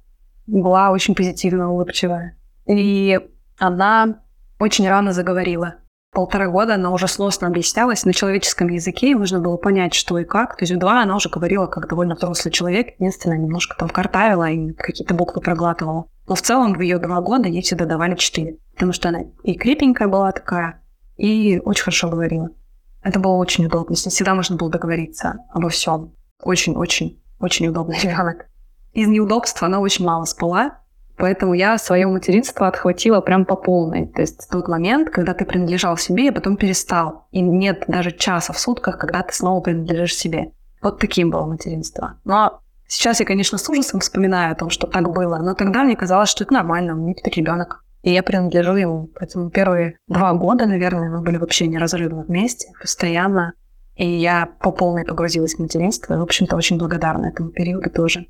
Была 0.47 0.91
очень 0.91 1.15
позитивно 1.15 1.71
улыбчивая. 1.71 2.37
И 2.65 3.17
она 3.57 4.21
очень 4.59 4.89
рано 4.89 5.13
заговорила 5.13 5.75
полтора 6.11 6.49
года 6.49 6.75
она 6.75 6.91
уже 6.91 7.07
сносно 7.07 7.47
объяснялась 7.47 8.03
на 8.03 8.13
человеческом 8.13 8.67
языке, 8.67 9.11
и 9.11 9.15
нужно 9.15 9.39
было 9.39 9.57
понять, 9.57 9.93
что 9.93 10.17
и 10.19 10.25
как. 10.25 10.57
То 10.57 10.63
есть 10.63 10.73
в 10.73 10.77
два 10.77 11.01
она 11.01 11.15
уже 11.15 11.29
говорила 11.29 11.67
как 11.67 11.87
довольно 11.87 12.15
взрослый 12.15 12.51
человек, 12.51 12.95
единственное, 12.99 13.37
немножко 13.37 13.77
там 13.77 13.89
картавила 13.89 14.49
и 14.49 14.73
какие-то 14.73 15.13
буквы 15.13 15.41
проглатывала. 15.41 16.05
Но 16.27 16.35
в 16.35 16.41
целом 16.41 16.73
в 16.73 16.81
ее 16.81 16.99
два 16.99 17.21
года 17.21 17.47
ей 17.47 17.61
всегда 17.61 17.85
давали 17.85 18.15
четыре, 18.15 18.57
потому 18.73 18.91
что 18.91 19.09
она 19.09 19.21
и 19.43 19.55
крепенькая 19.55 20.07
была 20.07 20.31
такая, 20.31 20.81
и 21.17 21.59
очень 21.63 21.83
хорошо 21.83 22.09
говорила. 22.09 22.49
Это 23.01 23.19
было 23.19 23.35
очень 23.35 23.65
удобно, 23.65 23.95
с 23.95 24.05
ней 24.05 24.11
всегда 24.11 24.35
можно 24.35 24.57
было 24.57 24.69
договориться 24.69 25.37
обо 25.53 25.69
всем. 25.69 26.13
Очень-очень, 26.43 27.21
очень 27.39 27.67
удобный 27.67 27.97
ребенок. 27.99 28.47
Из 28.93 29.07
неудобства 29.07 29.67
она 29.67 29.79
очень 29.79 30.05
мало 30.05 30.25
спала, 30.25 30.79
Поэтому 31.19 31.53
я 31.53 31.77
свое 31.77 32.07
материнство 32.07 32.65
отхватила 32.67 33.19
прям 33.19 33.43
по 33.43 33.57
полной. 33.57 34.07
То 34.07 34.21
есть 34.21 34.47
тот 34.49 34.69
момент, 34.69 35.09
когда 35.09 35.33
ты 35.33 35.43
принадлежал 35.43 35.97
себе, 35.97 36.27
и 36.27 36.31
потом 36.31 36.55
перестал. 36.55 37.27
И 37.31 37.41
нет 37.41 37.83
даже 37.87 38.13
часа 38.13 38.53
в 38.53 38.59
сутках, 38.59 38.97
когда 38.97 39.21
ты 39.21 39.33
снова 39.33 39.59
принадлежишь 39.59 40.15
себе. 40.15 40.51
Вот 40.81 40.99
таким 40.99 41.29
было 41.29 41.45
материнство. 41.45 42.15
Но 42.23 42.61
сейчас 42.87 43.19
я, 43.19 43.25
конечно, 43.25 43.57
с 43.57 43.67
ужасом 43.67 43.99
вспоминаю 43.99 44.53
о 44.53 44.55
том, 44.55 44.69
что 44.69 44.87
так 44.87 45.11
было. 45.11 45.39
Но 45.39 45.55
тогда 45.55 45.83
мне 45.83 45.97
казалось, 45.97 46.29
что 46.29 46.45
это 46.45 46.53
нормально, 46.53 46.93
у 46.93 46.97
меня 46.97 47.13
теперь 47.13 47.33
ребенок. 47.35 47.83
И 48.01 48.13
я 48.13 48.23
принадлежу 48.23 48.75
ему. 48.75 49.09
Поэтому 49.19 49.49
первые 49.49 49.97
два 50.07 50.31
года, 50.33 50.67
наверное, 50.67 51.09
мы 51.09 51.21
были 51.21 51.35
вообще 51.35 51.67
неразрывно 51.67 52.23
вместе, 52.23 52.71
постоянно. 52.79 53.51
И 53.97 54.07
я 54.07 54.47
по 54.61 54.71
полной 54.71 55.03
погрузилась 55.03 55.55
в 55.55 55.59
материнство. 55.59 56.13
И, 56.13 56.17
в 56.17 56.21
общем-то, 56.21 56.55
очень 56.55 56.77
благодарна 56.77 57.25
этому 57.25 57.49
периоду 57.49 57.89
тоже. 57.89 58.27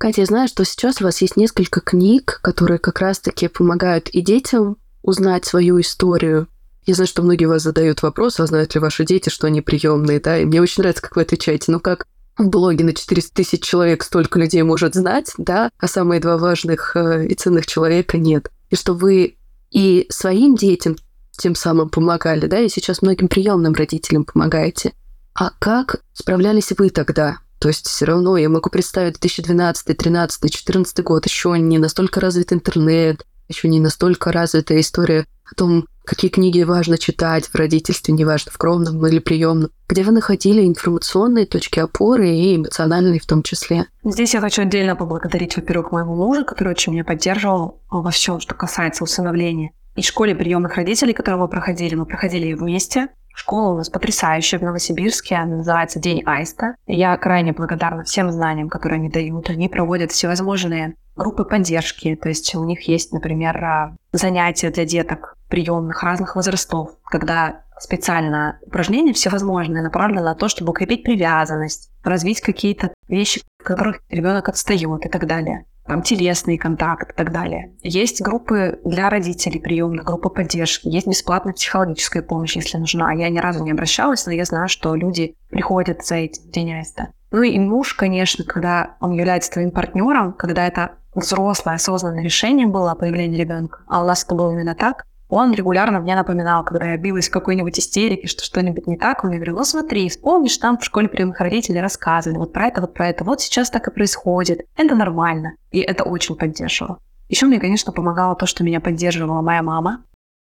Катя, 0.00 0.22
я 0.22 0.26
знаю, 0.26 0.48
что 0.48 0.64
сейчас 0.64 1.02
у 1.02 1.04
вас 1.04 1.20
есть 1.20 1.36
несколько 1.36 1.82
книг, 1.82 2.40
которые 2.42 2.78
как 2.78 3.00
раз-таки 3.00 3.48
помогают 3.48 4.08
и 4.08 4.22
детям 4.22 4.78
узнать 5.02 5.44
свою 5.44 5.78
историю. 5.78 6.48
Я 6.86 6.94
знаю, 6.94 7.06
что 7.06 7.20
многие 7.20 7.44
вас 7.44 7.62
задают 7.62 8.00
вопрос, 8.00 8.40
а 8.40 8.46
знают 8.46 8.74
ли 8.74 8.80
ваши 8.80 9.04
дети, 9.04 9.28
что 9.28 9.46
они 9.46 9.60
приемные, 9.60 10.18
да, 10.18 10.38
и 10.38 10.46
мне 10.46 10.62
очень 10.62 10.80
нравится, 10.80 11.02
как 11.02 11.16
вы 11.16 11.22
отвечаете. 11.22 11.70
Ну 11.70 11.80
как 11.80 12.06
в 12.38 12.48
блоге 12.48 12.82
на 12.82 12.94
400 12.94 13.34
тысяч 13.34 13.62
человек 13.62 14.02
столько 14.02 14.38
людей 14.38 14.62
может 14.62 14.94
знать, 14.94 15.34
да, 15.36 15.68
а 15.78 15.86
самые 15.86 16.18
два 16.18 16.38
важных 16.38 16.96
э, 16.96 17.26
и 17.26 17.34
ценных 17.34 17.66
человека 17.66 18.16
нет. 18.16 18.50
И 18.70 18.76
что 18.76 18.94
вы 18.94 19.36
и 19.70 20.06
своим 20.08 20.56
детям 20.56 20.96
тем 21.32 21.54
самым 21.54 21.90
помогали, 21.90 22.46
да, 22.46 22.58
и 22.58 22.70
сейчас 22.70 23.02
многим 23.02 23.28
приемным 23.28 23.74
родителям 23.74 24.24
помогаете. 24.24 24.94
А 25.34 25.50
как 25.58 26.00
справлялись 26.14 26.72
вы 26.78 26.88
тогда? 26.88 27.36
То 27.60 27.68
есть 27.68 27.86
все 27.86 28.06
равно 28.06 28.38
я 28.38 28.48
могу 28.48 28.70
представить 28.70 29.20
2012, 29.20 29.84
2013, 29.84 30.40
2014 30.40 31.04
год, 31.04 31.26
еще 31.26 31.58
не 31.58 31.78
настолько 31.78 32.18
развит 32.18 32.54
интернет, 32.54 33.26
еще 33.48 33.68
не 33.68 33.80
настолько 33.80 34.32
развитая 34.32 34.80
история 34.80 35.26
о 35.44 35.54
том, 35.54 35.86
какие 36.04 36.30
книги 36.30 36.62
важно 36.62 36.96
читать 36.96 37.46
в 37.46 37.54
родительстве, 37.54 38.14
неважно, 38.14 38.50
в 38.50 38.56
кровном 38.56 39.06
или 39.06 39.18
приемном, 39.18 39.70
где 39.88 40.02
вы 40.04 40.12
находили 40.12 40.66
информационные 40.66 41.44
точки 41.44 41.80
опоры 41.80 42.30
и 42.30 42.56
эмоциональные 42.56 43.20
в 43.20 43.26
том 43.26 43.42
числе. 43.42 43.86
Здесь 44.04 44.32
я 44.32 44.40
хочу 44.40 44.62
отдельно 44.62 44.96
поблагодарить, 44.96 45.56
во-первых, 45.56 45.92
моего 45.92 46.14
мужа, 46.14 46.44
который 46.44 46.70
очень 46.70 46.92
меня 46.94 47.04
поддерживал 47.04 47.82
во 47.90 48.10
всем, 48.10 48.40
что 48.40 48.54
касается 48.54 49.04
усыновления. 49.04 49.72
И 49.96 50.02
школе 50.02 50.34
приемных 50.34 50.76
родителей, 50.76 51.12
которые 51.12 51.40
мы 51.40 51.48
проходили, 51.48 51.94
мы 51.94 52.06
проходили 52.06 52.54
вместе. 52.54 53.08
Школа 53.34 53.72
у 53.72 53.76
нас 53.76 53.88
потрясающая 53.88 54.58
в 54.58 54.62
Новосибирске, 54.62 55.36
она 55.36 55.56
называется 55.56 55.98
День 55.98 56.22
Аиста. 56.26 56.74
Я 56.86 57.16
крайне 57.16 57.52
благодарна 57.52 58.04
всем 58.04 58.30
знаниям, 58.30 58.68
которые 58.68 58.98
они 58.98 59.08
дают. 59.08 59.48
Они 59.50 59.68
проводят 59.68 60.12
всевозможные 60.12 60.94
группы 61.16 61.44
поддержки, 61.44 62.16
то 62.16 62.28
есть 62.28 62.54
у 62.54 62.64
них 62.64 62.88
есть, 62.88 63.12
например, 63.12 63.64
а, 63.64 63.96
занятия 64.12 64.70
для 64.70 64.84
деток 64.84 65.36
приемных 65.48 66.02
разных 66.02 66.36
возрастов, 66.36 66.92
когда 67.04 67.62
специально 67.78 68.58
упражнения 68.62 69.12
всевозможные 69.12 69.82
направлены 69.82 70.22
на 70.22 70.34
то, 70.34 70.48
чтобы 70.48 70.70
укрепить 70.70 71.02
привязанность, 71.02 71.90
развить 72.04 72.40
какие-то 72.40 72.92
вещи, 73.08 73.42
в 73.58 73.64
которых 73.64 74.00
ребенок 74.08 74.48
отстает 74.48 75.04
и 75.04 75.08
так 75.08 75.26
далее 75.26 75.64
там, 75.90 76.02
телесный 76.02 76.56
контакт 76.56 77.10
и 77.10 77.14
так 77.16 77.32
далее. 77.32 77.72
Есть 77.82 78.22
группы 78.22 78.78
для 78.84 79.10
родителей 79.10 79.58
приемных, 79.58 80.04
группы 80.04 80.28
поддержки, 80.28 80.86
есть 80.86 81.08
бесплатная 81.08 81.52
психологическая 81.52 82.22
помощь, 82.22 82.54
если 82.54 82.78
нужна. 82.78 83.12
Я 83.12 83.28
ни 83.28 83.40
разу 83.40 83.64
не 83.64 83.72
обращалась, 83.72 84.24
но 84.24 84.30
я 84.30 84.44
знаю, 84.44 84.68
что 84.68 84.94
люди 84.94 85.34
приходят 85.48 86.06
за 86.06 86.14
этим 86.14 86.76
Аиста. 86.76 87.08
Ну 87.32 87.42
и 87.42 87.58
муж, 87.58 87.94
конечно, 87.94 88.44
когда 88.44 88.98
он 89.00 89.10
является 89.14 89.50
твоим 89.50 89.72
партнером, 89.72 90.32
когда 90.32 90.64
это 90.64 90.92
взрослое, 91.12 91.74
осознанное 91.74 92.22
решение 92.22 92.68
было 92.68 92.92
о 92.92 92.94
появлении 92.94 93.40
ребенка, 93.40 93.80
а 93.88 94.04
у 94.04 94.06
нас 94.06 94.22
это 94.22 94.36
было 94.36 94.52
именно 94.52 94.76
так, 94.76 95.06
он 95.30 95.52
регулярно 95.52 96.00
мне 96.00 96.16
напоминал, 96.16 96.64
когда 96.64 96.90
я 96.90 96.96
билась 96.96 97.28
в 97.28 97.32
какой-нибудь 97.32 97.78
истерике, 97.78 98.26
что 98.26 98.44
что-нибудь 98.44 98.88
не 98.88 98.96
так, 98.96 99.22
он 99.22 99.30
мне 99.30 99.38
говорил, 99.38 99.56
ну 99.56 99.64
смотри, 99.64 100.08
вспомнишь, 100.08 100.58
там 100.58 100.76
в 100.76 100.84
школе 100.84 101.08
приемных 101.08 101.40
родителей 101.40 101.80
рассказывали 101.80 102.36
вот 102.36 102.52
про 102.52 102.66
это, 102.66 102.80
вот 102.80 102.94
про 102.94 103.08
это, 103.08 103.24
вот 103.24 103.40
сейчас 103.40 103.70
так 103.70 103.86
и 103.86 103.92
происходит, 103.92 104.66
это 104.76 104.94
нормально. 104.94 105.54
И 105.70 105.78
это 105.78 106.02
очень 106.02 106.36
поддерживало. 106.36 106.98
Еще 107.28 107.46
мне, 107.46 107.60
конечно, 107.60 107.92
помогало 107.92 108.34
то, 108.34 108.46
что 108.46 108.64
меня 108.64 108.80
поддерживала 108.80 109.40
моя 109.40 109.62
мама. 109.62 110.02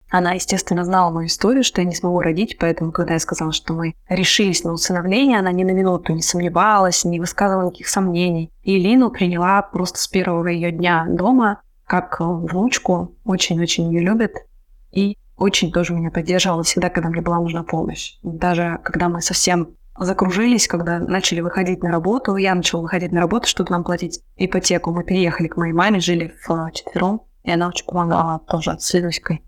Она, 0.09 0.35
естественно, 0.35 0.85
знала 0.85 1.11
мою 1.11 1.27
историю, 1.27 1.65
что 1.65 1.81
я 1.81 1.87
не 1.87 1.95
смогу 1.95 2.21
родить, 2.21 2.57
поэтому, 2.61 2.93
когда 2.93 3.15
я 3.15 3.19
сказала, 3.19 3.51
что 3.51 3.75
мы 3.75 3.95
решились 4.09 4.63
на 4.63 4.73
усыновление, 4.73 5.41
она 5.41 5.51
ни 5.51 5.65
на 5.65 5.73
минуту 5.73 6.13
не 6.13 6.23
сомневалась, 6.23 7.05
не 7.05 7.19
высказывала 7.19 7.67
никаких 7.67 7.89
сомнений. 7.89 8.53
И 8.63 8.79
Лину 8.79 9.11
приняла 9.11 9.61
просто 9.63 9.99
с 9.99 10.07
первого 10.07 10.47
ее 10.47 10.71
дня 10.71 11.07
дома 11.09 11.61
как 11.89 12.21
внучку, 12.21 13.17
очень-очень 13.25 13.93
ее 13.93 14.03
любит 14.03 14.47
и 14.97 15.19
очень 15.37 15.71
тоже 15.71 15.93
меня 15.93 16.11
поддерживала 16.11 16.63
всегда, 16.63 16.89
когда 16.89 17.11
мне 17.11 17.21
была 17.21 17.39
нужна 17.39 17.63
помощь. 17.63 18.15
Даже 18.23 18.81
когда 18.83 19.09
мы 19.09 19.21
совсем 19.21 19.77
закружились, 19.99 20.67
когда 20.69 20.99
начали 20.99 21.41
выходить 21.41 21.83
на 21.83 21.91
работу. 21.91 22.37
Я 22.37 22.55
начала 22.55 22.83
выходить 22.83 23.13
на 23.13 23.21
работу, 23.21 23.47
чтобы 23.47 23.71
нам 23.71 23.85
платить 23.85 24.23
ипотеку. 24.37 24.93
Мы 24.93 25.05
переехали 25.05 25.49
к 25.49 25.57
моей 25.57 25.73
маме, 25.73 26.01
жили 26.01 26.35
в 26.47 26.71
четвером, 26.73 27.23
и 27.45 27.51
она 27.51 27.69
очень 27.69 27.87
помогала 27.87 28.41
тоже 28.41 28.77
с 28.79 28.95
Люськой. 28.95 29.43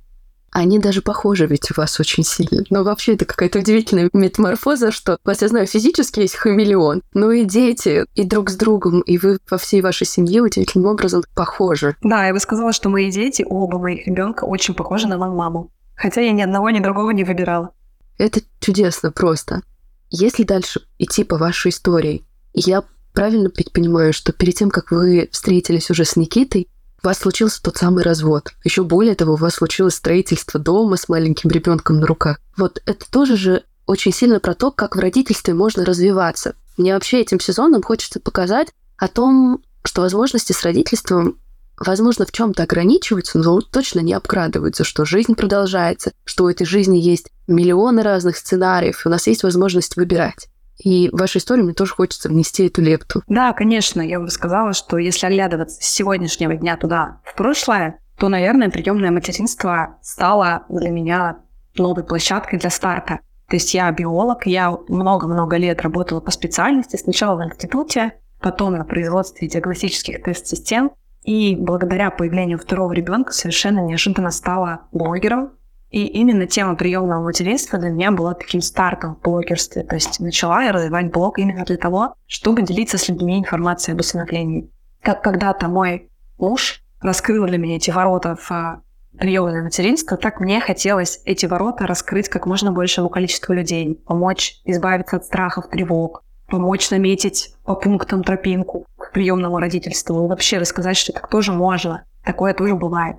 Они 0.50 0.78
даже 0.78 1.02
похожи 1.02 1.46
ведь 1.46 1.70
у 1.70 1.74
вас 1.76 2.00
очень 2.00 2.24
сильно. 2.24 2.64
Но 2.70 2.82
вообще 2.82 3.14
это 3.14 3.24
какая-то 3.24 3.58
удивительная 3.58 4.10
метаморфоза, 4.12 4.90
что 4.90 5.18
у 5.24 5.28
вас, 5.28 5.42
я 5.42 5.48
знаю, 5.48 5.66
физически 5.66 6.20
есть 6.20 6.36
хамелеон, 6.36 7.02
но 7.12 7.30
и 7.32 7.44
дети, 7.44 8.06
и 8.14 8.24
друг 8.24 8.50
с 8.50 8.56
другом, 8.56 9.00
и 9.00 9.18
вы 9.18 9.38
во 9.50 9.58
всей 9.58 9.82
вашей 9.82 10.06
семье 10.06 10.42
удивительным 10.42 10.90
образом 10.90 11.22
похожи. 11.34 11.96
Да, 12.02 12.26
я 12.26 12.32
бы 12.32 12.40
сказала, 12.40 12.72
что 12.72 12.88
мои 12.88 13.10
дети, 13.10 13.44
оба 13.48 13.78
моих 13.78 14.06
ребенка, 14.06 14.44
очень 14.44 14.74
похожи 14.74 15.06
на 15.06 15.18
мою 15.18 15.34
маму. 15.34 15.70
Хотя 15.94 16.20
я 16.20 16.32
ни 16.32 16.42
одного, 16.42 16.70
ни 16.70 16.80
другого 16.80 17.10
не 17.10 17.24
выбирала. 17.24 17.70
Это 18.16 18.40
чудесно 18.60 19.12
просто. 19.12 19.62
Если 20.10 20.44
дальше 20.44 20.80
идти 20.98 21.24
по 21.24 21.36
вашей 21.36 21.70
истории, 21.70 22.24
я 22.54 22.82
правильно 23.12 23.50
понимаю, 23.50 24.12
что 24.12 24.32
перед 24.32 24.54
тем, 24.54 24.70
как 24.70 24.90
вы 24.90 25.28
встретились 25.32 25.90
уже 25.90 26.04
с 26.04 26.16
Никитой, 26.16 26.68
у 27.02 27.06
вас 27.06 27.18
случился 27.18 27.62
тот 27.62 27.76
самый 27.76 28.02
развод. 28.02 28.52
Еще 28.64 28.82
более 28.82 29.14
того, 29.14 29.34
у 29.34 29.36
вас 29.36 29.54
случилось 29.54 29.94
строительство 29.94 30.58
дома 30.58 30.96
с 30.96 31.08
маленьким 31.08 31.50
ребенком 31.50 32.00
на 32.00 32.06
руках. 32.06 32.40
Вот 32.56 32.82
это 32.86 33.08
тоже 33.10 33.36
же 33.36 33.64
очень 33.86 34.12
сильно 34.12 34.40
про 34.40 34.54
то, 34.54 34.70
как 34.70 34.96
в 34.96 34.98
родительстве 34.98 35.54
можно 35.54 35.84
развиваться. 35.84 36.54
Мне 36.76 36.94
вообще 36.94 37.20
этим 37.20 37.40
сезоном 37.40 37.82
хочется 37.82 38.20
показать 38.20 38.68
о 38.96 39.08
том, 39.08 39.62
что 39.84 40.02
возможности 40.02 40.52
с 40.52 40.62
родительством 40.62 41.38
возможно, 41.78 42.26
в 42.26 42.32
чем-то 42.32 42.64
ограничиваются, 42.64 43.38
но 43.38 43.60
точно 43.60 44.00
не 44.00 44.12
обкрадываются, 44.12 44.84
что 44.84 45.04
жизнь 45.04 45.34
продолжается, 45.34 46.12
что 46.24 46.44
у 46.44 46.48
этой 46.48 46.66
жизни 46.66 46.98
есть 46.98 47.30
миллионы 47.46 48.02
разных 48.02 48.36
сценариев, 48.36 49.04
и 49.04 49.08
у 49.08 49.10
нас 49.10 49.26
есть 49.26 49.42
возможность 49.42 49.96
выбирать. 49.96 50.48
И 50.78 51.08
в 51.10 51.18
вашу 51.18 51.38
историю 51.38 51.64
мне 51.64 51.74
тоже 51.74 51.94
хочется 51.94 52.28
внести 52.28 52.66
эту 52.66 52.82
лепту. 52.82 53.22
Да, 53.26 53.52
конечно, 53.52 54.00
я 54.00 54.20
бы 54.20 54.28
сказала, 54.28 54.72
что 54.72 54.98
если 54.98 55.26
оглядываться 55.26 55.82
с 55.82 55.86
сегодняшнего 55.86 56.54
дня 56.54 56.76
туда 56.76 57.20
в 57.24 57.34
прошлое, 57.36 57.98
то, 58.16 58.28
наверное, 58.28 58.70
приемное 58.70 59.10
материнство 59.10 59.98
стало 60.02 60.64
для 60.68 60.90
меня 60.90 61.38
новой 61.76 62.04
площадкой 62.04 62.58
для 62.58 62.70
старта. 62.70 63.20
То 63.48 63.56
есть 63.56 63.72
я 63.74 63.90
биолог, 63.90 64.46
я 64.46 64.76
много-много 64.88 65.56
лет 65.56 65.80
работала 65.80 66.20
по 66.20 66.30
специальности, 66.30 66.96
сначала 66.96 67.36
в 67.36 67.44
институте, 67.44 68.12
потом 68.40 68.74
на 68.74 68.84
производстве 68.84 69.48
диагностических 69.48 70.22
тест-систем, 70.22 70.90
и 71.22 71.56
благодаря 71.56 72.10
появлению 72.10 72.58
второго 72.58 72.92
ребенка 72.92 73.32
совершенно 73.32 73.80
неожиданно 73.80 74.30
стала 74.30 74.82
блогером, 74.92 75.52
и 75.90 76.06
именно 76.06 76.46
тема 76.46 76.76
приемного 76.76 77.24
материнства 77.24 77.78
для 77.78 77.90
меня 77.90 78.10
была 78.10 78.34
таким 78.34 78.60
стартом 78.60 79.16
в 79.16 79.22
блогерстве. 79.22 79.82
То 79.84 79.94
есть 79.94 80.20
начала 80.20 80.62
я 80.62 80.72
развивать 80.72 81.10
блог 81.10 81.38
именно 81.38 81.64
для 81.64 81.76
того, 81.76 82.14
чтобы 82.26 82.62
делиться 82.62 82.98
с 82.98 83.08
людьми 83.08 83.38
информацией 83.38 83.94
об 83.94 84.00
усыновлении. 84.00 84.70
Как 85.02 85.22
когда-то 85.22 85.68
мой 85.68 86.10
муж 86.38 86.82
раскрыл 87.00 87.46
для 87.46 87.58
меня 87.58 87.76
эти 87.76 87.90
ворота 87.90 88.36
в 88.36 88.50
а, 88.50 88.82
приемное 89.18 89.62
материнство, 89.62 90.16
так 90.16 90.40
мне 90.40 90.60
хотелось 90.60 91.20
эти 91.24 91.46
ворота 91.46 91.86
раскрыть 91.86 92.28
как 92.28 92.46
можно 92.46 92.72
большему 92.72 93.08
количеству 93.08 93.54
людей, 93.54 93.94
помочь 94.06 94.60
избавиться 94.64 95.16
от 95.16 95.24
страхов, 95.24 95.68
тревог, 95.70 96.22
помочь 96.48 96.90
наметить 96.90 97.54
по 97.64 97.74
пунктам 97.74 98.24
тропинку 98.24 98.86
к 98.96 99.12
приемному 99.12 99.58
родительству 99.58 100.26
вообще 100.26 100.58
рассказать, 100.58 100.96
что 100.96 101.12
так 101.12 101.28
тоже 101.28 101.52
можно, 101.52 102.04
такое 102.24 102.52
тоже 102.52 102.74
бывает. 102.74 103.18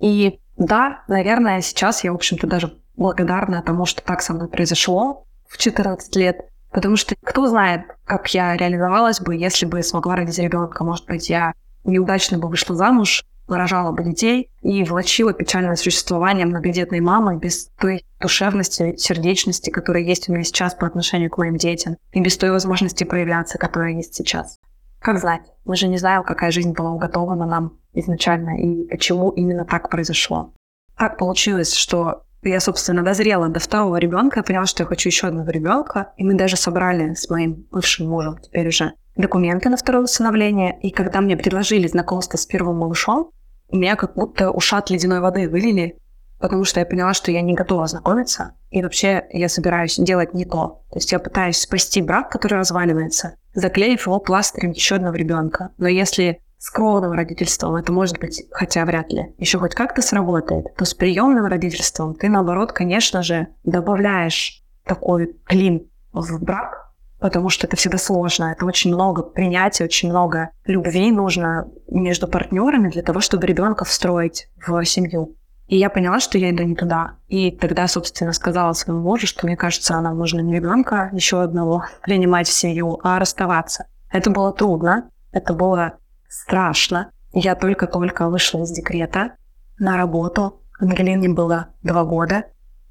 И 0.00 0.40
да, 0.56 1.02
наверное, 1.08 1.60
сейчас 1.60 2.04
я, 2.04 2.12
в 2.12 2.16
общем-то, 2.16 2.46
даже 2.46 2.78
благодарна 2.96 3.62
тому, 3.62 3.86
что 3.86 4.02
так 4.02 4.22
со 4.22 4.32
мной 4.32 4.48
произошло 4.48 5.26
в 5.48 5.58
14 5.58 6.16
лет, 6.16 6.48
потому 6.70 6.96
что 6.96 7.14
кто 7.22 7.46
знает, 7.46 7.82
как 8.04 8.28
я 8.34 8.56
реализовалась 8.56 9.20
бы, 9.20 9.36
если 9.36 9.66
бы 9.66 9.82
смогла 9.82 10.16
родить 10.16 10.38
ребенка. 10.38 10.84
Может 10.84 11.06
быть, 11.06 11.28
я 11.28 11.52
неудачно 11.84 12.38
бы 12.38 12.48
вышла 12.48 12.74
замуж, 12.74 13.24
выражала 13.46 13.92
бы 13.92 14.02
детей 14.02 14.50
и 14.62 14.82
влачила 14.84 15.32
печальное 15.32 15.76
существование 15.76 16.46
многодетной 16.46 17.00
мамы 17.00 17.36
без 17.38 17.68
той 17.78 18.04
душевности, 18.20 18.96
сердечности, 18.96 19.70
которая 19.70 20.02
есть 20.02 20.28
у 20.28 20.32
меня 20.32 20.44
сейчас 20.44 20.74
по 20.74 20.86
отношению 20.86 21.30
к 21.30 21.38
моим 21.38 21.56
детям, 21.56 21.96
и 22.12 22.20
без 22.20 22.36
той 22.36 22.50
возможности 22.50 23.04
проявляться, 23.04 23.58
которая 23.58 23.92
есть 23.92 24.14
сейчас. 24.14 24.58
Как 25.00 25.20
знать? 25.20 25.42
Мы 25.64 25.76
же 25.76 25.86
не 25.86 25.98
знаем, 25.98 26.24
какая 26.24 26.50
жизнь 26.50 26.72
была 26.72 26.90
уготована 26.90 27.46
нам 27.46 27.78
изначально 28.00 28.58
и 28.60 28.86
почему 28.88 29.30
именно 29.30 29.64
так 29.64 29.90
произошло. 29.90 30.52
Так 30.96 31.18
получилось, 31.18 31.74
что 31.74 32.22
я, 32.42 32.60
собственно, 32.60 33.02
дозрела 33.02 33.48
до 33.48 33.60
второго 33.60 33.96
ребенка, 33.96 34.42
поняла, 34.42 34.66
что 34.66 34.82
я 34.82 34.86
хочу 34.86 35.08
еще 35.08 35.26
одного 35.26 35.50
ребенка, 35.50 36.12
и 36.16 36.24
мы 36.24 36.34
даже 36.34 36.56
собрали 36.56 37.14
с 37.14 37.28
моим 37.28 37.66
бывшим 37.70 38.08
мужем 38.08 38.38
теперь 38.38 38.68
уже 38.68 38.92
документы 39.16 39.68
на 39.68 39.76
второе 39.76 40.04
усыновление, 40.04 40.78
и 40.80 40.90
когда 40.90 41.20
мне 41.20 41.36
предложили 41.36 41.86
знакомство 41.86 42.36
с 42.36 42.46
первым 42.46 42.78
малышом, 42.78 43.30
меня 43.70 43.96
как 43.96 44.14
будто 44.14 44.50
ушат 44.50 44.90
ледяной 44.90 45.20
воды 45.20 45.48
вылили, 45.48 45.98
потому 46.38 46.64
что 46.64 46.80
я 46.80 46.86
поняла, 46.86 47.14
что 47.14 47.32
я 47.32 47.40
не 47.40 47.54
готова 47.54 47.86
знакомиться, 47.86 48.52
и 48.70 48.82
вообще 48.82 49.24
я 49.32 49.48
собираюсь 49.48 49.96
делать 49.96 50.34
не 50.34 50.44
то. 50.44 50.82
То 50.90 50.98
есть 50.98 51.10
я 51.12 51.18
пытаюсь 51.18 51.58
спасти 51.58 52.02
брак, 52.02 52.30
который 52.30 52.58
разваливается, 52.58 53.36
заклеив 53.54 54.06
его 54.06 54.20
пластырем 54.20 54.72
еще 54.72 54.96
одного 54.96 55.16
ребенка. 55.16 55.70
Но 55.78 55.88
если 55.88 56.40
с 56.66 56.70
кровным 56.70 57.12
родительством 57.12 57.76
это 57.76 57.92
может 57.92 58.18
быть, 58.18 58.42
хотя 58.50 58.84
вряд 58.84 59.12
ли, 59.12 59.32
еще 59.38 59.60
хоть 59.60 59.76
как-то 59.76 60.02
сработает, 60.02 60.74
то 60.74 60.84
с 60.84 60.94
приемным 60.94 61.46
родительством 61.46 62.16
ты, 62.16 62.28
наоборот, 62.28 62.72
конечно 62.72 63.22
же, 63.22 63.46
добавляешь 63.62 64.64
такой 64.84 65.36
клин 65.44 65.88
в 66.12 66.42
брак, 66.42 66.90
потому 67.20 67.50
что 67.50 67.68
это 67.68 67.76
всегда 67.76 67.98
сложно. 67.98 68.50
Это 68.50 68.66
очень 68.66 68.92
много 68.92 69.22
принятия, 69.22 69.84
очень 69.84 70.10
много 70.10 70.50
любви 70.64 71.12
нужно 71.12 71.68
между 71.86 72.26
партнерами 72.26 72.90
для 72.90 73.02
того, 73.02 73.20
чтобы 73.20 73.46
ребенка 73.46 73.84
встроить 73.84 74.48
в 74.56 74.84
семью. 74.86 75.36
И 75.68 75.76
я 75.76 75.88
поняла, 75.88 76.18
что 76.18 76.36
я 76.36 76.50
иду 76.50 76.64
не 76.64 76.74
туда. 76.74 77.12
И 77.28 77.52
тогда, 77.52 77.86
собственно, 77.86 78.32
сказала 78.32 78.72
своему 78.72 79.02
мужу, 79.02 79.28
что 79.28 79.46
мне 79.46 79.56
кажется, 79.56 80.00
нам 80.00 80.18
нужно 80.18 80.40
не 80.40 80.56
ребенка 80.56 81.10
еще 81.12 81.42
одного 81.42 81.84
принимать 82.02 82.48
в 82.48 82.52
семью, 82.52 82.98
а 83.04 83.20
расставаться. 83.20 83.86
Это 84.10 84.30
было 84.30 84.52
трудно, 84.52 85.10
это 85.30 85.54
было 85.54 85.98
страшно. 86.28 87.10
Я 87.32 87.54
только-только 87.54 88.28
вышла 88.28 88.62
из 88.62 88.70
декрета 88.70 89.36
на 89.78 89.96
работу. 89.96 90.62
Ангелине 90.80 91.28
было 91.28 91.68
два 91.82 92.04
года. 92.04 92.44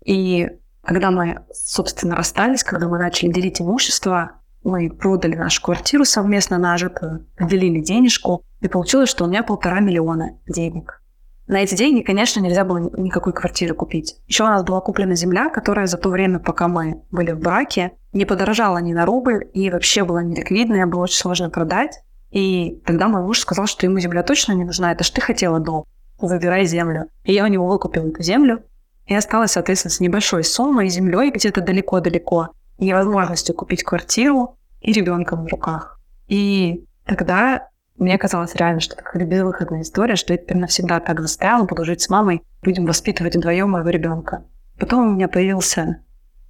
И 0.04 0.50
когда 0.84 1.12
мы, 1.12 1.42
собственно, 1.52 2.16
расстались, 2.16 2.64
когда 2.64 2.88
мы 2.88 3.00
начали 3.00 3.32
делить 3.32 3.62
имущество, 3.62 4.42
мы 4.64 4.90
продали 4.90 5.36
нашу 5.36 5.62
квартиру 5.62 6.06
совместно 6.06 6.58
нажитую, 6.58 7.28
поделили 7.38 7.82
денежку, 7.82 8.44
и 8.62 8.68
получилось, 8.68 9.10
что 9.10 9.26
у 9.26 9.28
меня 9.28 9.44
полтора 9.44 9.80
миллиона 9.80 10.40
денег. 10.48 11.02
На 11.48 11.62
эти 11.62 11.76
деньги, 11.76 12.02
конечно, 12.02 12.40
нельзя 12.40 12.66
было 12.66 12.90
никакой 12.98 13.32
квартиры 13.32 13.76
купить. 13.76 14.18
Еще 14.26 14.44
у 14.44 14.48
нас 14.48 14.64
была 14.64 14.82
куплена 14.82 15.14
земля, 15.14 15.50
которая 15.50 15.86
за 15.86 15.98
то 15.98 16.10
время, 16.10 16.40
пока 16.40 16.68
мы 16.68 17.04
были 17.12 17.32
в 17.34 17.40
браке, 17.40 17.92
не 18.14 18.26
подорожала 18.26 18.80
ни 18.80 18.94
на 18.94 19.06
рубль 19.06 19.48
и 19.54 19.70
вообще 19.70 20.04
была 20.04 20.24
неликвидная, 20.24 20.88
было 20.88 21.02
очень 21.02 21.20
сложно 21.20 21.52
продать. 21.52 22.02
И 22.32 22.82
тогда 22.86 23.08
мой 23.08 23.22
муж 23.22 23.40
сказал, 23.40 23.68
что 23.68 23.86
ему 23.86 24.00
земля 24.00 24.24
точно 24.24 24.54
не 24.54 24.66
нужна, 24.66 24.92
это 24.92 25.04
ж 25.04 25.10
ты 25.10 25.22
хотела 25.22 25.60
дом, 25.60 25.86
выбирай 26.18 26.66
землю. 26.66 27.08
И 27.24 27.34
я 27.34 27.44
у 27.44 27.48
него 27.48 27.68
выкупила 27.68 28.08
эту 28.08 28.22
землю, 28.24 28.64
и 29.06 29.14
осталась, 29.14 29.52
соответственно, 29.52 29.92
с 29.92 30.00
небольшой 30.00 30.44
суммой, 30.44 30.90
землей 30.90 31.32
где-то 31.32 31.62
далеко-далеко, 31.62 32.50
и 32.78 32.86
невозможностью 32.86 33.56
купить 33.56 33.84
квартиру 33.84 34.58
и 34.82 34.92
ребенка 34.92 35.36
в 35.36 35.46
руках. 35.48 36.00
И 36.28 36.86
тогда 37.06 37.70
мне 37.98 38.18
казалось 38.18 38.56
реально, 38.56 38.82
что 38.82 38.96
это 38.96 39.04
как 39.04 39.28
безвыходная 39.28 39.82
история, 39.82 40.16
что 40.16 40.34
я 40.34 40.38
теперь 40.38 40.58
навсегда 40.58 41.00
так 41.00 41.22
застряла, 41.22 41.64
буду 41.66 41.86
жить 41.86 42.02
с 42.02 42.10
мамой, 42.10 42.42
будем 42.62 42.86
воспитывать 42.86 43.36
вдвоем 43.36 43.72
моего 43.72 43.90
ребенка. 43.90 44.44
Потом 44.78 45.08
у 45.08 45.12
меня 45.14 45.30
появился 45.30 46.04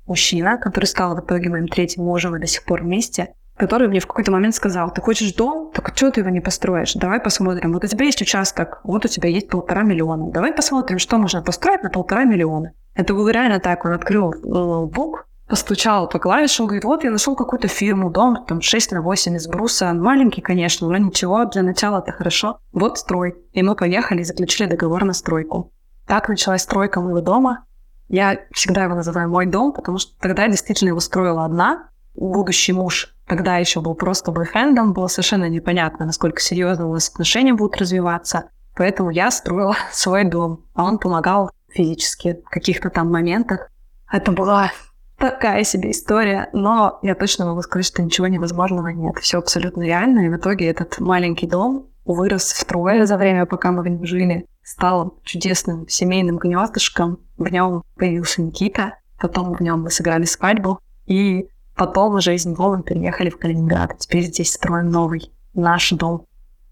мужчина, 0.07 0.57
который 0.57 0.85
стал 0.85 1.15
в 1.15 1.19
итоге 1.19 1.49
моим 1.49 1.67
третьим 1.67 2.05
мужем 2.05 2.35
и 2.35 2.39
до 2.39 2.47
сих 2.47 2.63
пор 2.63 2.81
вместе, 2.81 3.35
который 3.57 3.87
мне 3.87 3.99
в 3.99 4.07
какой-то 4.07 4.31
момент 4.31 4.55
сказал, 4.55 4.91
ты 4.91 5.01
хочешь 5.01 5.33
дом, 5.33 5.71
так 5.73 5.93
что 5.95 6.11
ты 6.11 6.21
его 6.21 6.29
не 6.29 6.41
построишь? 6.41 6.93
Давай 6.93 7.19
посмотрим. 7.19 7.73
Вот 7.73 7.83
у 7.83 7.87
тебя 7.87 8.05
есть 8.05 8.21
участок, 8.21 8.81
вот 8.83 9.05
у 9.05 9.07
тебя 9.07 9.29
есть 9.29 9.49
полтора 9.49 9.83
миллиона. 9.83 10.31
Давай 10.31 10.53
посмотрим, 10.53 10.99
что 10.99 11.17
можно 11.17 11.41
построить 11.41 11.83
на 11.83 11.89
полтора 11.89 12.25
миллиона. 12.25 12.73
Это 12.95 13.13
было 13.13 13.29
реально 13.29 13.59
так. 13.59 13.85
Он 13.85 13.93
открыл 13.93 14.33
ноутбук, 14.43 15.27
постучал 15.47 16.09
по 16.09 16.19
клавишам, 16.19 16.65
говорит, 16.65 16.83
вот 16.83 17.03
я 17.03 17.11
нашел 17.11 17.35
какую-то 17.35 17.67
фирму, 17.67 18.09
дом 18.09 18.45
там 18.45 18.61
6 18.61 18.91
на 18.91 19.01
8 19.01 19.35
из 19.35 19.47
бруса, 19.47 19.93
маленький, 19.93 20.41
конечно, 20.41 20.87
но 20.87 20.97
ничего, 20.97 21.45
для 21.45 21.63
начала 21.63 21.99
это 21.99 22.11
хорошо. 22.11 22.59
Вот 22.73 22.97
строй. 22.97 23.35
И 23.53 23.63
мы 23.63 23.75
поехали 23.75 24.21
и 24.21 24.25
заключили 24.25 24.67
договор 24.67 25.03
на 25.05 25.13
стройку. 25.13 25.71
Так 26.07 26.29
началась 26.29 26.63
стройка 26.63 27.01
моего 27.01 27.21
дома. 27.21 27.65
Я 28.07 28.39
всегда 28.51 28.83
его 28.83 28.95
называю 28.95 29.29
мой 29.29 29.45
дом, 29.45 29.73
потому 29.73 29.97
что 29.97 30.17
тогда 30.19 30.43
я 30.43 30.49
действительно 30.49 30.89
его 30.89 30.99
строила 30.99 31.45
одна. 31.45 31.89
Будущий 32.13 32.71
муж 32.71 33.14
тогда 33.27 33.57
еще 33.57 33.81
был 33.81 33.95
просто 33.95 34.31
бойфрендом, 34.31 34.93
было 34.93 35.07
совершенно 35.07 35.49
непонятно, 35.49 36.05
насколько 36.05 36.41
серьезно 36.41 36.87
у 36.87 36.93
нас 36.93 37.09
отношения 37.09 37.53
будут 37.53 37.77
развиваться. 37.77 38.49
Поэтому 38.75 39.09
я 39.09 39.31
строила 39.31 39.75
свой 39.91 40.25
дом, 40.25 40.65
а 40.73 40.83
он 40.83 40.99
помогал 40.99 41.51
физически 41.69 42.41
в 42.45 42.49
каких-то 42.49 42.89
там 42.89 43.11
моментах. 43.11 43.69
Это 44.11 44.31
была 44.31 44.71
такая 45.17 45.63
себе 45.63 45.91
история, 45.91 46.49
но 46.53 46.99
я 47.01 47.15
точно 47.15 47.45
могу 47.45 47.61
сказать, 47.61 47.85
что 47.85 48.01
ничего 48.01 48.27
невозможного 48.27 48.87
нет. 48.89 49.17
Все 49.19 49.39
абсолютно 49.39 49.83
реально, 49.83 50.25
и 50.25 50.29
в 50.29 50.37
итоге 50.37 50.67
этот 50.67 50.99
маленький 50.99 51.47
дом 51.47 51.87
вырос 52.05 52.53
втрое 52.53 53.05
за 53.05 53.17
время, 53.17 53.45
пока 53.45 53.71
мы 53.71 53.81
в 53.81 53.87
нем 53.87 54.05
жили, 54.05 54.45
стал 54.63 55.19
чудесным 55.23 55.87
семейным 55.87 56.37
гнездышком. 56.37 57.19
В 57.37 57.47
нем 57.51 57.83
появился 57.95 58.41
Никита, 58.41 58.97
потом 59.19 59.53
в 59.53 59.61
нем 59.61 59.83
мы 59.83 59.91
сыграли 59.91 60.25
свадьбу, 60.25 60.79
и 61.05 61.47
потом 61.75 62.15
уже 62.15 62.35
из 62.35 62.45
мы 62.45 62.83
переехали 62.83 63.29
в 63.29 63.37
Калининград. 63.37 63.95
Теперь 63.99 64.25
здесь 64.25 64.53
строим 64.53 64.89
новый 64.89 65.31
наш 65.53 65.91
дом. 65.91 66.27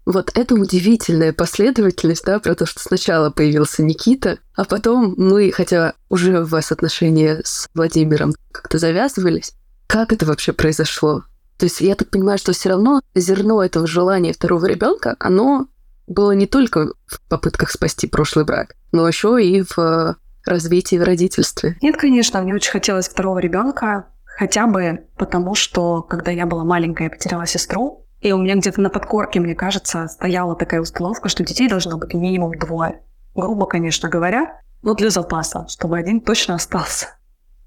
Вот 0.06 0.32
это 0.34 0.54
удивительная 0.54 1.32
последовательность, 1.32 2.24
да, 2.26 2.38
про 2.38 2.54
то, 2.54 2.66
что 2.66 2.80
сначала 2.80 3.30
появился 3.30 3.82
Никита, 3.82 4.38
а 4.54 4.64
потом 4.64 5.14
мы, 5.16 5.50
хотя 5.50 5.94
уже 6.10 6.42
у 6.42 6.44
вас 6.44 6.72
отношения 6.72 7.40
с 7.42 7.68
Владимиром 7.74 8.34
как-то 8.52 8.78
завязывались, 8.78 9.54
как 9.86 10.12
это 10.12 10.26
вообще 10.26 10.52
произошло? 10.52 11.22
То 11.56 11.66
есть 11.66 11.80
я 11.80 11.94
так 11.94 12.10
понимаю, 12.10 12.36
что 12.36 12.52
все 12.52 12.70
равно 12.70 13.00
зерно 13.14 13.62
этого 13.62 13.86
желания 13.86 14.34
второго 14.34 14.66
ребенка, 14.66 15.16
оно 15.18 15.68
было 16.06 16.32
не 16.32 16.46
только 16.46 16.92
в 17.06 17.20
попытках 17.28 17.70
спасти 17.70 18.06
прошлый 18.06 18.44
брак, 18.44 18.74
но 18.92 19.08
еще 19.08 19.42
и 19.42 19.62
в 19.62 19.78
э, 19.78 20.14
развитии 20.44 20.96
в 20.96 21.02
родительстве. 21.02 21.78
Нет, 21.80 21.96
конечно, 21.96 22.42
мне 22.42 22.54
очень 22.54 22.72
хотелось 22.72 23.08
второго 23.08 23.38
ребенка, 23.38 24.06
хотя 24.36 24.66
бы 24.66 25.06
потому, 25.16 25.54
что 25.54 26.02
когда 26.02 26.30
я 26.30 26.46
была 26.46 26.64
маленькая, 26.64 27.04
я 27.04 27.10
потеряла 27.10 27.46
сестру, 27.46 28.06
и 28.20 28.32
у 28.32 28.38
меня 28.38 28.56
где-то 28.56 28.80
на 28.80 28.90
подкорке, 28.90 29.40
мне 29.40 29.54
кажется, 29.54 30.08
стояла 30.08 30.56
такая 30.56 30.80
установка, 30.80 31.28
что 31.28 31.44
детей 31.44 31.68
должно 31.68 31.98
быть 31.98 32.14
минимум 32.14 32.58
двое. 32.58 33.02
Грубо, 33.34 33.66
конечно 33.66 34.08
говоря, 34.08 34.60
но 34.82 34.94
для 34.94 35.10
запаса, 35.10 35.66
чтобы 35.68 35.98
один 35.98 36.20
точно 36.20 36.54
остался. 36.54 37.08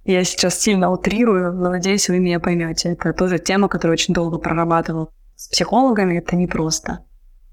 Я 0.04 0.24
сейчас 0.24 0.58
сильно 0.58 0.90
утрирую, 0.90 1.54
но 1.54 1.70
надеюсь, 1.70 2.08
вы 2.08 2.20
меня 2.20 2.40
поймете. 2.40 2.94
Это 2.94 3.12
тоже 3.12 3.40
тема, 3.40 3.68
которую 3.68 3.94
очень 3.94 4.14
долго 4.14 4.38
прорабатывал 4.38 5.12
с 5.36 5.50
психологами. 5.50 6.18
Это 6.18 6.36
непросто. 6.36 7.00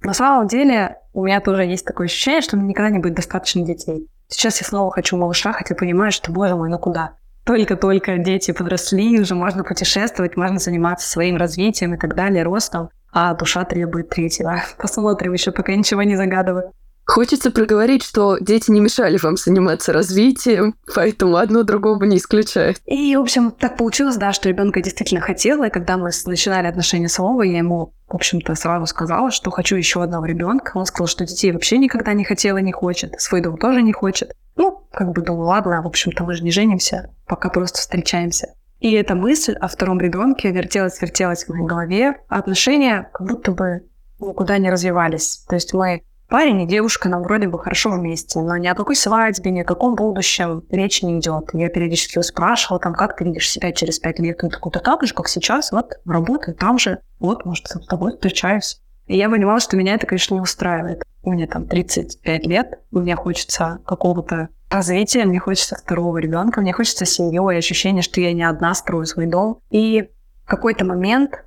На 0.02 0.14
самом 0.14 0.46
деле, 0.46 0.98
у 1.12 1.24
меня 1.24 1.40
тоже 1.40 1.64
есть 1.64 1.84
такое 1.84 2.06
ощущение, 2.06 2.42
что 2.42 2.56
мне 2.56 2.68
никогда 2.68 2.90
не 2.90 3.00
будет 3.00 3.14
достаточно 3.14 3.62
детей. 3.62 4.08
Сейчас 4.28 4.60
я 4.60 4.66
снова 4.66 4.92
хочу 4.92 5.16
малыша, 5.16 5.52
хотя 5.52 5.74
понимаю, 5.74 6.12
что, 6.12 6.30
боже 6.30 6.54
мой, 6.54 6.68
ну 6.68 6.78
куда? 6.78 7.16
Только-только 7.44 8.18
дети 8.18 8.52
подросли, 8.52 9.20
уже 9.20 9.34
можно 9.34 9.64
путешествовать, 9.64 10.36
можно 10.36 10.58
заниматься 10.58 11.08
своим 11.08 11.36
развитием 11.36 11.94
и 11.94 11.98
так 11.98 12.14
далее, 12.14 12.42
ростом, 12.42 12.88
а 13.12 13.34
душа 13.34 13.64
требует 13.64 14.08
третьего. 14.08 14.62
Посмотрим 14.78 15.32
еще, 15.34 15.52
пока 15.52 15.74
ничего 15.74 16.02
не 16.02 16.16
загадываю. 16.16 16.72
Хочется 17.06 17.50
проговорить, 17.50 18.02
что 18.02 18.38
дети 18.40 18.70
не 18.70 18.80
мешали 18.80 19.18
вам 19.18 19.36
заниматься 19.36 19.92
развитием, 19.92 20.74
поэтому 20.94 21.36
одно 21.36 21.62
другого 21.62 22.02
не 22.04 22.16
исключает. 22.16 22.80
И, 22.86 23.14
в 23.16 23.20
общем, 23.20 23.50
так 23.50 23.76
получилось, 23.76 24.16
да, 24.16 24.32
что 24.32 24.48
ребенка 24.48 24.80
действительно 24.80 25.20
хотела, 25.20 25.64
и 25.64 25.70
когда 25.70 25.96
мы 25.96 26.10
начинали 26.26 26.66
отношения 26.66 27.08
с 27.08 27.18
Вовой, 27.18 27.50
я 27.50 27.58
ему, 27.58 27.92
в 28.08 28.14
общем-то, 28.14 28.54
сразу 28.54 28.86
сказала, 28.86 29.30
что 29.30 29.50
хочу 29.50 29.76
еще 29.76 30.02
одного 30.02 30.24
ребенка. 30.24 30.72
Он 30.74 30.86
сказал, 30.86 31.06
что 31.06 31.26
детей 31.26 31.52
вообще 31.52 31.78
никогда 31.78 32.14
не 32.14 32.24
хотел 32.24 32.56
и 32.56 32.62
не 32.62 32.72
хочет, 32.72 33.20
свой 33.20 33.42
дом 33.42 33.58
тоже 33.58 33.82
не 33.82 33.92
хочет. 33.92 34.32
Ну, 34.56 34.86
как 34.92 35.12
бы 35.12 35.20
думаю, 35.20 35.48
ладно, 35.48 35.82
в 35.82 35.86
общем-то, 35.86 36.24
мы 36.24 36.34
же 36.34 36.42
не 36.42 36.50
женимся, 36.50 37.10
пока 37.26 37.50
просто 37.50 37.80
встречаемся. 37.80 38.54
И 38.80 38.92
эта 38.92 39.14
мысль 39.14 39.54
о 39.54 39.68
втором 39.68 40.00
ребенке 40.00 40.50
вертелась-вертелась 40.50 41.44
в 41.44 41.48
моей 41.50 41.66
голове, 41.66 42.16
отношения 42.28 43.10
как 43.12 43.26
будто 43.26 43.52
бы 43.52 43.82
никуда 44.20 44.58
не 44.58 44.70
развивались. 44.70 45.44
То 45.48 45.54
есть 45.54 45.74
мы 45.74 46.02
парень 46.28 46.62
и 46.62 46.66
девушка 46.66 47.08
нам 47.08 47.22
вроде 47.22 47.48
бы 47.48 47.58
хорошо 47.58 47.90
вместе, 47.90 48.40
но 48.40 48.56
ни 48.56 48.66
о 48.66 48.74
какой 48.74 48.96
свадьбе, 48.96 49.50
ни 49.50 49.60
о 49.60 49.64
каком 49.64 49.94
будущем 49.94 50.64
речи 50.70 51.04
не 51.04 51.18
идет. 51.18 51.50
Я 51.52 51.68
периодически 51.68 52.16
его 52.16 52.22
спрашивала, 52.22 52.80
там, 52.80 52.94
как 52.94 53.16
ты 53.16 53.24
видишь 53.24 53.50
себя 53.50 53.72
через 53.72 53.98
пять 53.98 54.18
лет? 54.18 54.42
Он 54.42 54.50
такой, 54.50 54.72
да 54.72 54.80
так 54.80 55.04
же, 55.06 55.14
как 55.14 55.28
сейчас, 55.28 55.72
вот, 55.72 55.94
работаю 56.06 56.56
там 56.56 56.78
же, 56.78 57.00
вот, 57.18 57.44
может, 57.44 57.66
с 57.66 57.86
тобой 57.86 58.12
встречаюсь. 58.12 58.80
И 59.06 59.16
я 59.16 59.28
понимала, 59.28 59.60
что 59.60 59.76
меня 59.76 59.94
это, 59.94 60.06
конечно, 60.06 60.34
не 60.34 60.40
устраивает. 60.40 61.02
Мне 61.22 61.46
там 61.46 61.66
35 61.66 62.46
лет, 62.46 62.78
мне 62.90 63.16
хочется 63.16 63.80
какого-то 63.86 64.48
развития, 64.70 65.24
мне 65.24 65.38
хочется 65.38 65.76
второго 65.76 66.18
ребенка, 66.18 66.60
мне 66.60 66.72
хочется 66.72 67.04
семью 67.04 67.48
и 67.50 67.56
ощущение, 67.56 68.02
что 68.02 68.20
я 68.20 68.32
не 68.32 68.42
одна 68.42 68.74
строю 68.74 69.06
свой 69.06 69.26
дом. 69.26 69.58
И 69.70 70.08
в 70.44 70.48
какой-то 70.48 70.84
момент 70.84 71.44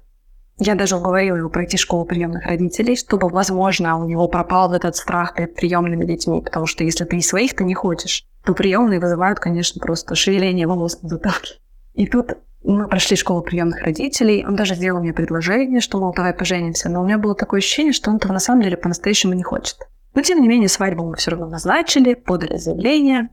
я 0.60 0.76
даже 0.76 0.96
уговорила 0.96 1.38
его 1.38 1.50
пройти 1.50 1.78
школу 1.78 2.06
приемных 2.06 2.46
родителей, 2.46 2.96
чтобы, 2.96 3.30
возможно, 3.30 3.98
у 3.98 4.06
него 4.06 4.28
пропал 4.28 4.74
этот 4.74 4.96
страх 4.96 5.36
перед 5.36 5.56
приемными 5.56 6.04
детьми, 6.06 6.42
потому 6.42 6.66
что 6.66 6.84
если 6.84 7.06
ты 7.06 7.18
и 7.18 7.22
своих-то 7.22 7.64
не 7.64 7.76
хочешь, 7.76 8.26
то 8.44 8.54
приемные 8.54 9.00
вызывают, 9.00 9.40
конечно, 9.40 9.80
просто 9.80 10.16
шевеление 10.16 10.66
волос 10.66 11.02
на 11.02 11.10
затылке. 11.10 11.60
И 11.94 12.08
тут 12.08 12.38
мы 12.64 12.88
прошли 12.88 13.16
школу 13.16 13.42
приемных 13.42 13.84
родителей, 13.84 14.46
он 14.46 14.56
даже 14.56 14.76
сделал 14.76 15.00
мне 15.00 15.14
предложение, 15.14 15.80
что, 15.80 16.00
мол, 16.00 16.14
давай 16.14 16.34
поженимся, 16.34 16.90
но 16.90 17.02
у 17.02 17.06
меня 17.06 17.18
было 17.18 17.36
такое 17.36 17.60
ощущение, 17.60 17.94
что 17.94 18.10
он 18.10 18.18
этого 18.18 18.34
на 18.34 18.40
самом 18.40 18.64
деле 18.64 18.78
по-настоящему 18.78 19.34
не 19.34 19.44
хочет. 19.44 19.78
Но, 20.16 20.22
тем 20.24 20.42
не 20.42 20.48
менее, 20.48 20.70
свадьбу 20.70 21.06
мы 21.06 21.16
все 21.16 21.32
равно 21.32 21.48
назначили, 21.48 22.16
подали 22.16 22.58
заявление. 22.58 23.30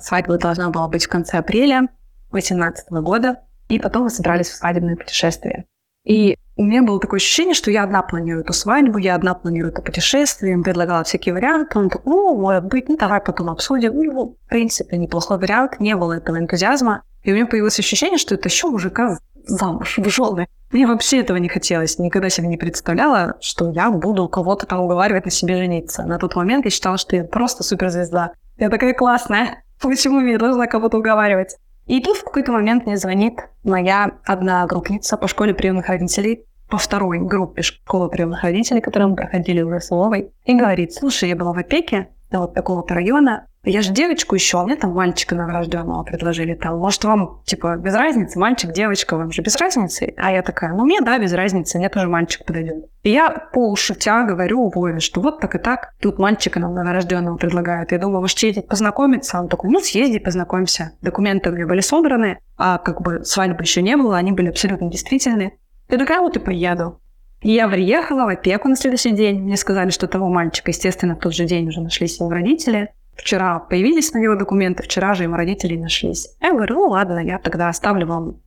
Свадьба 0.00 0.38
должна 0.38 0.70
была 0.70 0.86
быть 0.86 1.04
в 1.04 1.08
конце 1.08 1.38
апреля 1.38 1.88
2018 2.30 2.90
года, 3.02 3.40
и 3.68 3.80
потом 3.80 4.04
мы 4.04 4.10
собирались 4.10 4.48
в 4.48 4.54
свадебное 4.54 4.96
путешествие. 4.96 5.64
И 6.04 6.36
у 6.56 6.64
меня 6.64 6.82
было 6.82 7.00
такое 7.00 7.18
ощущение, 7.18 7.54
что 7.54 7.70
я 7.70 7.84
одна 7.84 8.02
планирую 8.02 8.44
эту 8.44 8.52
свадьбу, 8.52 8.98
я 8.98 9.14
одна 9.14 9.34
планирую 9.34 9.72
это 9.72 9.82
путешествие, 9.82 10.52
им 10.52 10.62
предлагала 10.62 11.04
всякие 11.04 11.34
варианты. 11.34 11.78
Он 11.78 11.88
такой, 11.88 12.12
ну, 12.12 12.36
может 12.36 12.64
быть, 12.64 12.88
ну, 12.88 12.96
давай 12.96 13.20
потом 13.20 13.50
обсудим. 13.50 13.94
Ну, 13.94 14.36
в 14.44 14.48
принципе, 14.48 14.96
неплохой 14.98 15.38
вариант, 15.38 15.80
не 15.80 15.96
было 15.96 16.14
этого 16.14 16.38
энтузиазма. 16.38 17.02
И 17.22 17.32
у 17.32 17.34
меня 17.34 17.46
появилось 17.46 17.78
ощущение, 17.78 18.18
что 18.18 18.34
это 18.34 18.48
еще 18.48 18.68
мужика 18.68 19.18
замуж, 19.46 19.98
в 19.98 20.08
жены. 20.08 20.48
Мне 20.70 20.86
вообще 20.86 21.20
этого 21.20 21.36
не 21.36 21.48
хотелось. 21.48 21.98
Никогда 21.98 22.28
себе 22.28 22.48
не 22.48 22.56
представляла, 22.56 23.36
что 23.40 23.70
я 23.70 23.90
буду 23.90 24.28
кого-то 24.28 24.66
там 24.66 24.80
уговаривать 24.80 25.24
на 25.24 25.30
себе 25.30 25.56
жениться. 25.56 26.04
На 26.04 26.18
тот 26.18 26.36
момент 26.36 26.64
я 26.64 26.70
считала, 26.70 26.96
что 26.96 27.16
я 27.16 27.24
просто 27.24 27.62
суперзвезда. 27.62 28.32
Я 28.58 28.70
такая 28.70 28.94
классная. 28.94 29.64
Почему 29.80 30.20
я 30.20 30.38
должна 30.38 30.66
кого-то 30.66 30.98
уговаривать? 30.98 31.56
И 31.90 32.00
тут 32.00 32.18
в 32.18 32.22
какой-то 32.22 32.52
момент 32.52 32.86
мне 32.86 32.96
звонит 32.96 33.40
моя 33.64 34.12
одна 34.24 34.64
группница 34.68 35.16
по 35.16 35.26
школе 35.26 35.54
приемных 35.54 35.88
родителей, 35.88 36.44
по 36.68 36.78
второй 36.78 37.18
группе 37.18 37.62
школы 37.62 38.08
приемных 38.08 38.44
родителей, 38.44 38.80
которые 38.80 39.08
мы 39.08 39.16
проходили 39.16 39.60
уже 39.60 39.80
с 39.80 39.90
Вовой, 39.90 40.30
и 40.44 40.54
говорит, 40.54 40.92
слушай, 40.92 41.28
я 41.28 41.34
была 41.34 41.52
в 41.52 41.58
опеке 41.58 42.10
вот 42.38 42.54
такого-то 42.54 42.94
района, 42.94 43.46
я 43.62 43.82
же 43.82 43.92
девочку 43.92 44.34
еще, 44.34 44.58
а 44.58 44.64
мне 44.64 44.74
там 44.76 44.92
мальчика 44.92 45.34
новорожденного 45.34 46.02
предложили. 46.02 46.54
Там, 46.54 46.78
может, 46.78 47.04
вам, 47.04 47.42
типа, 47.44 47.76
без 47.76 47.94
разницы, 47.94 48.38
мальчик, 48.38 48.72
девочка, 48.72 49.18
вам 49.18 49.30
же 49.32 49.42
без 49.42 49.56
разницы? 49.56 50.14
А 50.16 50.32
я 50.32 50.42
такая, 50.42 50.72
ну, 50.72 50.86
мне, 50.86 51.02
да, 51.02 51.18
без 51.18 51.34
разницы, 51.34 51.76
мне 51.76 51.90
тоже 51.90 52.08
мальчик 52.08 52.46
подойдет. 52.46 52.86
И 53.02 53.10
я 53.10 53.28
полушутя 53.52 54.24
говорю 54.24 54.70
Вове, 54.74 55.00
что 55.00 55.20
вот 55.20 55.40
так 55.40 55.54
и 55.56 55.58
так, 55.58 55.92
тут 56.00 56.18
мальчика 56.18 56.58
нам 56.58 56.74
новорожденного 56.74 57.36
предлагают. 57.36 57.92
Я 57.92 57.98
думаю, 57.98 58.22
может, 58.22 58.38
ездить 58.38 58.66
познакомиться? 58.66 59.38
Он 59.38 59.48
такой, 59.48 59.68
ну, 59.68 59.80
съезди, 59.80 60.18
познакомься. 60.18 60.92
Документы 61.02 61.50
у 61.50 61.52
меня 61.52 61.66
были 61.66 61.80
собраны, 61.80 62.38
а 62.56 62.78
как 62.78 63.02
бы 63.02 63.24
свадьбы 63.24 63.62
еще 63.62 63.82
не 63.82 63.96
было, 63.96 64.16
они 64.16 64.32
были 64.32 64.48
абсолютно 64.48 64.90
действительны. 64.90 65.58
Я 65.90 65.98
такая, 65.98 66.20
вот 66.20 66.34
и 66.36 66.38
поеду. 66.38 66.98
Я 67.42 67.68
приехала 67.68 68.24
в 68.24 68.28
опеку 68.28 68.68
на 68.68 68.76
следующий 68.76 69.12
день. 69.12 69.40
Мне 69.40 69.56
сказали, 69.56 69.90
что 69.90 70.06
того 70.06 70.28
мальчика, 70.28 70.70
естественно, 70.70 71.16
в 71.16 71.20
тот 71.20 71.34
же 71.34 71.46
день 71.46 71.68
уже 71.68 71.80
нашлись 71.80 72.20
его 72.20 72.28
родители. 72.28 72.92
Вчера 73.16 73.58
появились 73.58 74.12
на 74.12 74.18
него 74.18 74.34
документы, 74.34 74.82
вчера 74.82 75.14
же 75.14 75.22
его 75.22 75.36
родители 75.36 75.76
нашлись. 75.76 76.28
Я 76.40 76.52
говорю, 76.52 76.74
ну 76.74 76.88
ладно, 76.88 77.18
я 77.18 77.38
тогда 77.38 77.68
оставлю 77.68 78.06
вам 78.06 78.40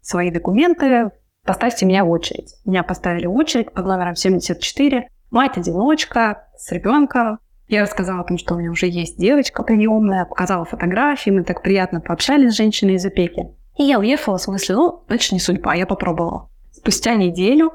свои 0.00 0.30
документы, 0.30 1.10
поставьте 1.44 1.86
меня 1.86 2.04
в 2.04 2.10
очередь. 2.10 2.54
Меня 2.64 2.82
поставили 2.82 3.26
в 3.26 3.34
очередь 3.34 3.72
под 3.72 3.86
номером 3.86 4.16
74. 4.16 5.08
Мать-одиночка 5.30 6.48
с 6.56 6.72
ребенком. 6.72 7.38
Я 7.68 7.82
рассказала 7.82 8.22
о 8.22 8.24
том, 8.24 8.36
что 8.36 8.54
у 8.54 8.58
меня 8.58 8.72
уже 8.72 8.86
есть 8.86 9.16
девочка 9.16 9.62
приемная, 9.62 10.24
показала 10.24 10.64
фотографии, 10.64 11.30
мы 11.30 11.44
так 11.44 11.62
приятно 11.62 12.00
пообщались 12.00 12.52
с 12.52 12.56
женщиной 12.56 12.94
из 12.94 13.06
опеки. 13.06 13.46
И 13.78 13.84
я 13.84 14.00
уехала 14.00 14.38
в 14.38 14.42
смысле, 14.42 14.74
ну, 14.74 15.04
значит, 15.06 15.30
не 15.30 15.38
судьба, 15.38 15.74
я 15.74 15.86
попробовала. 15.86 16.50
Спустя 16.72 17.14
неделю 17.14 17.72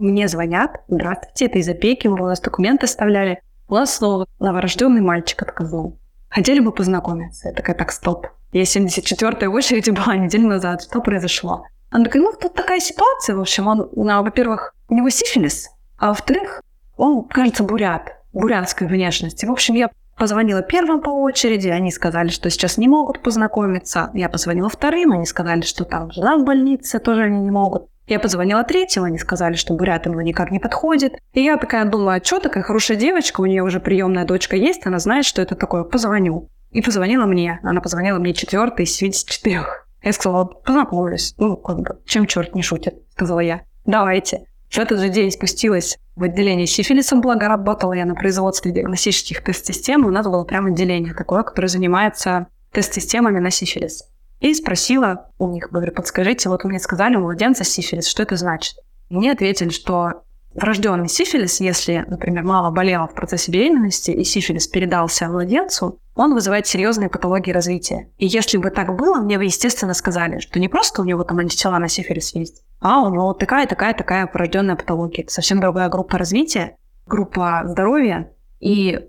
мне 0.00 0.28
звонят, 0.28 0.80
здравствуйте, 0.88 1.46
это 1.46 1.58
из 1.58 1.68
опеки, 1.68 2.06
вы 2.06 2.20
у 2.20 2.26
нас 2.26 2.40
документы 2.40 2.86
оставляли. 2.86 3.40
У 3.68 3.74
вас 3.74 3.96
снова 3.96 4.26
новорожденный 4.38 5.00
мальчик 5.00 5.42
отказал. 5.42 5.98
Хотели 6.28 6.60
бы 6.60 6.72
познакомиться. 6.72 7.48
Я 7.48 7.54
такая, 7.54 7.76
так, 7.76 7.92
стоп. 7.92 8.26
Я 8.52 8.62
74-я 8.62 9.50
очередь 9.50 9.90
была 9.90 10.16
неделю 10.16 10.48
назад. 10.48 10.82
Что 10.82 11.00
произошло? 11.00 11.64
Она 11.90 12.04
такая, 12.04 12.22
ну, 12.22 12.32
тут 12.38 12.54
такая 12.54 12.80
ситуация, 12.80 13.36
в 13.36 13.40
общем, 13.40 13.66
он, 13.66 13.88
ну, 13.94 14.22
во-первых, 14.22 14.74
у 14.88 14.94
него 14.94 15.08
сифилис, 15.08 15.70
а 15.98 16.08
во-вторых, 16.08 16.62
он, 16.96 17.24
кажется, 17.24 17.62
бурят, 17.62 18.16
бурятской 18.32 18.86
внешности. 18.86 19.46
В 19.46 19.52
общем, 19.52 19.74
я 19.74 19.90
позвонила 20.18 20.62
первым 20.62 21.00
по 21.00 21.10
очереди, 21.10 21.68
они 21.68 21.90
сказали, 21.90 22.28
что 22.28 22.50
сейчас 22.50 22.76
не 22.76 22.88
могут 22.88 23.22
познакомиться. 23.22 24.10
Я 24.12 24.28
позвонила 24.28 24.68
вторым, 24.68 25.12
они 25.12 25.24
сказали, 25.24 25.62
что 25.62 25.84
там 25.84 26.10
жена 26.12 26.36
в 26.36 26.44
больнице, 26.44 26.98
тоже 26.98 27.22
они 27.22 27.40
не 27.40 27.50
могут. 27.50 27.88
Я 28.08 28.18
позвонила 28.18 28.64
третьему, 28.64 29.06
они 29.06 29.18
сказали, 29.18 29.54
что 29.54 29.74
бурят 29.74 30.06
ему 30.06 30.20
никак 30.22 30.50
не 30.50 30.58
подходит. 30.58 31.18
И 31.34 31.42
я 31.42 31.58
такая 31.58 31.84
думала, 31.84 32.14
а 32.14 32.24
что 32.24 32.40
такая 32.40 32.62
хорошая 32.62 32.96
девочка, 32.96 33.42
у 33.42 33.46
нее 33.46 33.62
уже 33.62 33.80
приемная 33.80 34.24
дочка 34.24 34.56
есть, 34.56 34.86
она 34.86 34.98
знает, 34.98 35.26
что 35.26 35.42
это 35.42 35.54
такое, 35.54 35.84
позвоню. 35.84 36.48
И 36.70 36.80
позвонила 36.80 37.26
мне. 37.26 37.60
Она 37.62 37.80
позвонила 37.80 38.18
мне 38.18 38.32
четвертой 38.32 38.86
из 38.86 38.92
74. 38.94 39.62
Я 40.02 40.12
сказала, 40.12 40.44
познакомлюсь. 40.44 41.34
Ну, 41.38 41.56
как 41.56 41.80
бы, 41.80 41.98
чем 42.06 42.26
черт 42.26 42.54
не 42.54 42.62
шутит, 42.62 42.94
сказала 43.12 43.40
я. 43.40 43.62
Давайте. 43.84 44.46
В 44.70 44.78
этот 44.78 45.00
же 45.00 45.08
день 45.08 45.30
спустилась 45.30 45.98
в 46.14 46.22
отделение 46.22 46.66
сифилиса, 46.66 47.16
благо 47.16 47.48
работала 47.48 47.92
я 47.92 48.04
на 48.04 48.14
производстве 48.14 48.72
диагностических 48.72 49.42
тест-систем, 49.42 50.04
у 50.04 50.10
нас 50.10 50.26
было 50.26 50.44
прям 50.44 50.66
отделение 50.66 51.14
такое, 51.14 51.42
которое 51.42 51.68
занимается 51.68 52.48
тест-системами 52.72 53.38
на 53.38 53.50
сифилис. 53.50 54.04
И 54.40 54.54
спросила 54.54 55.30
у 55.38 55.48
них, 55.48 55.70
говорю, 55.70 55.92
подскажите, 55.92 56.48
вот 56.48 56.64
мне 56.64 56.78
сказали, 56.78 57.16
у 57.16 57.20
младенца 57.20 57.64
сифилис, 57.64 58.06
что 58.06 58.22
это 58.22 58.36
значит? 58.36 58.76
Мне 59.10 59.32
ответили, 59.32 59.70
что 59.70 60.22
врожденный 60.54 61.08
сифилис, 61.08 61.60
если, 61.60 62.04
например, 62.06 62.44
мама 62.44 62.70
болела 62.70 63.06
в 63.06 63.14
процессе 63.14 63.50
беременности 63.50 64.10
и 64.10 64.24
сифилис 64.24 64.68
передался 64.68 65.28
младенцу, 65.28 65.98
он 66.14 66.34
вызывает 66.34 66.66
серьезные 66.66 67.08
патологии 67.08 67.52
развития. 67.52 68.10
И 68.18 68.26
если 68.26 68.58
бы 68.58 68.70
так 68.70 68.96
было, 68.96 69.20
мне 69.20 69.38
бы, 69.38 69.44
естественно, 69.44 69.94
сказали, 69.94 70.40
что 70.40 70.58
не 70.58 70.68
просто 70.68 71.02
у 71.02 71.04
него 71.04 71.24
там 71.24 71.38
антитела 71.38 71.78
на 71.78 71.88
сифилис 71.88 72.34
есть, 72.34 72.64
а 72.80 73.02
у 73.02 73.12
него 73.12 73.32
такая, 73.32 73.66
такая, 73.66 73.94
такая 73.94 74.26
порожденная 74.26 74.76
патология. 74.76 75.22
Это 75.22 75.32
совсем 75.32 75.60
другая 75.60 75.88
группа 75.88 76.18
развития, 76.18 76.76
группа 77.06 77.62
здоровья, 77.64 78.32
и 78.60 79.00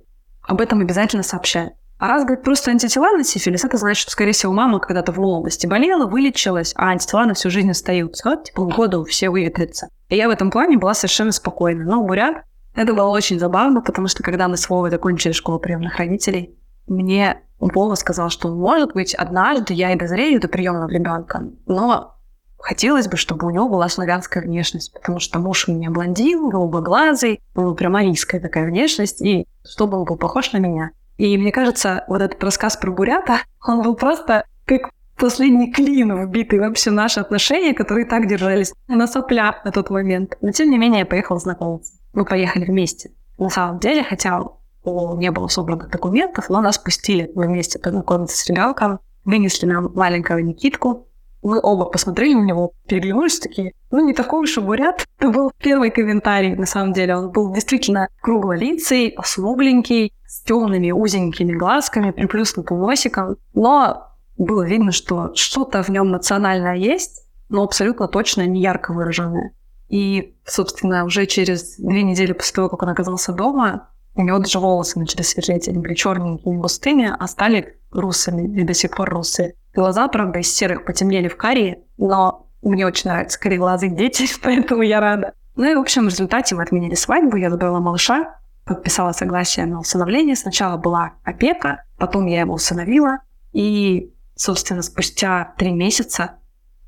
об 0.41 0.61
этом 0.61 0.81
обязательно 0.81 1.23
сообщают. 1.23 1.73
А 1.99 2.07
раз, 2.07 2.23
говорит, 2.23 2.45
просто 2.45 2.71
антитела 2.71 3.11
на 3.11 3.25
сифилис, 3.25 3.65
это 3.65 3.75
значит, 3.75 4.01
что, 4.01 4.11
скорее 4.11 4.31
всего, 4.31 4.53
мама 4.53 4.79
когда-то 4.79 5.11
в 5.11 5.17
молодости 5.17 5.67
болела, 5.67 6.05
вылечилась, 6.05 6.73
а 6.77 6.87
антитела 6.87 7.25
на 7.25 7.33
всю 7.33 7.49
жизнь 7.49 7.69
остаются. 7.69 8.29
Вот, 8.29 8.45
типа, 8.45 8.63
года 8.63 9.03
все 9.03 9.29
выветрятся. 9.29 9.89
И 10.07 10.15
я 10.15 10.29
в 10.29 10.31
этом 10.31 10.49
плане 10.49 10.77
была 10.77 10.93
совершенно 10.93 11.33
спокойна. 11.33 11.83
Но 11.83 12.01
бурят, 12.01 12.43
это 12.73 12.93
было 12.93 13.09
очень 13.09 13.37
забавно, 13.37 13.81
потому 13.81 14.07
что 14.07 14.23
когда 14.23 14.47
мы 14.47 14.55
с 14.55 14.69
Вовой 14.69 14.91
закончили 14.91 15.33
школу 15.33 15.59
приемных 15.59 15.97
родителей, 15.97 16.55
мне 16.87 17.41
Вова 17.59 17.95
сказал, 17.95 18.29
что, 18.29 18.47
может 18.47 18.93
быть, 18.93 19.13
однажды 19.13 19.73
я 19.73 19.91
и 19.91 19.97
дозрею 19.97 20.39
до 20.39 20.47
приемного 20.47 20.89
ребенка, 20.89 21.43
но 21.67 22.15
хотелось 22.57 23.09
бы, 23.09 23.17
чтобы 23.17 23.47
у 23.47 23.49
него 23.49 23.67
была 23.67 23.89
славянская 23.89 24.41
внешность, 24.41 24.93
потому 24.93 25.19
что 25.19 25.39
муж 25.39 25.67
у 25.67 25.73
меня 25.73 25.91
блондин, 25.91 26.49
голубоглазый, 26.49 27.41
ну, 27.55 27.75
прям 27.75 27.97
арийская 27.97 28.39
такая 28.39 28.65
внешность, 28.65 29.21
и 29.21 29.45
чтобы 29.65 29.97
он 29.97 30.05
был 30.05 30.15
похож 30.15 30.53
на 30.53 30.57
меня. 30.59 30.91
И 31.19 31.37
мне 31.37 31.51
кажется, 31.51 32.05
вот 32.07 32.21
этот 32.21 32.41
рассказ 32.41 32.77
про 32.77 32.91
Бурята, 32.91 33.41
он 33.61 33.81
был 33.81 33.95
просто 33.95 34.45
как 34.65 34.89
последний 35.17 35.69
клин, 35.69 36.15
вбитый 36.25 36.59
вообще 36.59 36.91
наши 36.91 37.19
отношения, 37.19 37.73
которые 37.73 38.05
так 38.05 38.25
держались 38.25 38.73
на 38.87 39.05
соплях 39.05 39.65
на 39.65 39.73
тот 39.73 39.89
момент. 39.89 40.37
Но 40.39 40.51
тем 40.53 40.69
не 40.69 40.77
менее 40.77 40.99
я 40.99 41.05
поехала 41.05 41.37
знакомиться. 41.37 41.93
Мы 42.13 42.23
поехали 42.23 42.63
вместе. 42.63 43.11
На 43.37 43.49
самом 43.49 43.79
деле, 43.79 44.01
хотя 44.01 44.41
не 44.85 45.29
было 45.29 45.49
собранных 45.49 45.89
документов, 45.89 46.49
но 46.49 46.61
нас 46.61 46.77
пустили. 46.77 47.29
Вместе 47.35 47.79
познакомиться 47.79 48.37
с 48.37 48.47
ребенком, 48.47 48.99
вынесли 49.25 49.65
нам 49.65 49.91
маленького 49.93 50.37
Никитку, 50.37 51.08
мы 51.41 51.59
оба 51.61 51.85
посмотрели 51.85 52.33
на 52.33 52.43
него, 52.43 52.73
переглянулись 52.87 53.39
такие, 53.39 53.73
ну, 53.91 54.05
не 54.05 54.13
такой 54.13 54.41
уж 54.41 54.57
и 54.57 54.61
бурят. 54.61 55.05
Это 55.17 55.29
был 55.29 55.51
первый 55.57 55.89
комментарий, 55.91 56.55
на 56.55 56.65
самом 56.65 56.93
деле. 56.93 57.15
Он 57.15 57.31
был 57.31 57.53
действительно 57.53 58.09
круглолицый, 58.21 59.15
смугленький, 59.23 60.13
с 60.27 60.41
темными 60.43 60.91
узенькими 60.91 61.53
глазками, 61.53 62.11
приплюснутым 62.11 62.79
носиком. 62.79 63.37
Но 63.53 64.09
было 64.37 64.63
видно, 64.63 64.91
что 64.91 65.31
что-то 65.35 65.81
в 65.81 65.89
нем 65.89 66.11
национальное 66.11 66.75
есть, 66.75 67.25
но 67.49 67.63
абсолютно 67.63 68.07
точно 68.07 68.45
не 68.45 68.61
ярко 68.61 68.93
выраженное. 68.93 69.53
И, 69.89 70.35
собственно, 70.45 71.03
уже 71.03 71.25
через 71.25 71.77
две 71.77 72.03
недели 72.03 72.33
после 72.33 72.55
того, 72.55 72.69
как 72.69 72.83
он 72.83 72.89
оказался 72.89 73.33
дома, 73.33 73.89
у 74.19 74.21
него 74.21 74.39
даже 74.39 74.59
волосы 74.59 74.99
начали 74.99 75.21
светлеть. 75.21 75.69
Они 75.69 75.77
были 75.77 75.93
черненькими, 75.93 76.57
густыми, 76.57 77.15
а 77.17 77.25
стали 77.25 77.77
русыми, 77.89 78.59
и 78.59 78.65
до 78.65 78.73
сих 78.73 78.91
пор 78.91 79.09
русые. 79.09 79.55
Глаза, 79.73 80.09
правда, 80.09 80.39
из 80.39 80.53
серых 80.53 80.83
потемнели 80.83 81.29
в 81.29 81.37
карие, 81.37 81.83
но 81.97 82.47
мне 82.61 82.85
очень 82.85 83.09
нравятся 83.09 83.39
кореглазые 83.39 83.95
дети, 83.95 84.25
поэтому 84.43 84.81
я 84.81 84.99
рада. 84.99 85.33
Ну 85.55 85.63
и, 85.63 85.73
в 85.73 85.79
общем, 85.79 86.03
в 86.03 86.09
результате 86.09 86.53
мы 86.55 86.63
отменили 86.63 86.95
свадьбу, 86.95 87.37
я 87.37 87.49
забрала 87.49 87.79
малыша, 87.79 88.35
подписала 88.65 89.13
согласие 89.13 89.65
на 89.65 89.79
усыновление. 89.79 90.35
Сначала 90.35 90.75
была 90.75 91.13
опека, 91.23 91.85
потом 91.97 92.25
я 92.25 92.41
его 92.41 92.55
усыновила. 92.55 93.19
И, 93.53 94.13
собственно, 94.35 94.81
спустя 94.81 95.53
три 95.57 95.71
месяца 95.71 96.39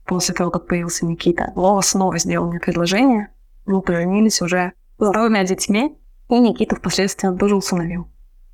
после 0.05 0.35
того, 0.35 0.51
как 0.51 0.67
появился 0.67 1.05
Никита, 1.05 1.53
Вова 1.55 1.79
снова 1.79 2.17
сделал 2.17 2.49
мне 2.49 2.59
предложение. 2.59 3.29
Мы 3.65 3.81
поженились 3.81 4.41
уже 4.41 4.73
с 4.97 5.11
двумя 5.11 5.45
детьми, 5.45 5.97
и 6.35 6.39
Никита 6.39 6.75
впоследствии 6.75 7.35
тоже 7.37 7.55
усыновил. 7.55 8.07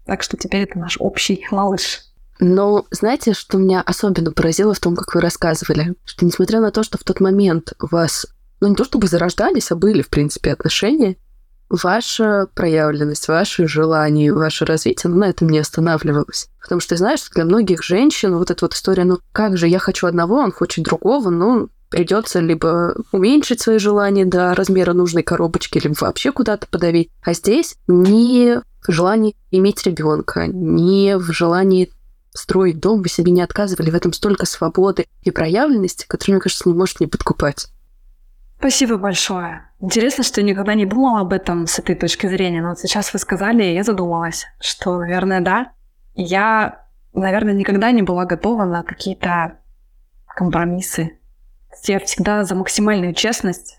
Так 0.06 0.24
что 0.24 0.38
теперь 0.38 0.64
это 0.64 0.80
наш 0.80 0.98
общий 1.00 1.46
малыш. 1.52 2.02
Но 2.40 2.86
знаете, 2.92 3.34
что 3.34 3.58
меня 3.58 3.82
особенно 3.82 4.32
поразило 4.32 4.74
в 4.74 4.80
том, 4.80 4.96
как 4.96 5.16
вы 5.16 5.22
рассказывали? 5.22 5.96
Что 6.06 6.26
несмотря 6.26 6.60
на 6.60 6.72
то, 6.72 6.84
что 6.84 6.98
в 6.98 7.04
тот 7.04 7.20
момент 7.20 7.74
у 7.82 7.88
вас, 7.88 8.28
ну 8.60 8.68
не 8.68 8.76
то 8.76 8.84
чтобы 8.84 9.08
зарождались, 9.08 9.72
а 9.72 9.76
были, 9.76 10.02
в 10.02 10.10
принципе, 10.10 10.52
отношения, 10.52 11.18
ваша 11.70 12.48
проявленность, 12.54 13.28
ваши 13.28 13.68
желания, 13.68 14.32
ваше 14.32 14.66
развитие, 14.66 15.12
ну, 15.12 15.18
на 15.18 15.30
этом 15.30 15.50
не 15.50 15.60
останавливалось. 15.60 16.50
Потому 16.62 16.80
что, 16.80 16.96
знаешь, 16.96 17.28
для 17.34 17.46
многих 17.46 17.84
женщин 17.84 18.38
вот 18.38 18.52
эта 18.52 18.66
вот 18.66 18.74
история, 18.74 19.04
ну, 19.04 19.20
как 19.32 19.58
же, 19.58 19.68
я 19.68 19.80
хочу 19.80 20.08
одного, 20.08 20.36
он 20.38 20.52
хочет 20.52 20.86
другого, 20.86 21.30
ну, 21.30 21.70
придется 21.90 22.40
либо 22.40 22.96
уменьшить 23.12 23.62
свои 23.62 23.78
желания 23.78 24.26
до 24.26 24.54
размера 24.54 24.94
нужной 24.94 25.24
коробочки, 25.24 25.80
либо 25.80 25.96
вообще 26.00 26.32
куда-то 26.32 26.68
подавить. 26.68 27.10
А 27.24 27.34
здесь 27.34 27.76
не 27.88 28.62
в 28.88 28.92
желании 28.92 29.36
иметь 29.52 29.84
ребенка, 29.86 30.48
не 30.48 31.18
в 31.18 31.32
желании 31.32 31.92
строить 32.34 32.80
дом, 32.80 33.02
вы 33.02 33.10
себе 33.10 33.32
не 33.32 33.42
отказывали 33.42 33.90
в 33.90 33.96
этом 33.96 34.14
столько 34.14 34.46
свободы 34.46 35.06
и 35.24 35.32
проявленности, 35.32 36.06
которые, 36.08 36.36
мне 36.36 36.42
кажется, 36.42 36.70
не 36.70 36.76
может 36.76 37.00
не 37.00 37.08
подкупать. 37.08 37.68
Спасибо 38.60 38.98
большое. 38.98 39.70
Интересно, 39.80 40.24
что 40.24 40.42
я 40.42 40.48
никогда 40.48 40.74
не 40.74 40.86
думала 40.86 41.22
об 41.22 41.34
этом 41.34 41.68
с 41.68 41.78
этой 41.78 41.96
точки 41.96 42.28
зрения, 42.28 42.62
но 42.62 42.70
вот 42.70 42.80
сейчас 42.80 43.14
вы 43.14 43.20
сказали, 43.20 43.64
и 43.64 43.74
я 43.74 43.84
задумалась, 43.84 44.46
что, 44.60 44.98
наверное, 44.98 45.42
да. 45.42 45.72
Я, 46.16 46.86
наверное, 47.14 47.54
никогда 47.54 47.92
не 47.92 48.02
была 48.02 48.26
готова 48.26 48.66
на 48.66 48.84
какие-то 48.84 49.60
компромиссы. 50.26 51.20
Я 51.86 52.00
всегда 52.00 52.44
за 52.44 52.56
максимальную 52.56 53.14
честность 53.14 53.78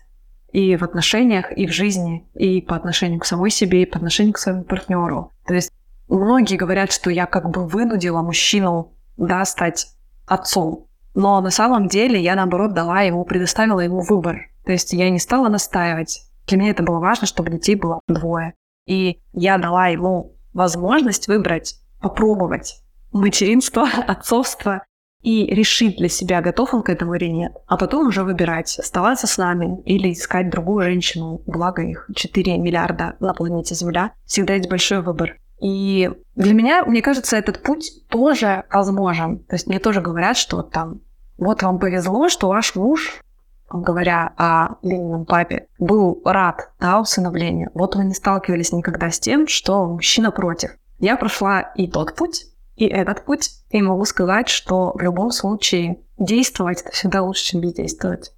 и 0.51 0.75
в 0.75 0.83
отношениях, 0.83 1.51
и 1.55 1.67
в 1.67 1.71
жизни, 1.71 2.27
и 2.33 2.61
по 2.61 2.75
отношению 2.75 3.19
к 3.19 3.25
самой 3.25 3.51
себе, 3.51 3.83
и 3.83 3.85
по 3.85 3.97
отношению 3.97 4.33
к 4.33 4.39
своему 4.39 4.63
партнеру. 4.63 5.31
То 5.45 5.53
есть 5.53 5.71
Многие 6.09 6.55
говорят, 6.57 6.91
что 6.91 7.11
я 7.11 7.27
как 7.27 7.51
бы 7.51 7.67
вынудила 7.67 8.23
мужчину, 8.23 8.93
да, 9.15 9.45
стать 9.45 9.87
отцом. 10.25 10.87
Но 11.13 11.39
на 11.39 11.51
самом 11.51 11.87
деле 11.87 12.19
я, 12.19 12.35
наоборот, 12.35 12.73
дала 12.73 13.01
ему, 13.01 13.23
предоставила 13.25 13.79
ему 13.79 14.01
выбор. 14.01 14.49
То 14.65 14.71
есть 14.71 14.91
я 14.91 15.09
не 15.11 15.19
стала 15.19 15.49
настаивать. 15.49 16.23
Для 16.47 16.57
меня 16.57 16.71
это 16.71 16.81
было 16.81 16.97
важно, 16.97 17.27
чтобы 17.27 17.51
детей 17.51 17.75
было 17.75 17.99
двое. 18.07 18.55
И 18.87 19.19
я 19.33 19.59
дала 19.59 19.87
ему 19.87 20.35
возможность 20.53 21.27
выбрать, 21.27 21.75
попробовать 22.01 22.81
материнство, 23.11 23.87
отцовство 24.07 24.83
и 25.21 25.45
решить 25.47 25.97
для 25.97 26.07
себя, 26.07 26.41
готов 26.41 26.73
он 26.73 26.81
к 26.81 26.89
этому 26.89 27.15
или 27.15 27.25
нет. 27.25 27.53
А 27.67 27.77
потом 27.77 28.07
уже 28.07 28.23
выбирать, 28.23 28.79
оставаться 28.79 29.27
с 29.27 29.37
нами 29.37 29.81
или 29.83 30.13
искать 30.13 30.49
другую 30.49 30.85
женщину. 30.85 31.41
Благо 31.45 31.81
их 31.81 32.09
4 32.15 32.57
миллиарда 32.57 33.15
на 33.19 33.33
планете 33.33 33.75
Земля. 33.75 34.13
Всегда 34.25 34.55
есть 34.55 34.69
большой 34.69 35.01
выбор. 35.01 35.37
И 35.61 36.09
для 36.35 36.53
меня, 36.53 36.85
мне 36.85 37.01
кажется, 37.01 37.35
этот 37.35 37.61
путь 37.61 37.91
тоже 38.09 38.63
возможен. 38.71 39.39
То 39.39 39.55
есть 39.55 39.67
мне 39.67 39.79
тоже 39.79 40.01
говорят, 40.01 40.37
что 40.37 40.61
там, 40.61 41.01
вот 41.37 41.63
вам 41.63 41.79
повезло, 41.79 42.29
что 42.29 42.47
ваш 42.47 42.75
муж, 42.75 43.21
говоря 43.69 44.33
о 44.37 44.75
Ленином 44.81 45.25
папе, 45.25 45.67
был 45.77 46.21
рад 46.23 46.71
да, 46.79 47.01
усыновлению. 47.01 47.71
Вот 47.73 47.95
вы 47.95 48.05
не 48.05 48.13
сталкивались 48.13 48.71
никогда 48.71 49.11
с 49.11 49.19
тем, 49.19 49.47
что 49.47 49.85
мужчина 49.85 50.31
против. 50.31 50.71
Я 50.99 51.17
прошла 51.17 51.61
и 51.61 51.89
тот 51.89 52.15
путь, 52.15 52.45
и 52.79 52.85
этот 52.85 53.25
путь, 53.25 53.51
и 53.71 53.81
могу 53.81 54.05
сказать, 54.05 54.47
что 54.47 54.93
в 54.95 55.01
любом 55.01 55.31
случае 55.31 55.99
действовать 56.17 56.81
это 56.81 56.91
всегда 56.91 57.21
лучше, 57.21 57.43
чем 57.43 57.59
бездействовать. 57.59 58.31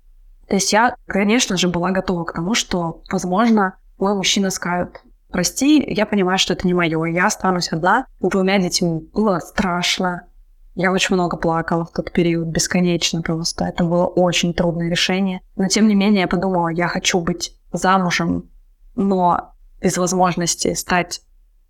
То 0.47 0.55
есть 0.55 0.73
я, 0.73 0.95
конечно 1.05 1.57
же, 1.57 1.69
была 1.69 1.91
готова 1.91 2.23
к 2.23 2.33
тому, 2.33 2.55
что, 2.55 3.03
возможно, 3.11 3.75
мой 3.99 4.15
мужчина 4.15 4.49
скажет, 4.49 5.03
прости, 5.29 5.83
я 5.87 6.07
понимаю, 6.07 6.39
что 6.39 6.53
это 6.53 6.65
не 6.65 6.73
мое, 6.73 7.03
я 7.05 7.27
останусь 7.27 7.71
одна 7.71 8.07
с 8.19 8.27
двумя 8.27 8.57
детьми. 8.57 9.07
Было 9.13 9.39
страшно. 9.39 10.23
Я 10.73 10.91
очень 10.91 11.15
много 11.15 11.37
плакала 11.37 11.85
в 11.85 11.91
тот 11.91 12.11
период, 12.11 12.47
бесконечно 12.47 13.21
просто. 13.21 13.65
Это 13.65 13.83
было 13.83 14.07
очень 14.07 14.55
трудное 14.55 14.89
решение. 14.89 15.41
Но 15.55 15.67
тем 15.67 15.87
не 15.87 15.93
менее 15.93 16.21
я 16.21 16.27
подумала, 16.27 16.69
я 16.69 16.87
хочу 16.87 17.19
быть 17.19 17.55
замужем, 17.71 18.49
но 18.95 19.53
без 19.79 19.97
возможности 19.97 20.73
стать 20.73 21.21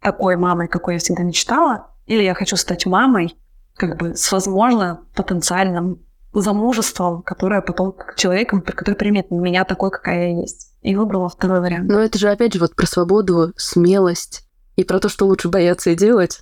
такой 0.02 0.38
мамой, 0.38 0.70
какой 0.70 0.94
я 0.94 1.00
всегда 1.00 1.24
мечтала, 1.24 1.91
или 2.12 2.24
я 2.24 2.34
хочу 2.34 2.57
стать 2.57 2.86
мамой, 2.86 3.38
как 3.76 3.97
бы 3.97 4.16
с, 4.16 4.32
возможно, 4.34 5.05
потенциальным 5.16 5.99
замужеством, 6.34 7.22
которое 7.22 7.62
потом 7.62 7.95
человеком, 8.18 8.62
который 8.62 8.95
примет 8.95 9.32
меня 9.32 9.64
такой, 9.64 9.91
какая 9.91 10.32
я 10.32 10.41
есть 10.41 10.74
и 10.82 10.95
выбрала 10.95 11.30
второй 11.30 11.62
вариант. 11.62 11.89
Но 11.89 11.99
это 11.99 12.20
же 12.20 12.30
опять 12.30 12.53
же 12.53 12.59
вот 12.59 12.76
про 12.76 12.86
свободу, 12.86 13.53
смелость 13.55 14.45
и 14.76 14.84
про 14.84 14.99
то, 14.99 15.07
что 15.07 15.26
лучше 15.26 15.47
бояться 15.47 15.91
и 15.91 15.95
делать, 15.95 16.41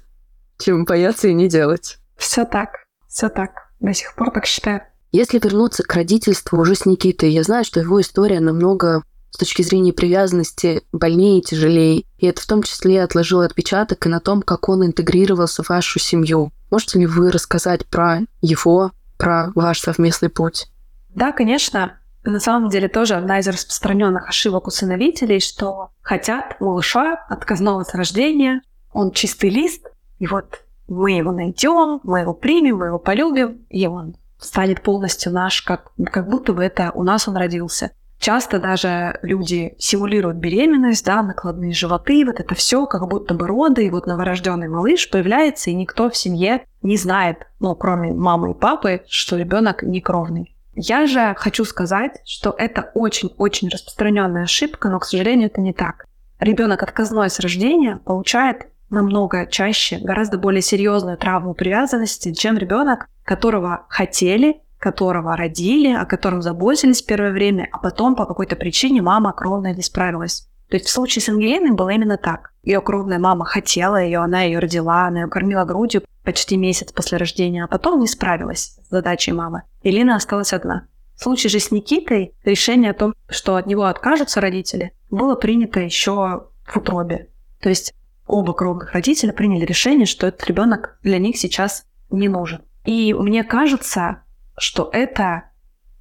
чем 0.57 0.85
бояться 0.85 1.27
и 1.27 1.33
не 1.35 1.47
делать. 1.47 1.97
Все 2.17 2.45
так, 2.45 2.69
все 3.07 3.29
так. 3.29 3.51
До 3.79 3.93
сих 3.93 4.15
пор 4.15 4.31
так 4.31 4.45
считаю. 4.45 4.81
Если 5.11 5.39
вернуться 5.39 5.83
к 5.83 5.93
родительству 5.93 6.59
уже 6.59 6.73
с 6.73 6.85
Никитой, 6.85 7.31
я 7.31 7.43
знаю, 7.43 7.63
что 7.63 7.79
его 7.79 8.01
история 8.01 8.39
намного 8.39 9.03
с 9.31 9.37
точки 9.37 9.61
зрения 9.61 9.93
привязанности 9.93 10.83
больнее 10.91 11.39
и 11.39 11.41
тяжелее. 11.41 12.03
И 12.17 12.25
это 12.25 12.41
в 12.41 12.45
том 12.45 12.63
числе 12.63 13.03
отложило 13.03 13.45
отпечаток 13.45 14.05
и 14.05 14.09
на 14.09 14.19
том, 14.19 14.41
как 14.41 14.69
он 14.69 14.85
интегрировался 14.85 15.63
в 15.63 15.69
вашу 15.69 15.99
семью. 15.99 16.51
Можете 16.71 16.99
ли 16.99 17.05
вы 17.05 17.31
рассказать 17.31 17.85
про 17.87 18.19
его, 18.41 18.91
про 19.17 19.51
ваш 19.55 19.81
совместный 19.81 20.29
путь? 20.29 20.67
Да, 21.09 21.31
конечно. 21.31 21.97
На 22.23 22.39
самом 22.39 22.69
деле 22.69 22.87
тоже 22.89 23.15
одна 23.15 23.39
из 23.39 23.47
распространенных 23.47 24.27
ошибок 24.27 24.67
усыновителей, 24.67 25.39
что 25.39 25.89
хотят 26.01 26.59
малыша 26.59 27.13
отказного 27.29 27.83
с 27.83 27.93
рождения, 27.93 28.61
он 28.91 29.11
чистый 29.11 29.49
лист, 29.49 29.87
и 30.19 30.27
вот 30.27 30.63
мы 30.87 31.11
его 31.11 31.31
найдем, 31.31 32.01
мы 32.03 32.19
его 32.19 32.33
примем, 32.33 32.77
мы 32.77 32.87
его 32.87 32.99
полюбим, 32.99 33.65
и 33.69 33.87
он 33.87 34.15
станет 34.37 34.81
полностью 34.81 35.31
наш, 35.31 35.61
как, 35.61 35.91
как 36.11 36.29
будто 36.29 36.53
бы 36.53 36.63
это 36.63 36.91
у 36.93 37.03
нас 37.03 37.27
он 37.27 37.37
родился. 37.37 37.91
Часто 38.19 38.59
даже 38.59 39.17
люди 39.21 39.75
симулируют 39.77 40.37
беременность, 40.37 41.05
да, 41.05 41.23
накладные 41.23 41.73
животы, 41.73 42.25
вот 42.25 42.39
это 42.41 42.53
все, 42.53 42.85
как 42.85 43.07
будто 43.07 43.33
бы 43.33 43.47
роды, 43.47 43.85
и 43.85 43.89
вот 43.89 44.07
новорожденный 44.07 44.67
малыш 44.67 45.09
появляется, 45.09 45.69
и 45.69 45.73
никто 45.73 46.09
в 46.09 46.17
семье 46.17 46.65
не 46.81 46.97
знает, 46.97 47.47
ну, 47.61 47.73
кроме 47.75 48.11
мамы 48.11 48.51
и 48.51 48.53
папы, 48.53 49.03
что 49.07 49.37
ребенок 49.37 49.83
не 49.83 50.01
кровный. 50.01 50.53
Я 50.75 51.07
же 51.07 51.33
хочу 51.37 51.63
сказать, 51.63 52.21
что 52.25 52.53
это 52.57 52.91
очень-очень 52.93 53.69
распространенная 53.69 54.43
ошибка, 54.43 54.89
но, 54.89 54.99
к 54.99 55.05
сожалению, 55.05 55.47
это 55.47 55.61
не 55.61 55.73
так. 55.73 56.05
Ребенок 56.39 56.83
отказной 56.83 57.29
с 57.29 57.39
рождения 57.39 57.97
получает 58.03 58.67
намного 58.89 59.45
чаще, 59.45 59.97
гораздо 59.99 60.37
более 60.37 60.61
серьезную 60.61 61.17
травму 61.17 61.53
привязанности, 61.53 62.33
чем 62.33 62.57
ребенок, 62.57 63.07
которого 63.23 63.85
хотели, 63.89 64.61
которого 64.79 65.35
родили, 65.35 65.93
о 65.93 66.05
котором 66.05 66.41
заботились 66.41 67.01
первое 67.01 67.31
время, 67.31 67.67
а 67.71 67.77
потом 67.77 68.15
по 68.15 68.25
какой-то 68.25 68.55
причине 68.55 69.01
мама 69.01 69.33
кровная 69.33 69.75
не 69.75 69.83
справилась. 69.83 70.47
То 70.69 70.77
есть 70.77 70.87
в 70.87 70.91
случае 70.91 71.21
с 71.21 71.29
Ангелиной 71.29 71.71
было 71.71 71.89
именно 71.89 72.17
так. 72.17 72.53
Ее 72.63 72.81
кровная 72.81 73.19
мама 73.19 73.45
хотела 73.45 74.01
ее, 74.01 74.19
она 74.19 74.43
ее 74.43 74.59
родила, 74.59 75.07
она 75.07 75.21
ее 75.21 75.27
кормила 75.27 75.65
грудью 75.65 76.03
почти 76.23 76.57
месяц 76.57 76.91
после 76.91 77.17
рождения, 77.17 77.63
а 77.63 77.67
потом 77.67 77.99
не 77.99 78.07
справилась 78.07 78.77
с 78.81 78.89
задачей 78.89 79.31
мамы. 79.31 79.63
И 79.81 79.89
Лина 79.89 80.15
осталась 80.15 80.53
одна. 80.53 80.87
В 81.15 81.23
случае 81.23 81.49
же 81.49 81.59
с 81.59 81.71
Никитой 81.71 82.33
решение 82.45 82.91
о 82.91 82.93
том, 82.93 83.13
что 83.27 83.55
от 83.55 83.65
него 83.65 83.85
откажутся 83.85 84.39
родители, 84.39 84.93
было 85.09 85.35
принято 85.35 85.79
еще 85.79 86.47
в 86.63 86.77
утробе. 86.77 87.29
То 87.61 87.69
есть 87.69 87.93
оба 88.27 88.53
кровных 88.53 88.93
родителя 88.93 89.33
приняли 89.33 89.65
решение, 89.65 90.05
что 90.05 90.27
этот 90.27 90.47
ребенок 90.47 90.99
для 91.01 91.17
них 91.17 91.37
сейчас 91.37 91.85
не 92.11 92.29
нужен. 92.29 92.61
И 92.85 93.13
мне 93.13 93.43
кажется, 93.43 94.23
что 94.59 94.89
это 94.93 95.43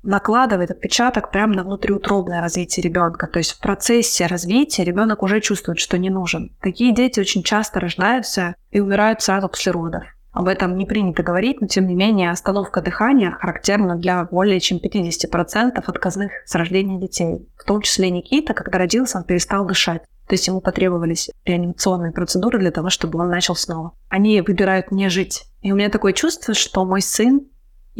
накладывает 0.02 0.70
отпечаток 0.70 1.30
прямо 1.30 1.54
на 1.54 1.64
внутриутробное 1.64 2.40
развитие 2.40 2.82
ребенка. 2.84 3.26
То 3.26 3.38
есть 3.38 3.52
в 3.52 3.60
процессе 3.60 4.26
развития 4.26 4.84
ребенок 4.84 5.22
уже 5.22 5.40
чувствует, 5.40 5.78
что 5.78 5.98
не 5.98 6.10
нужен. 6.10 6.56
Такие 6.60 6.94
дети 6.94 7.20
очень 7.20 7.42
часто 7.42 7.80
рождаются 7.80 8.54
и 8.70 8.80
умирают 8.80 9.22
сразу 9.22 9.48
после 9.48 9.72
родов. 9.72 10.04
Об 10.32 10.46
этом 10.46 10.76
не 10.76 10.86
принято 10.86 11.22
говорить, 11.22 11.60
но 11.60 11.66
тем 11.66 11.86
не 11.88 11.94
менее 11.94 12.30
остановка 12.30 12.80
дыхания 12.80 13.32
характерна 13.32 13.96
для 13.96 14.24
более 14.24 14.60
чем 14.60 14.78
50% 14.78 15.82
отказных 15.84 16.30
с 16.44 16.54
рождения 16.54 17.00
детей. 17.00 17.48
В 17.56 17.64
том 17.64 17.80
числе 17.82 18.10
Никита, 18.10 18.54
когда 18.54 18.78
родился, 18.78 19.18
он 19.18 19.24
перестал 19.24 19.66
дышать. 19.66 20.02
То 20.28 20.34
есть 20.34 20.46
ему 20.46 20.60
потребовались 20.60 21.30
реанимационные 21.44 22.12
процедуры 22.12 22.58
для 22.58 22.70
того, 22.70 22.90
чтобы 22.90 23.18
он 23.18 23.30
начал 23.30 23.56
снова. 23.56 23.94
Они 24.10 24.40
выбирают 24.42 24.92
не 24.92 25.08
жить. 25.08 25.46
И 25.62 25.72
у 25.72 25.76
меня 25.76 25.88
такое 25.88 26.12
чувство, 26.12 26.54
что 26.54 26.84
мой 26.84 27.00
сын 27.00 27.48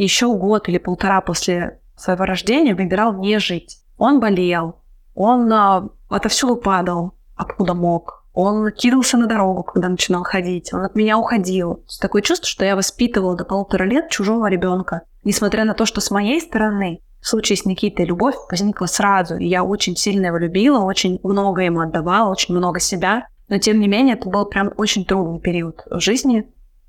еще 0.03 0.33
год 0.35 0.69
или 0.69 0.77
полтора 0.77 1.21
после 1.21 1.79
своего 1.95 2.25
рождения 2.25 2.73
выбирал 2.73 3.13
не 3.13 3.39
жить. 3.39 3.79
Он 3.97 4.19
болел, 4.19 4.79
он 5.13 5.51
а, 5.51 5.89
отовсюду 6.07 6.55
падал, 6.55 7.13
откуда 7.35 7.73
мог. 7.73 8.23
Он 8.33 8.71
кидался 8.71 9.17
на 9.17 9.27
дорогу, 9.27 9.63
когда 9.63 9.89
начинал 9.89 10.23
ходить. 10.23 10.73
Он 10.73 10.83
от 10.83 10.95
меня 10.95 11.17
уходил. 11.17 11.83
Такое 11.99 12.21
чувство, 12.21 12.47
что 12.47 12.63
я 12.63 12.77
воспитывала 12.77 13.35
до 13.35 13.43
полутора 13.43 13.83
лет 13.83 14.09
чужого 14.09 14.47
ребенка. 14.47 15.01
Несмотря 15.25 15.65
на 15.65 15.73
то, 15.73 15.85
что 15.85 15.99
с 15.99 16.09
моей 16.09 16.39
стороны 16.39 17.01
в 17.19 17.27
случае 17.27 17.57
с 17.57 17.65
Никитой 17.65 18.05
любовь 18.05 18.35
возникла 18.49 18.85
сразу, 18.85 19.35
и 19.35 19.45
я 19.45 19.65
очень 19.65 19.97
сильно 19.97 20.27
его 20.27 20.37
любила, 20.37 20.79
очень 20.85 21.19
много 21.23 21.63
ему 21.63 21.81
отдавала, 21.81 22.31
очень 22.31 22.55
много 22.55 22.79
себя. 22.79 23.27
Но 23.49 23.57
тем 23.57 23.79
не 23.81 23.89
менее, 23.89 24.15
это 24.15 24.29
был 24.29 24.45
прям 24.45 24.71
очень 24.77 25.03
трудный 25.03 25.41
период 25.41 25.83
в 25.89 25.99
жизни, 25.99 26.47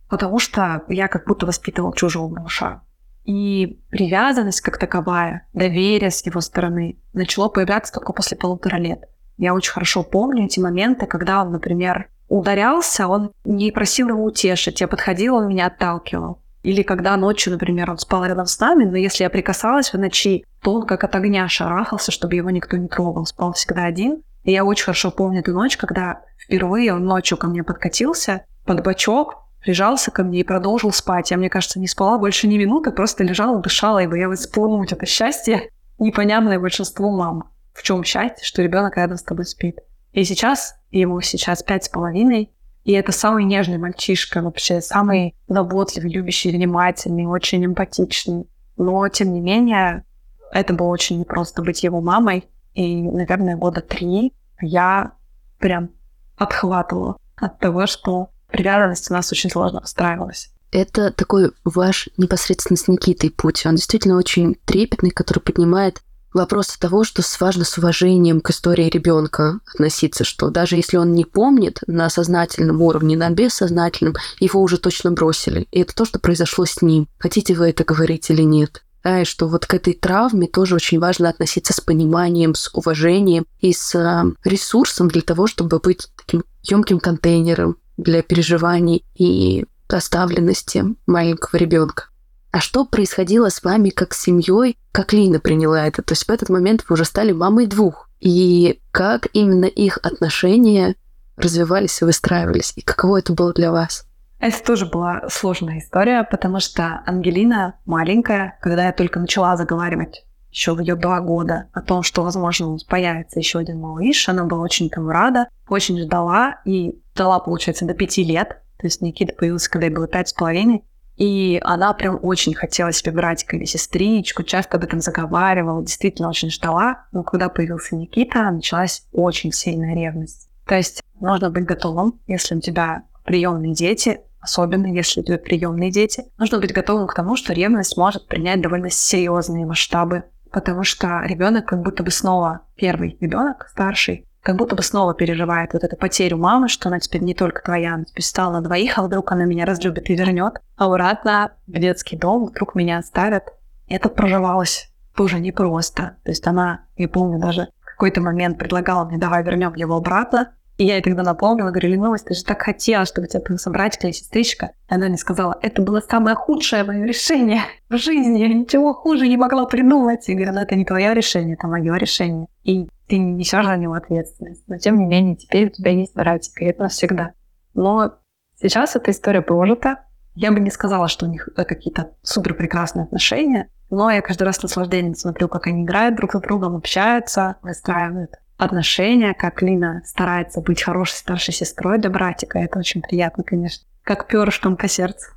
потому 0.08 0.38
что 0.38 0.84
я 0.88 1.08
как 1.08 1.26
будто 1.26 1.46
воспитывал 1.46 1.92
чужого 1.94 2.28
малыша. 2.28 2.82
И 3.24 3.80
привязанность 3.90 4.60
как 4.60 4.78
таковая, 4.78 5.46
доверие 5.52 6.10
с 6.10 6.24
его 6.24 6.40
стороны 6.40 6.96
начало 7.12 7.48
появляться 7.48 7.92
только 7.92 8.12
после 8.12 8.36
полутора 8.36 8.76
лет. 8.76 9.08
Я 9.36 9.54
очень 9.54 9.72
хорошо 9.72 10.02
помню 10.02 10.44
эти 10.44 10.60
моменты, 10.60 11.06
когда 11.06 11.42
он, 11.42 11.52
например, 11.52 12.08
ударялся, 12.28 13.08
он 13.08 13.32
не 13.44 13.72
просил 13.72 14.08
его 14.08 14.24
утешить, 14.24 14.80
я 14.80 14.88
подходила, 14.88 15.38
он 15.38 15.48
меня 15.48 15.66
отталкивал. 15.66 16.40
Или 16.62 16.82
когда 16.82 17.16
ночью, 17.16 17.52
например, 17.52 17.90
он 17.90 17.98
спал 17.98 18.24
рядом 18.24 18.46
с 18.46 18.58
нами, 18.60 18.84
но 18.84 18.96
если 18.96 19.24
я 19.24 19.30
прикасалась 19.30 19.92
в 19.92 19.98
ночи, 19.98 20.44
то 20.62 20.74
он 20.74 20.86
как 20.86 21.04
от 21.04 21.14
огня 21.14 21.48
шарахался, 21.48 22.12
чтобы 22.12 22.34
его 22.34 22.50
никто 22.50 22.76
не 22.76 22.88
трогал. 22.88 23.24
Спал 23.24 23.54
всегда 23.54 23.84
один. 23.84 24.22
И 24.44 24.52
я 24.52 24.64
очень 24.64 24.84
хорошо 24.84 25.10
помню 25.10 25.40
эту 25.40 25.52
ночь, 25.52 25.76
когда 25.76 26.22
впервые 26.38 26.94
он 26.94 27.04
ночью 27.04 27.38
ко 27.38 27.46
мне 27.46 27.62
подкатился 27.62 28.44
под 28.64 28.82
бочок, 28.82 29.44
прижался 29.62 30.10
ко 30.10 30.22
мне 30.22 30.40
и 30.40 30.44
продолжил 30.44 30.92
спать. 30.92 31.30
Я, 31.30 31.36
мне 31.36 31.50
кажется, 31.50 31.78
не 31.78 31.86
спала 31.86 32.18
больше 32.18 32.46
ни 32.46 32.58
минуты, 32.58 32.90
просто 32.90 33.24
лежала, 33.24 33.60
дышала 33.60 33.98
и 34.02 34.06
боялась 34.06 34.42
спугнуть 34.42 34.92
это 34.92 35.06
счастье, 35.06 35.70
непонятное 35.98 36.58
большинству 36.58 37.10
мам. 37.10 37.50
В 37.72 37.82
чем 37.82 38.04
счастье, 38.04 38.44
что 38.44 38.62
ребенок 38.62 38.96
рядом 38.96 39.16
с 39.16 39.22
тобой 39.22 39.44
спит. 39.44 39.78
И 40.12 40.24
сейчас, 40.24 40.74
ему 40.90 41.20
сейчас 41.20 41.62
пять 41.62 41.84
с 41.84 41.88
половиной, 41.88 42.50
и 42.84 42.92
это 42.92 43.12
самый 43.12 43.44
нежный 43.44 43.78
мальчишка 43.78 44.42
вообще, 44.42 44.80
самый 44.80 45.36
заботливый, 45.46 46.10
любящий, 46.10 46.50
внимательный, 46.50 47.26
очень 47.26 47.64
эмпатичный. 47.64 48.48
Но, 48.76 49.06
тем 49.08 49.32
не 49.32 49.40
менее, 49.40 50.04
это 50.52 50.74
было 50.74 50.88
очень 50.88 51.20
непросто 51.20 51.62
быть 51.62 51.84
его 51.84 52.00
мамой. 52.00 52.48
И, 52.74 53.02
наверное, 53.02 53.56
года 53.56 53.80
три 53.80 54.32
я 54.60 55.12
прям 55.58 55.90
отхватывала 56.36 57.16
от 57.36 57.58
того, 57.58 57.86
что 57.86 58.30
привязанность 58.50 59.10
у 59.10 59.14
нас 59.14 59.30
очень 59.32 59.50
сложно 59.50 59.82
встраивалась. 59.82 60.50
Это 60.72 61.10
такой 61.10 61.50
ваш 61.64 62.08
непосредственно 62.16 62.76
с 62.76 62.86
Никитой 62.86 63.30
путь. 63.30 63.66
Он 63.66 63.74
действительно 63.74 64.16
очень 64.16 64.56
трепетный, 64.64 65.10
который 65.10 65.40
поднимает 65.40 66.00
вопрос 66.32 66.76
того, 66.78 67.02
что 67.02 67.22
важно 67.40 67.64
с 67.64 67.76
уважением 67.76 68.40
к 68.40 68.50
истории 68.50 68.88
ребенка 68.88 69.58
относиться, 69.74 70.24
что 70.24 70.50
даже 70.50 70.76
если 70.76 70.96
он 70.96 71.12
не 71.12 71.24
помнит 71.24 71.80
на 71.88 72.08
сознательном 72.08 72.80
уровне, 72.82 73.16
на 73.16 73.30
бессознательном, 73.30 74.14
его 74.38 74.62
уже 74.62 74.78
точно 74.78 75.10
бросили. 75.10 75.66
И 75.72 75.80
это 75.80 75.94
то, 75.94 76.04
что 76.04 76.20
произошло 76.20 76.64
с 76.64 76.82
ним. 76.82 77.08
Хотите 77.18 77.54
вы 77.54 77.70
это 77.70 77.84
говорить 77.84 78.30
или 78.30 78.42
нет? 78.42 78.82
Да, 79.02 79.22
и 79.22 79.24
что 79.24 79.48
вот 79.48 79.66
к 79.66 79.72
этой 79.72 79.94
травме 79.94 80.46
тоже 80.46 80.74
очень 80.74 81.00
важно 81.00 81.30
относиться 81.30 81.72
с 81.72 81.80
пониманием, 81.80 82.54
с 82.54 82.70
уважением 82.74 83.46
и 83.58 83.72
с 83.72 83.94
э, 83.94 84.24
ресурсом 84.44 85.08
для 85.08 85.22
того, 85.22 85.46
чтобы 85.46 85.78
быть 85.78 86.06
таким 86.18 86.44
емким 86.62 87.00
контейнером 87.00 87.78
для 88.02 88.22
переживаний 88.22 89.04
и 89.14 89.64
оставленности 89.88 90.84
маленького 91.06 91.58
ребенка. 91.58 92.04
А 92.52 92.60
что 92.60 92.84
происходило 92.84 93.48
с 93.48 93.62
вами 93.62 93.90
как 93.90 94.14
семьей, 94.14 94.76
как 94.92 95.12
Лина 95.12 95.38
приняла 95.38 95.86
это? 95.86 96.02
То 96.02 96.12
есть 96.12 96.24
в 96.24 96.30
этот 96.30 96.48
момент 96.48 96.84
вы 96.88 96.94
уже 96.94 97.04
стали 97.04 97.32
мамой 97.32 97.66
двух. 97.66 98.08
И 98.18 98.80
как 98.90 99.28
именно 99.32 99.66
их 99.66 99.98
отношения 100.02 100.96
развивались 101.36 102.02
и 102.02 102.04
выстраивались? 102.04 102.72
И 102.76 102.82
каково 102.82 103.18
это 103.18 103.32
было 103.32 103.52
для 103.52 103.70
вас? 103.70 104.04
Это 104.40 104.62
тоже 104.64 104.86
была 104.86 105.28
сложная 105.28 105.78
история, 105.78 106.26
потому 106.28 106.60
что 106.60 107.02
Ангелина 107.06 107.74
маленькая, 107.84 108.58
когда 108.62 108.86
я 108.86 108.92
только 108.92 109.20
начала 109.20 109.56
заговаривать 109.56 110.24
еще 110.50 110.74
в 110.74 110.80
ее 110.80 110.96
два 110.96 111.20
года 111.20 111.68
о 111.72 111.80
том, 111.80 112.02
что, 112.02 112.22
возможно, 112.22 112.76
появится 112.88 113.38
еще 113.38 113.58
один 113.58 113.80
малыш. 113.80 114.28
Она 114.28 114.44
была 114.44 114.62
очень 114.62 114.88
этому 114.88 115.10
рада, 115.10 115.48
очень 115.68 116.00
ждала 116.00 116.60
и 116.64 116.98
ждала, 117.14 117.38
получается, 117.38 117.84
до 117.86 117.94
пяти 117.94 118.24
лет. 118.24 118.48
То 118.78 118.86
есть 118.86 119.02
Никита 119.02 119.34
появился, 119.34 119.70
когда 119.70 119.86
ей 119.86 119.94
было 119.94 120.08
пять 120.08 120.28
с 120.28 120.32
половиной. 120.32 120.84
И 121.16 121.60
она 121.62 121.92
прям 121.92 122.18
очень 122.22 122.54
хотела 122.54 122.92
себе 122.92 123.12
братика 123.12 123.54
или 123.54 123.66
сестричку, 123.66 124.42
часто 124.42 124.78
об 124.78 124.84
этом 124.84 125.00
заговаривала, 125.00 125.82
действительно 125.82 126.30
очень 126.30 126.50
ждала. 126.50 127.04
Но 127.12 127.22
когда 127.22 127.50
появился 127.50 127.94
Никита, 127.94 128.50
началась 128.50 129.06
очень 129.12 129.52
сильная 129.52 129.94
ревность. 129.94 130.48
То 130.66 130.76
есть 130.76 131.02
нужно 131.20 131.50
быть 131.50 131.66
готовым, 131.66 132.20
если 132.26 132.54
у 132.54 132.60
тебя 132.60 133.02
приемные 133.24 133.74
дети, 133.74 134.22
особенно 134.40 134.86
если 134.86 135.20
у 135.20 135.24
тебя 135.24 135.36
приемные 135.36 135.90
дети, 135.90 136.24
нужно 136.38 136.58
быть 136.58 136.72
готовым 136.72 137.06
к 137.06 137.14
тому, 137.14 137.36
что 137.36 137.52
ревность 137.52 137.98
может 137.98 138.26
принять 138.26 138.62
довольно 138.62 138.88
серьезные 138.88 139.66
масштабы, 139.66 140.24
потому 140.52 140.84
что 140.84 141.22
ребенок 141.24 141.66
как 141.66 141.82
будто 141.82 142.02
бы 142.02 142.10
снова 142.10 142.62
первый 142.76 143.16
ребенок, 143.20 143.68
старший, 143.70 144.26
как 144.42 144.56
будто 144.56 144.74
бы 144.74 144.82
снова 144.82 145.14
переживает 145.14 145.72
вот 145.74 145.84
эту 145.84 145.96
потерю 145.96 146.38
мамы, 146.38 146.68
что 146.68 146.88
она 146.88 146.98
теперь 146.98 147.22
не 147.22 147.34
только 147.34 147.62
твоя, 147.62 147.94
она 147.94 148.04
теперь 148.04 148.24
стала 148.24 148.60
двоих, 148.60 148.98
а 148.98 149.02
вдруг 149.02 149.32
она 149.32 149.44
меня 149.44 149.66
разлюбит 149.66 150.08
и 150.08 150.16
вернет 150.16 150.54
обратно 150.76 151.52
в 151.66 151.78
детский 151.78 152.16
дом, 152.16 152.46
вдруг 152.46 152.74
меня 152.74 152.98
оставят. 152.98 153.52
это 153.88 154.08
проживалось 154.08 154.90
тоже 155.14 155.40
непросто. 155.40 156.16
То 156.24 156.30
есть 156.30 156.46
она, 156.46 156.84
я 156.96 157.08
помню, 157.08 157.38
даже 157.38 157.68
в 157.80 157.84
какой-то 157.84 158.20
момент 158.20 158.58
предлагала 158.58 159.04
мне, 159.04 159.18
давай 159.18 159.42
вернем 159.42 159.74
его 159.74 159.96
обратно. 159.96 160.54
И 160.80 160.84
я 160.84 160.94
ей 160.94 161.02
тогда 161.02 161.22
напомнила, 161.22 161.68
говорю, 161.68 161.90
Леновость, 161.90 162.24
ты 162.24 162.32
же 162.32 162.42
так 162.42 162.62
хотела, 162.62 163.04
чтобы 163.04 163.28
тебя 163.28 163.42
был 163.46 163.58
собратик 163.58 164.02
или 164.02 164.12
сестричка. 164.12 164.70
И 164.88 164.94
она 164.94 165.08
мне 165.08 165.18
сказала, 165.18 165.58
это 165.60 165.82
было 165.82 166.00
самое 166.00 166.34
худшее 166.34 166.84
мое 166.84 167.04
решение 167.04 167.60
в 167.90 167.98
жизни. 167.98 168.38
Я 168.38 168.48
ничего 168.48 168.94
хуже 168.94 169.28
не 169.28 169.36
могла 169.36 169.66
придумать. 169.66 170.26
И 170.26 170.34
говорю, 170.34 170.54
ну 170.54 170.60
это 170.60 170.76
не 170.76 170.86
твое 170.86 171.12
решение, 171.12 171.52
это 171.52 171.66
мое 171.66 171.94
решение. 171.96 172.46
И 172.62 172.88
ты 173.08 173.18
не 173.18 173.32
несешь 173.32 173.66
за 173.66 173.76
него 173.76 173.92
ответственность. 173.92 174.64
Но 174.68 174.78
тем 174.78 174.98
не 174.98 175.04
менее, 175.04 175.36
теперь 175.36 175.66
у 175.66 175.70
тебя 175.70 175.90
есть 175.90 176.14
братик, 176.14 176.62
и 176.62 176.64
это 176.64 176.84
навсегда. 176.84 177.32
Но 177.74 178.14
сейчас 178.58 178.96
эта 178.96 179.10
история 179.10 179.42
прожита. 179.42 180.06
Я 180.34 180.50
бы 180.50 180.60
не 180.60 180.70
сказала, 180.70 181.08
что 181.08 181.26
у 181.26 181.28
них 181.28 181.50
э, 181.58 181.64
какие-то 181.66 182.12
супер 182.22 182.54
прекрасные 182.54 183.02
отношения, 183.02 183.68
но 183.90 184.10
я 184.10 184.22
каждый 184.22 184.44
раз 184.44 184.56
с 184.56 184.62
наслаждением 184.62 185.14
смотрю, 185.14 185.48
как 185.48 185.66
они 185.66 185.82
играют 185.82 186.16
друг 186.16 186.34
с 186.34 186.40
другом, 186.40 186.76
общаются, 186.76 187.56
выстраивают 187.60 188.30
отношения, 188.60 189.34
как 189.34 189.62
Лина 189.62 190.02
старается 190.04 190.60
быть 190.60 190.82
хорошей 190.82 191.16
старшей 191.16 191.52
сестрой 191.54 191.98
для 191.98 192.10
братика. 192.10 192.58
Это 192.58 192.78
очень 192.78 193.02
приятно, 193.02 193.42
конечно. 193.42 193.86
Как 194.02 194.26
перышком 194.28 194.76
по 194.76 194.88
сердцу. 194.88 195.30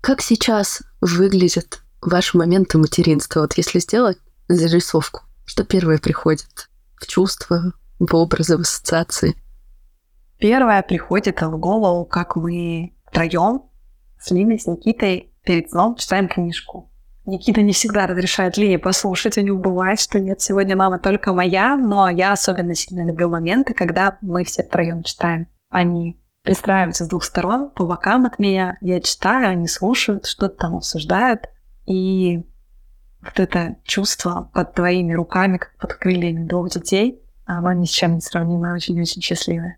Как 0.00 0.20
сейчас 0.20 0.82
выглядят 1.00 1.82
ваши 2.00 2.38
моменты 2.38 2.78
материнства? 2.78 3.40
Вот 3.40 3.54
если 3.54 3.80
сделать 3.80 4.18
зарисовку, 4.46 5.22
что 5.44 5.64
первое 5.64 5.98
приходит 5.98 6.70
в 6.96 7.06
чувства, 7.06 7.72
в 7.98 8.14
образы, 8.14 8.56
в 8.56 8.60
ассоциации? 8.60 9.34
Первое 10.38 10.82
приходит 10.82 11.42
в 11.42 11.58
голову, 11.58 12.04
как 12.04 12.36
мы 12.36 12.94
втроем 13.06 13.64
с 14.20 14.30
Линой, 14.30 14.60
с 14.60 14.66
Никитой 14.66 15.32
перед 15.42 15.70
сном 15.70 15.96
читаем 15.96 16.28
книжку. 16.28 16.87
Никита 17.28 17.60
не 17.60 17.74
всегда 17.74 18.06
разрешает 18.06 18.56
Лине 18.56 18.78
послушать, 18.78 19.36
у 19.36 19.42
него 19.42 19.58
бывает, 19.58 20.00
что 20.00 20.18
нет, 20.18 20.40
сегодня 20.40 20.74
мама 20.76 20.98
только 20.98 21.34
моя, 21.34 21.76
но 21.76 22.08
я 22.08 22.32
особенно 22.32 22.74
сильно 22.74 23.06
люблю 23.06 23.28
моменты, 23.28 23.74
когда 23.74 24.16
мы 24.22 24.44
все 24.44 24.62
втроем 24.62 25.02
читаем. 25.02 25.46
Они 25.68 26.18
пристраиваются 26.42 27.04
с 27.04 27.08
двух 27.08 27.24
сторон, 27.24 27.68
по 27.68 27.84
бокам 27.84 28.24
от 28.24 28.38
меня, 28.38 28.78
я 28.80 29.02
читаю, 29.02 29.50
они 29.50 29.68
слушают, 29.68 30.24
что-то 30.24 30.56
там 30.56 30.76
обсуждают, 30.76 31.42
и 31.84 32.46
вот 33.20 33.38
это 33.38 33.76
чувство 33.84 34.50
под 34.54 34.72
твоими 34.72 35.12
руками, 35.12 35.58
как 35.58 35.76
под 35.76 35.92
крыльями 35.94 36.46
двух 36.46 36.70
детей, 36.70 37.20
оно 37.44 37.72
ни 37.74 37.84
с 37.84 37.90
чем 37.90 38.14
не 38.14 38.20
сравнимо, 38.22 38.72
очень-очень 38.72 39.20
счастливое. 39.20 39.76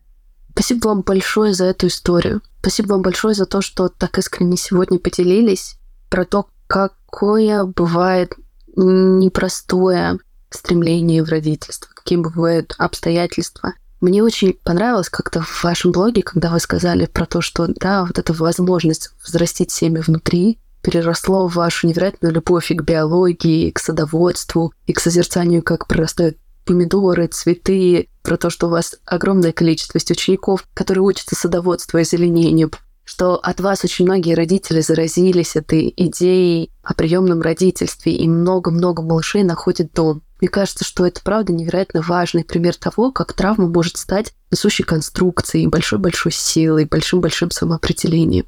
Спасибо 0.53 0.86
вам 0.86 1.03
большое 1.03 1.53
за 1.53 1.64
эту 1.64 1.88
историю. 1.88 2.42
Спасибо 2.61 2.92
вам 2.92 3.03
большое 3.03 3.34
за 3.34 3.46
то, 3.46 3.61
что 3.61 3.88
так 3.88 4.18
искренне 4.18 4.57
сегодня 4.57 5.01
поделились 5.01 5.80
про 6.11 6.24
то, 6.24 6.46
какое 6.70 7.64
бывает 7.64 8.34
непростое 8.76 10.20
стремление 10.50 11.24
в 11.24 11.28
родительство, 11.28 11.90
какие 11.92 12.16
бывают 12.16 12.76
обстоятельства. 12.78 13.74
Мне 14.00 14.22
очень 14.22 14.54
понравилось 14.54 15.08
как-то 15.08 15.42
в 15.42 15.64
вашем 15.64 15.90
блоге, 15.90 16.22
когда 16.22 16.50
вы 16.50 16.60
сказали 16.60 17.06
про 17.06 17.26
то, 17.26 17.40
что 17.40 17.66
да, 17.66 18.04
вот 18.04 18.20
эта 18.20 18.32
возможность 18.32 19.10
взрастить 19.22 19.72
семя 19.72 20.00
внутри 20.00 20.58
переросло 20.80 21.48
в 21.48 21.54
вашу 21.54 21.88
невероятную 21.88 22.32
любовь 22.32 22.70
и 22.70 22.74
к 22.76 22.82
биологии, 22.82 23.66
и 23.66 23.72
к 23.72 23.80
садоводству, 23.80 24.72
и 24.86 24.92
к 24.92 25.00
созерцанию, 25.00 25.62
как 25.62 25.88
прорастают 25.88 26.38
помидоры, 26.64 27.26
цветы, 27.26 28.08
про 28.22 28.36
то, 28.36 28.48
что 28.48 28.68
у 28.68 28.70
вас 28.70 28.94
огромное 29.04 29.52
количество 29.52 29.98
учеников, 29.98 30.66
которые 30.72 31.02
учатся 31.02 31.34
садоводству 31.34 31.98
и 31.98 32.04
зеленению, 32.04 32.70
что 33.11 33.34
от 33.38 33.58
вас 33.58 33.82
очень 33.82 34.04
многие 34.04 34.34
родители 34.34 34.80
заразились 34.82 35.56
этой 35.56 35.92
идеей 35.96 36.70
о 36.84 36.94
приемном 36.94 37.40
родительстве, 37.40 38.14
и 38.14 38.28
много-много 38.28 39.02
малышей 39.02 39.42
находят 39.42 39.92
дом. 39.92 40.22
Мне 40.40 40.48
кажется, 40.48 40.84
что 40.84 41.04
это 41.04 41.20
правда 41.20 41.52
невероятно 41.52 42.02
важный 42.02 42.44
пример 42.44 42.76
того, 42.76 43.11
как 43.11 43.32
травма 43.32 43.66
может 43.66 43.96
стать 43.96 44.32
несущей 44.52 44.84
конструкцией, 44.84 45.66
большой-большой 45.66 46.30
силой, 46.30 46.84
большим-большим 46.84 47.50
самоопределением. 47.50 48.46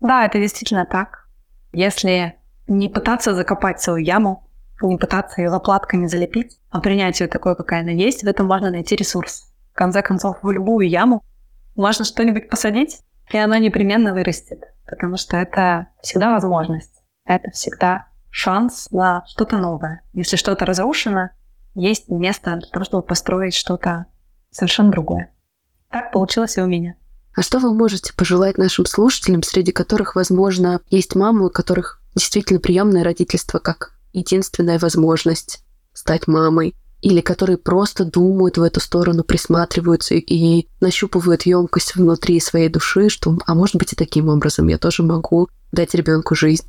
Да, 0.00 0.26
это 0.26 0.38
действительно 0.38 0.84
так. 0.84 1.26
Если 1.72 2.34
не 2.66 2.90
пытаться 2.90 3.34
закопать 3.34 3.80
свою 3.80 4.04
яму, 4.04 4.46
не 4.82 4.98
пытаться 4.98 5.40
ее 5.40 5.48
заплатками 5.48 6.06
залепить, 6.08 6.58
а 6.68 6.80
принять 6.80 7.20
ее 7.20 7.26
такой, 7.26 7.56
какая 7.56 7.80
она 7.80 7.92
есть, 7.92 8.22
в 8.22 8.26
этом 8.26 8.48
можно 8.48 8.70
найти 8.70 8.96
ресурс. 8.96 9.50
В 9.72 9.78
конце 9.78 10.02
концов, 10.02 10.36
в 10.42 10.50
любую 10.50 10.90
яму 10.90 11.24
можно 11.74 12.04
что-нибудь 12.04 12.50
посадить, 12.50 12.98
и 13.30 13.36
она 13.36 13.58
непременно 13.58 14.12
вырастет, 14.12 14.64
потому 14.86 15.16
что 15.16 15.36
это 15.36 15.88
всегда 16.02 16.32
возможность, 16.32 17.02
это 17.24 17.50
всегда 17.50 18.06
шанс 18.30 18.90
на 18.90 19.24
что-то 19.26 19.58
новое. 19.58 20.02
Если 20.12 20.36
что-то 20.36 20.64
разрушено, 20.64 21.30
есть 21.74 22.08
место 22.08 22.56
для 22.56 22.68
того, 22.68 22.84
чтобы 22.84 23.02
построить 23.06 23.54
что-то 23.54 24.06
совершенно 24.50 24.90
другое. 24.90 25.32
Так 25.90 26.12
получилось 26.12 26.56
и 26.56 26.60
у 26.60 26.66
меня. 26.66 26.96
А 27.34 27.42
что 27.42 27.60
вы 27.60 27.72
можете 27.72 28.12
пожелать 28.14 28.58
нашим 28.58 28.84
слушателям, 28.84 29.42
среди 29.42 29.72
которых, 29.72 30.16
возможно, 30.16 30.80
есть 30.90 31.14
мамы, 31.14 31.46
у 31.46 31.50
которых 31.50 32.02
действительно 32.14 32.58
приемное 32.58 33.04
родительство 33.04 33.58
как 33.58 33.92
единственная 34.12 34.78
возможность 34.78 35.64
стать 35.92 36.26
мамой, 36.26 36.74
или 37.00 37.20
которые 37.20 37.58
просто 37.58 38.04
думают 38.04 38.58
в 38.58 38.62
эту 38.62 38.80
сторону, 38.80 39.22
присматриваются 39.22 40.14
и 40.14 40.66
нащупывают 40.80 41.42
емкость 41.42 41.94
внутри 41.94 42.40
своей 42.40 42.68
души, 42.68 43.08
что, 43.08 43.38
а 43.46 43.54
может 43.54 43.76
быть 43.76 43.92
и 43.92 43.96
таким 43.96 44.28
образом 44.28 44.68
я 44.68 44.78
тоже 44.78 45.02
могу 45.02 45.48
дать 45.72 45.94
ребенку 45.94 46.34
жизнь. 46.34 46.66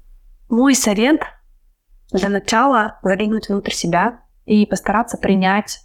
Мой 0.49 0.75
совет 0.75 1.21
для 2.11 2.29
начала 2.29 2.99
заглянуть 3.03 3.49
внутрь 3.49 3.71
себя 3.71 4.21
и 4.45 4.65
постараться 4.65 5.17
принять 5.17 5.81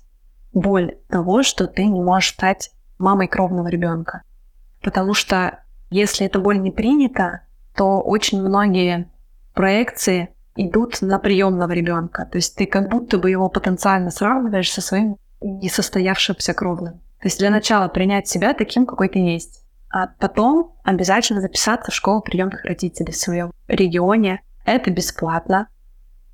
боль 0.53 0.97
того, 1.09 1.43
что 1.43 1.67
ты 1.67 1.85
не 1.85 2.01
можешь 2.01 2.31
стать 2.31 2.71
мамой 2.99 3.29
кровного 3.29 3.69
ребенка. 3.69 4.23
Потому 4.83 5.15
что 5.15 5.65
если 5.91 6.27
эта 6.27 6.39
боль 6.39 6.61
не 6.61 6.71
принята, 6.71 7.43
то 7.77 8.01
очень 8.01 8.41
многие 8.41 9.11
проекции 9.53 10.31
идут 10.57 11.03
на 11.03 11.19
приемного 11.19 11.73
ребенка. 11.73 12.27
То 12.31 12.39
есть 12.39 12.57
ты 12.57 12.67
как 12.67 12.89
будто 12.89 13.19
бы 13.19 13.31
его 13.31 13.49
потенциально 13.49 14.11
сравниваешь 14.11 14.73
со 14.73 14.81
своим 14.81 15.17
несостоявшимся 15.41 16.55
кровным. 16.55 16.95
То 17.21 17.29
есть 17.29 17.39
для 17.39 17.51
начала 17.51 17.89
принять 17.89 18.29
себя 18.29 18.55
таким, 18.55 18.87
какой 18.87 19.09
ты 19.09 19.19
есть. 19.19 19.65
А 19.91 20.09
потом 20.19 20.75
обязательно 20.85 21.41
записаться 21.41 21.91
в 21.91 21.95
школу 21.95 22.21
приемных 22.21 22.65
родителей 22.65 23.13
в 23.13 23.17
своем 23.17 23.53
регионе. 23.69 24.43
Это 24.65 24.91
бесплатно. 24.91 25.69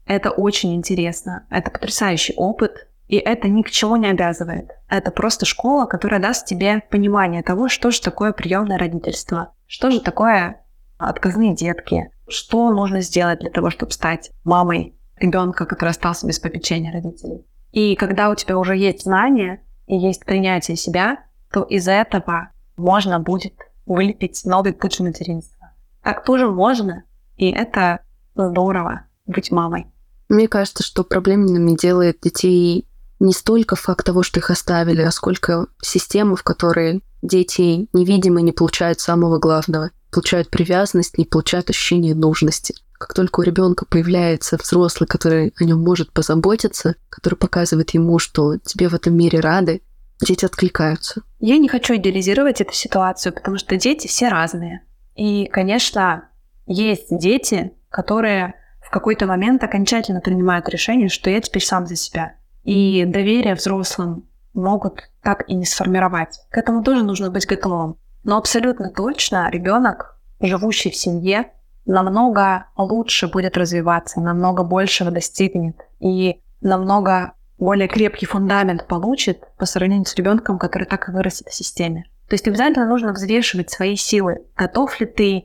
Это 0.07 0.31
очень 0.31 0.75
интересно. 0.75 1.47
Это 1.51 1.71
потрясающий 1.71 2.35
опыт. 2.37 2.89
И 3.09 3.17
это 3.17 3.49
ни 3.49 3.63
к 3.63 3.71
чему 3.71 3.97
не 3.97 4.09
обязывает. 4.09 4.71
Это 4.89 5.11
просто 5.11 5.45
школа, 5.45 5.87
которая 5.87 6.21
даст 6.21 6.47
тебе 6.47 6.83
понимание 6.91 7.43
того, 7.43 7.69
что 7.69 7.91
же 7.91 8.01
такое 8.01 8.33
приемное 8.33 8.79
родительство, 8.79 9.53
что 9.67 9.91
же 9.91 10.01
такое 10.01 10.65
отказные 10.97 11.55
детки, 11.55 12.11
что 12.31 12.71
нужно 12.71 13.01
сделать 13.01 13.41
для 13.41 13.51
того, 13.51 13.71
чтобы 13.71 13.93
стать 13.93 14.31
мамой 14.45 14.95
ребенка, 15.17 15.67
который 15.67 15.91
остался 15.91 16.27
без 16.27 16.39
попечения 16.39 16.93
родителей. 16.93 17.45
И 17.73 17.95
когда 17.95 18.31
у 18.31 18.35
тебя 18.35 18.59
уже 18.59 18.77
есть 18.77 19.03
знания 19.03 19.63
и 19.87 19.97
есть 19.97 20.25
принятие 20.25 20.77
себя, 20.77 21.19
то 21.53 21.63
из 21.63 21.89
этого 21.89 22.51
можно 22.77 23.21
будет 23.21 23.55
вылепить 23.87 24.43
новый 24.45 24.73
путь 24.73 25.01
материнства. 25.01 25.73
Так 26.03 26.25
тоже 26.25 26.49
можно, 26.49 27.05
и 27.37 27.51
это 27.51 28.01
здорово 28.35 29.07
быть 29.27 29.51
мамой. 29.51 29.87
Мне 30.29 30.49
кажется, 30.49 30.83
что 30.83 31.05
проблемными 31.05 31.77
делает 31.77 32.21
детей 32.21 32.87
не 33.19 33.33
столько 33.33 33.77
факт 33.77 34.07
того, 34.07 34.23
что 34.23 34.41
их 34.41 34.51
оставили, 34.51 35.03
а 35.03 35.11
сколько 35.11 35.67
системы, 35.83 36.37
в 36.37 36.43
которой 36.43 37.03
дети 37.21 37.89
невидимо 37.93 38.41
не 38.41 38.53
получают 38.53 39.01
самого 39.01 39.39
главного 39.39 39.91
получают 40.11 40.51
привязанность, 40.51 41.19
не 41.19 41.25
получают 41.25 41.71
ощущение 41.71 42.15
нужности. 42.15 42.75
Как 42.93 43.15
только 43.15 43.41
у 43.41 43.43
ребенка 43.43 43.87
появляется 43.87 44.57
взрослый, 44.57 45.07
который 45.07 45.55
о 45.59 45.65
нем 45.65 45.81
может 45.81 46.13
позаботиться, 46.13 46.97
который 47.09 47.37
показывает 47.37 47.91
ему, 47.91 48.19
что 48.19 48.59
тебе 48.59 48.89
в 48.89 48.95
этом 48.95 49.17
мире 49.17 49.41
рады, 49.41 49.81
дети 50.21 50.45
откликаются. 50.45 51.23
Я 51.39 51.57
не 51.57 51.69
хочу 51.69 51.97
идеализировать 51.97 52.61
эту 52.61 52.75
ситуацию, 52.75 53.33
потому 53.33 53.57
что 53.57 53.77
дети 53.77 54.07
все 54.07 54.29
разные. 54.29 54.83
И, 55.15 55.47
конечно, 55.47 56.29
есть 56.67 57.07
дети, 57.11 57.73
которые 57.89 58.55
в 58.81 58.91
какой-то 58.91 59.27
момент 59.27 59.63
окончательно 59.65 60.21
принимают 60.21 60.69
решение, 60.69 61.09
что 61.09 61.31
я 61.31 61.41
теперь 61.41 61.65
сам 61.65 61.87
за 61.87 61.97
себя. 61.97 62.35
И 62.65 63.05
доверие 63.07 63.55
взрослым 63.55 64.29
могут 64.53 65.09
так 65.23 65.49
и 65.49 65.55
не 65.55 65.65
сформировать. 65.65 66.41
К 66.51 66.59
этому 66.59 66.83
тоже 66.83 67.03
нужно 67.03 67.31
быть 67.31 67.47
готовым. 67.47 67.97
Но 68.25 68.37
абсолютно 68.37 68.91
точно 68.91 69.51
ребенок, 69.51 70.19
живущий 70.41 70.91
в 70.91 70.97
семье, 70.97 71.53
намного 71.87 72.67
лучше 72.77 73.29
будет 73.29 73.57
развиваться, 73.57 74.21
намного 74.21 74.63
большего 74.63 75.11
достигнет 75.11 75.77
и 75.99 76.41
намного 76.61 77.33
более 77.59 77.89
крепкий 77.89 78.27
фундамент 78.27 78.87
получит 78.87 79.43
по 79.57 79.67
сравнению 79.67 80.07
с 80.07 80.15
ребенком, 80.15 80.59
который 80.59 80.85
так 80.85 81.09
и 81.09 81.13
вырастет 81.13 81.49
в 81.49 81.55
системе. 81.55 82.07
То 82.29 82.35
есть 82.35 82.47
обязательно 82.47 82.87
нужно 82.87 83.13
взвешивать 83.13 83.71
свои 83.71 83.97
силы. 83.97 84.47
Готов 84.57 84.99
ли 85.01 85.07
ты 85.07 85.45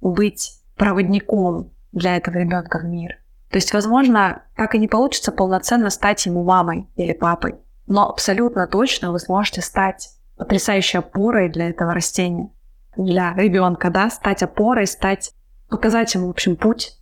быть 0.00 0.58
проводником 0.76 1.70
для 1.92 2.16
этого 2.16 2.36
ребенка 2.36 2.78
в 2.78 2.84
мир? 2.84 3.18
То 3.50 3.58
есть, 3.58 3.74
возможно, 3.74 4.42
так 4.56 4.74
и 4.74 4.78
не 4.78 4.88
получится 4.88 5.30
полноценно 5.30 5.90
стать 5.90 6.24
ему 6.24 6.42
мамой 6.42 6.88
или 6.96 7.12
папой, 7.12 7.56
но 7.86 8.08
абсолютно 8.08 8.66
точно 8.66 9.12
вы 9.12 9.18
сможете 9.18 9.60
стать 9.60 10.08
потрясающей 10.36 10.98
опорой 10.98 11.48
для 11.48 11.68
этого 11.68 11.94
растения, 11.94 12.50
для 12.96 13.34
ребенка, 13.34 13.90
да, 13.90 14.10
стать 14.10 14.42
опорой, 14.42 14.86
стать, 14.86 15.32
показать 15.68 16.14
ему, 16.14 16.28
в 16.28 16.30
общем, 16.30 16.56
путь 16.56 16.98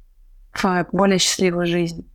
в 0.53 0.87
более 0.93 1.19
счастливую 1.19 1.67
жизнь. 1.67 2.11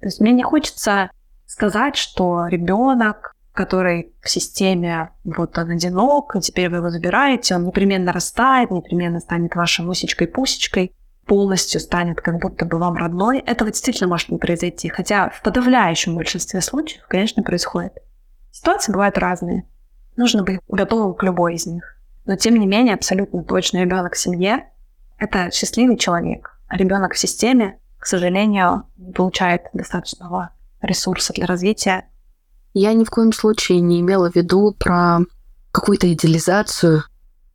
То 0.00 0.06
есть 0.06 0.20
мне 0.20 0.32
не 0.32 0.42
хочется 0.42 1.10
сказать, 1.46 1.96
что 1.96 2.46
ребенок, 2.46 3.34
который 3.52 4.14
в 4.22 4.30
системе, 4.30 5.10
вот 5.24 5.58
он 5.58 5.70
одинок, 5.70 6.36
и 6.36 6.40
теперь 6.40 6.70
вы 6.70 6.76
его 6.76 6.90
забираете, 6.90 7.56
он 7.56 7.64
непременно 7.64 8.12
растает, 8.12 8.70
непременно 8.70 9.20
станет 9.20 9.56
вашей 9.56 9.84
мусечкой-пусечкой, 9.84 10.92
полностью 11.26 11.80
станет 11.80 12.20
как 12.20 12.40
будто 12.40 12.64
бы 12.64 12.78
вам 12.78 12.94
родной. 12.94 13.40
Этого 13.40 13.70
действительно 13.70 14.08
может 14.08 14.30
не 14.30 14.38
произойти. 14.38 14.88
Хотя 14.88 15.30
в 15.30 15.42
подавляющем 15.42 16.16
большинстве 16.16 16.60
случаев, 16.60 17.04
конечно, 17.08 17.42
происходит. 17.42 17.92
Ситуации 18.50 18.92
бывают 18.92 19.18
разные. 19.18 19.66
Нужно 20.18 20.42
быть 20.42 20.58
готовым 20.66 21.14
к 21.14 21.22
любой 21.22 21.54
из 21.54 21.66
них. 21.66 21.94
Но 22.26 22.34
тем 22.34 22.56
не 22.56 22.66
менее, 22.66 22.94
абсолютно 22.94 23.44
точно 23.44 23.78
ребенок 23.78 24.14
в 24.14 24.18
семье— 24.18 24.68
это 25.18 25.52
счастливый 25.52 25.96
человек. 25.96 26.58
А 26.66 26.76
ребенок 26.76 27.14
в 27.14 27.18
системе, 27.18 27.78
к 28.00 28.04
сожалению, 28.04 28.82
не 28.96 29.12
получает 29.12 29.62
достаточного 29.72 30.50
ресурса 30.82 31.32
для 31.34 31.46
развития. 31.46 32.08
Я 32.74 32.94
ни 32.94 33.04
в 33.04 33.10
коем 33.10 33.32
случае 33.32 33.78
не 33.80 34.00
имела 34.00 34.28
в 34.28 34.34
виду 34.34 34.74
про 34.76 35.20
какую-то 35.70 36.12
идеализацию 36.12 37.04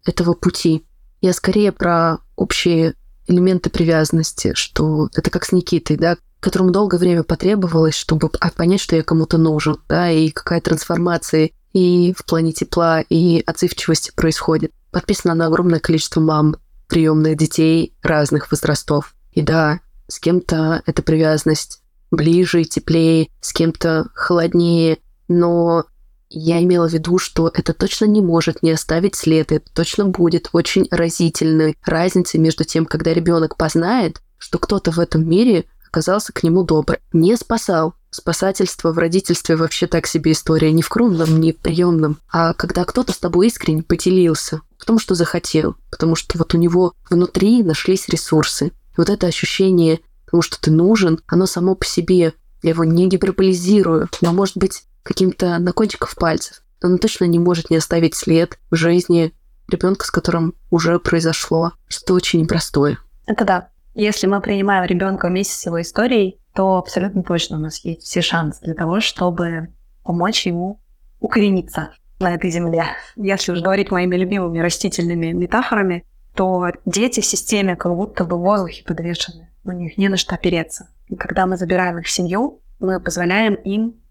этого 0.05 0.34
пути. 0.34 0.86
Я 1.20 1.34
скорее 1.34 1.74
про 1.74 2.20
общие 2.38 2.93
элементы 3.28 3.72
привязанности, 3.72 4.53
что 4.53 5.09
это 5.14 5.30
как 5.30 5.43
с 5.43 5.51
Никитой, 5.51 5.97
да, 5.97 6.16
которому 6.39 6.72
долгое 6.72 6.97
время 6.97 7.24
потребовалось, 7.24 7.95
чтобы 7.95 8.30
понять, 8.55 8.80
что 8.80 8.95
я 8.95 9.03
кому-то 9.03 9.38
нужен, 9.38 9.82
да, 9.89 10.09
и 10.09 10.30
какая 10.30 10.61
трансформация 10.61 11.51
и 11.74 12.13
в 12.17 12.26
плане 12.26 12.53
тепла, 12.53 13.01
и 13.01 13.43
отзывчивости 13.45 14.11
происходит. 14.15 14.71
Подписано 14.91 15.34
на 15.34 15.47
огромное 15.47 15.80
количество 15.80 16.21
мам, 16.21 16.55
приемных 16.88 17.38
детей 17.38 17.95
разных 18.03 18.51
возрастов. 18.51 19.15
И 19.32 19.41
да, 19.41 19.80
с 20.07 20.19
кем-то 20.19 20.84
эта 20.86 21.01
привязанность 21.01 21.82
ближе 22.11 22.61
и 22.61 22.65
теплее, 22.65 23.30
с 23.41 23.51
кем-то 23.51 24.07
холоднее, 24.13 24.99
но 25.28 25.86
я 26.30 26.61
имела 26.63 26.88
в 26.88 26.93
виду, 26.93 27.17
что 27.17 27.51
это 27.53 27.74
точно 27.74 28.05
не 28.05 28.21
может 28.21 28.63
не 28.63 28.71
оставить 28.71 29.15
след, 29.15 29.51
это 29.51 29.71
точно 29.74 30.05
будет 30.05 30.49
очень 30.53 30.88
разительной 30.91 31.78
разницей 31.84 32.39
между 32.39 32.63
тем, 32.63 32.86
когда 32.86 33.13
ребенок 33.13 33.57
познает, 33.57 34.21
что 34.38 34.59
кто-то 34.59 34.91
в 34.91 34.99
этом 34.99 35.28
мире 35.28 35.65
оказался 35.88 36.34
к 36.34 36.43
нему 36.43 36.63
добр, 36.63 36.99
не 37.11 37.36
спасал. 37.36 37.95
Спасательство 38.14 38.93
в 38.93 38.97
родительстве 38.97 39.55
вообще 39.55 39.88
так 39.88 40.07
себе 40.07 40.32
история, 40.32 40.72
не 40.72 40.84
в 40.84 40.89
кровном, 40.89 41.41
не 41.41 41.51
в 41.51 41.57
приемном, 41.57 42.20
а 42.32 42.53
когда 42.53 42.86
кто-то 42.86 43.11
с 43.11 43.18
тобой 43.18 43.47
искренне 43.47 43.84
поделился, 43.84 44.61
потому 44.78 44.99
что 44.99 45.16
захотел, 45.16 45.76
потому 45.89 46.16
что 46.16 46.38
вот 46.38 46.53
у 46.53 46.57
него 46.57 46.93
внутри 47.09 47.64
нашлись 47.64 48.07
ресурсы. 48.07 48.68
И 48.68 48.72
вот 48.97 49.09
это 49.09 49.28
ощущение 49.28 49.99
потому 50.34 50.41
что 50.41 50.59
ты 50.59 50.72
нужен, 50.72 51.20
оно 51.28 51.45
само 51.45 51.76
по 51.76 51.86
себе, 51.86 52.34
я 52.64 52.70
его 52.72 52.84
не 52.84 53.07
гиперболизирую, 53.07 54.09
но 54.22 54.34
может 54.34 54.57
быть 54.57 54.82
каким-то 55.03 55.59
на 55.59 55.74
кончиках 55.74 56.16
пальцев. 56.16 56.64
Но 56.82 56.89
оно 56.89 56.97
точно 56.97 57.26
не 57.26 57.38
может 57.38 57.70
не 57.70 57.78
оставить 57.78 58.16
след 58.16 58.57
в 58.72 58.76
жизни 58.76 59.32
ребенка, 59.68 60.07
с 60.07 60.09
которым 60.09 60.55
уже 60.72 60.97
произошло 60.97 61.74
что-то 61.88 62.16
очень 62.16 62.41
непростое. 62.41 62.97
Это 63.28 63.45
да. 63.45 63.70
Если 63.93 64.26
мы 64.26 64.41
принимаем 64.41 64.86
ребенка 64.86 65.28
вместе 65.28 65.53
с 65.53 65.68
его 65.68 65.80
историей, 65.80 66.39
то 66.54 66.78
абсолютно 66.78 67.24
точно 67.24 67.58
у 67.58 67.60
нас 67.60 67.84
есть 67.84 68.04
все 68.04 68.22
шансы 68.22 68.62
для 68.62 68.74
того, 68.74 68.99
чтобы 68.99 69.74
помочь 70.04 70.45
ему 70.45 70.80
укорениться 71.20 71.93
на 72.20 72.36
этой 72.36 72.51
земле. 72.51 72.86
Если 73.16 73.51
уж 73.51 73.62
говорить 73.62 73.91
моими 73.91 74.16
любимыми 74.16 74.60
растительными 74.60 75.32
метафорами, 75.32 76.06
то 76.36 76.72
дети 76.86 77.22
в 77.22 77.26
системе 77.26 77.76
как 77.76 77.95
будто 77.95 78.26
бы 78.26 78.38
в 78.38 78.41
воздухе 78.41 78.84
подвешены 78.84 79.49
у 79.64 79.72
них 79.72 79.97
не 79.97 80.10
на 80.10 80.18
что 80.18 80.36
опереться. 80.36 80.89
И 81.08 81.16
когда 81.16 81.45
мы 81.45 81.58
забираем 81.58 81.99
их 81.99 82.06
в 82.06 82.12
семью, 82.12 82.62
мы 82.80 82.99
позволяем 82.99 83.56
им 83.56 84.01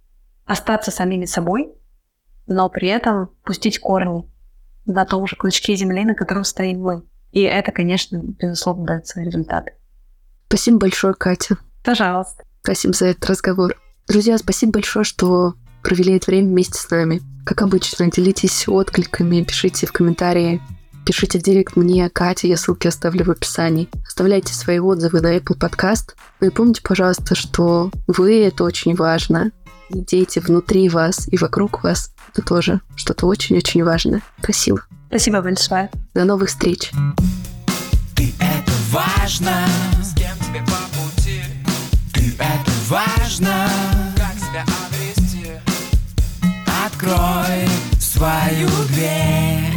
остаться 0.45 0.91
самими 0.91 1.25
собой, 1.25 1.73
но 2.47 2.69
при 2.69 2.89
этом 2.89 3.31
пустить 3.45 3.79
корни 3.79 4.29
на 4.87 5.05
том 5.05 5.27
же 5.27 5.37
клочке 5.37 5.77
земли, 5.77 6.05
на 6.05 6.15
котором 6.15 6.45
стоим 6.45 6.81
мы. 6.81 7.03
И 7.33 7.43
это, 7.43 7.73
конечно, 7.73 8.19
безусловно, 8.19 8.87
дает 8.87 9.07
свои 9.07 9.25
результаты. 9.25 9.75
Спасибо 10.49 10.79
большое, 10.79 11.15
Катя. 11.15 11.57
Пожалуйста. 11.85 12.45
Спасибо 12.63 12.95
за 12.95 13.07
этот 13.07 13.29
разговор. 13.29 13.75
Друзья, 14.09 14.39
спасибо 14.39 14.73
большое, 14.73 15.05
что 15.05 15.55
провели 15.83 16.17
это 16.17 16.31
время 16.31 16.49
вместе 16.49 16.79
с 16.79 16.91
нами. 16.91 17.23
Как 17.45 17.63
обычно, 17.63 18.11
делитесь 18.11 18.69
откликами, 18.69 19.43
пишите 19.43 19.87
в 19.87 19.93
комментарии, 19.93 20.61
Пишите 21.05 21.41
в 21.41 21.43
директ 21.43 21.75
мне, 21.75 22.09
Кате, 22.09 22.49
я 22.49 22.57
ссылки 22.57 22.87
оставлю 22.87 23.25
в 23.25 23.31
описании. 23.31 23.89
Оставляйте 24.07 24.55
свои 24.55 24.79
отзывы 24.79 25.21
на 25.21 25.37
Apple 25.37 25.59
Podcast. 25.59 26.15
Ну 26.41 26.47
и 26.47 26.51
помните, 26.51 26.81
пожалуйста, 26.83 27.35
что 27.35 27.91
вы— 28.07 28.45
это 28.45 28.63
очень 28.65 28.95
важно. 28.95 29.51
дети 29.91 30.39
внутри 30.39 30.89
вас 30.89 31.29
и 31.31 31.37
вокруг 31.37 31.83
вас— 31.83 32.15
это 32.33 32.47
тоже 32.47 32.81
что-то 32.95 33.27
очень-очень 33.27 33.85
важное. 33.85 34.23
Спасибо. 34.43 34.83
Спасибо 35.09 35.43
большое. 35.43 35.91
До 36.15 36.25
новых 36.25 36.49
встреч. 36.49 36.93
Ты 38.17 38.33
это 38.39 38.73
важно, 38.91 39.67
это 42.39 42.71
важно 42.89 43.69
Как 44.17 44.35
себя 44.39 44.65
обрести? 44.87 45.47
Открой 46.85 47.69
свою 47.99 48.69
дверь. 48.89 49.72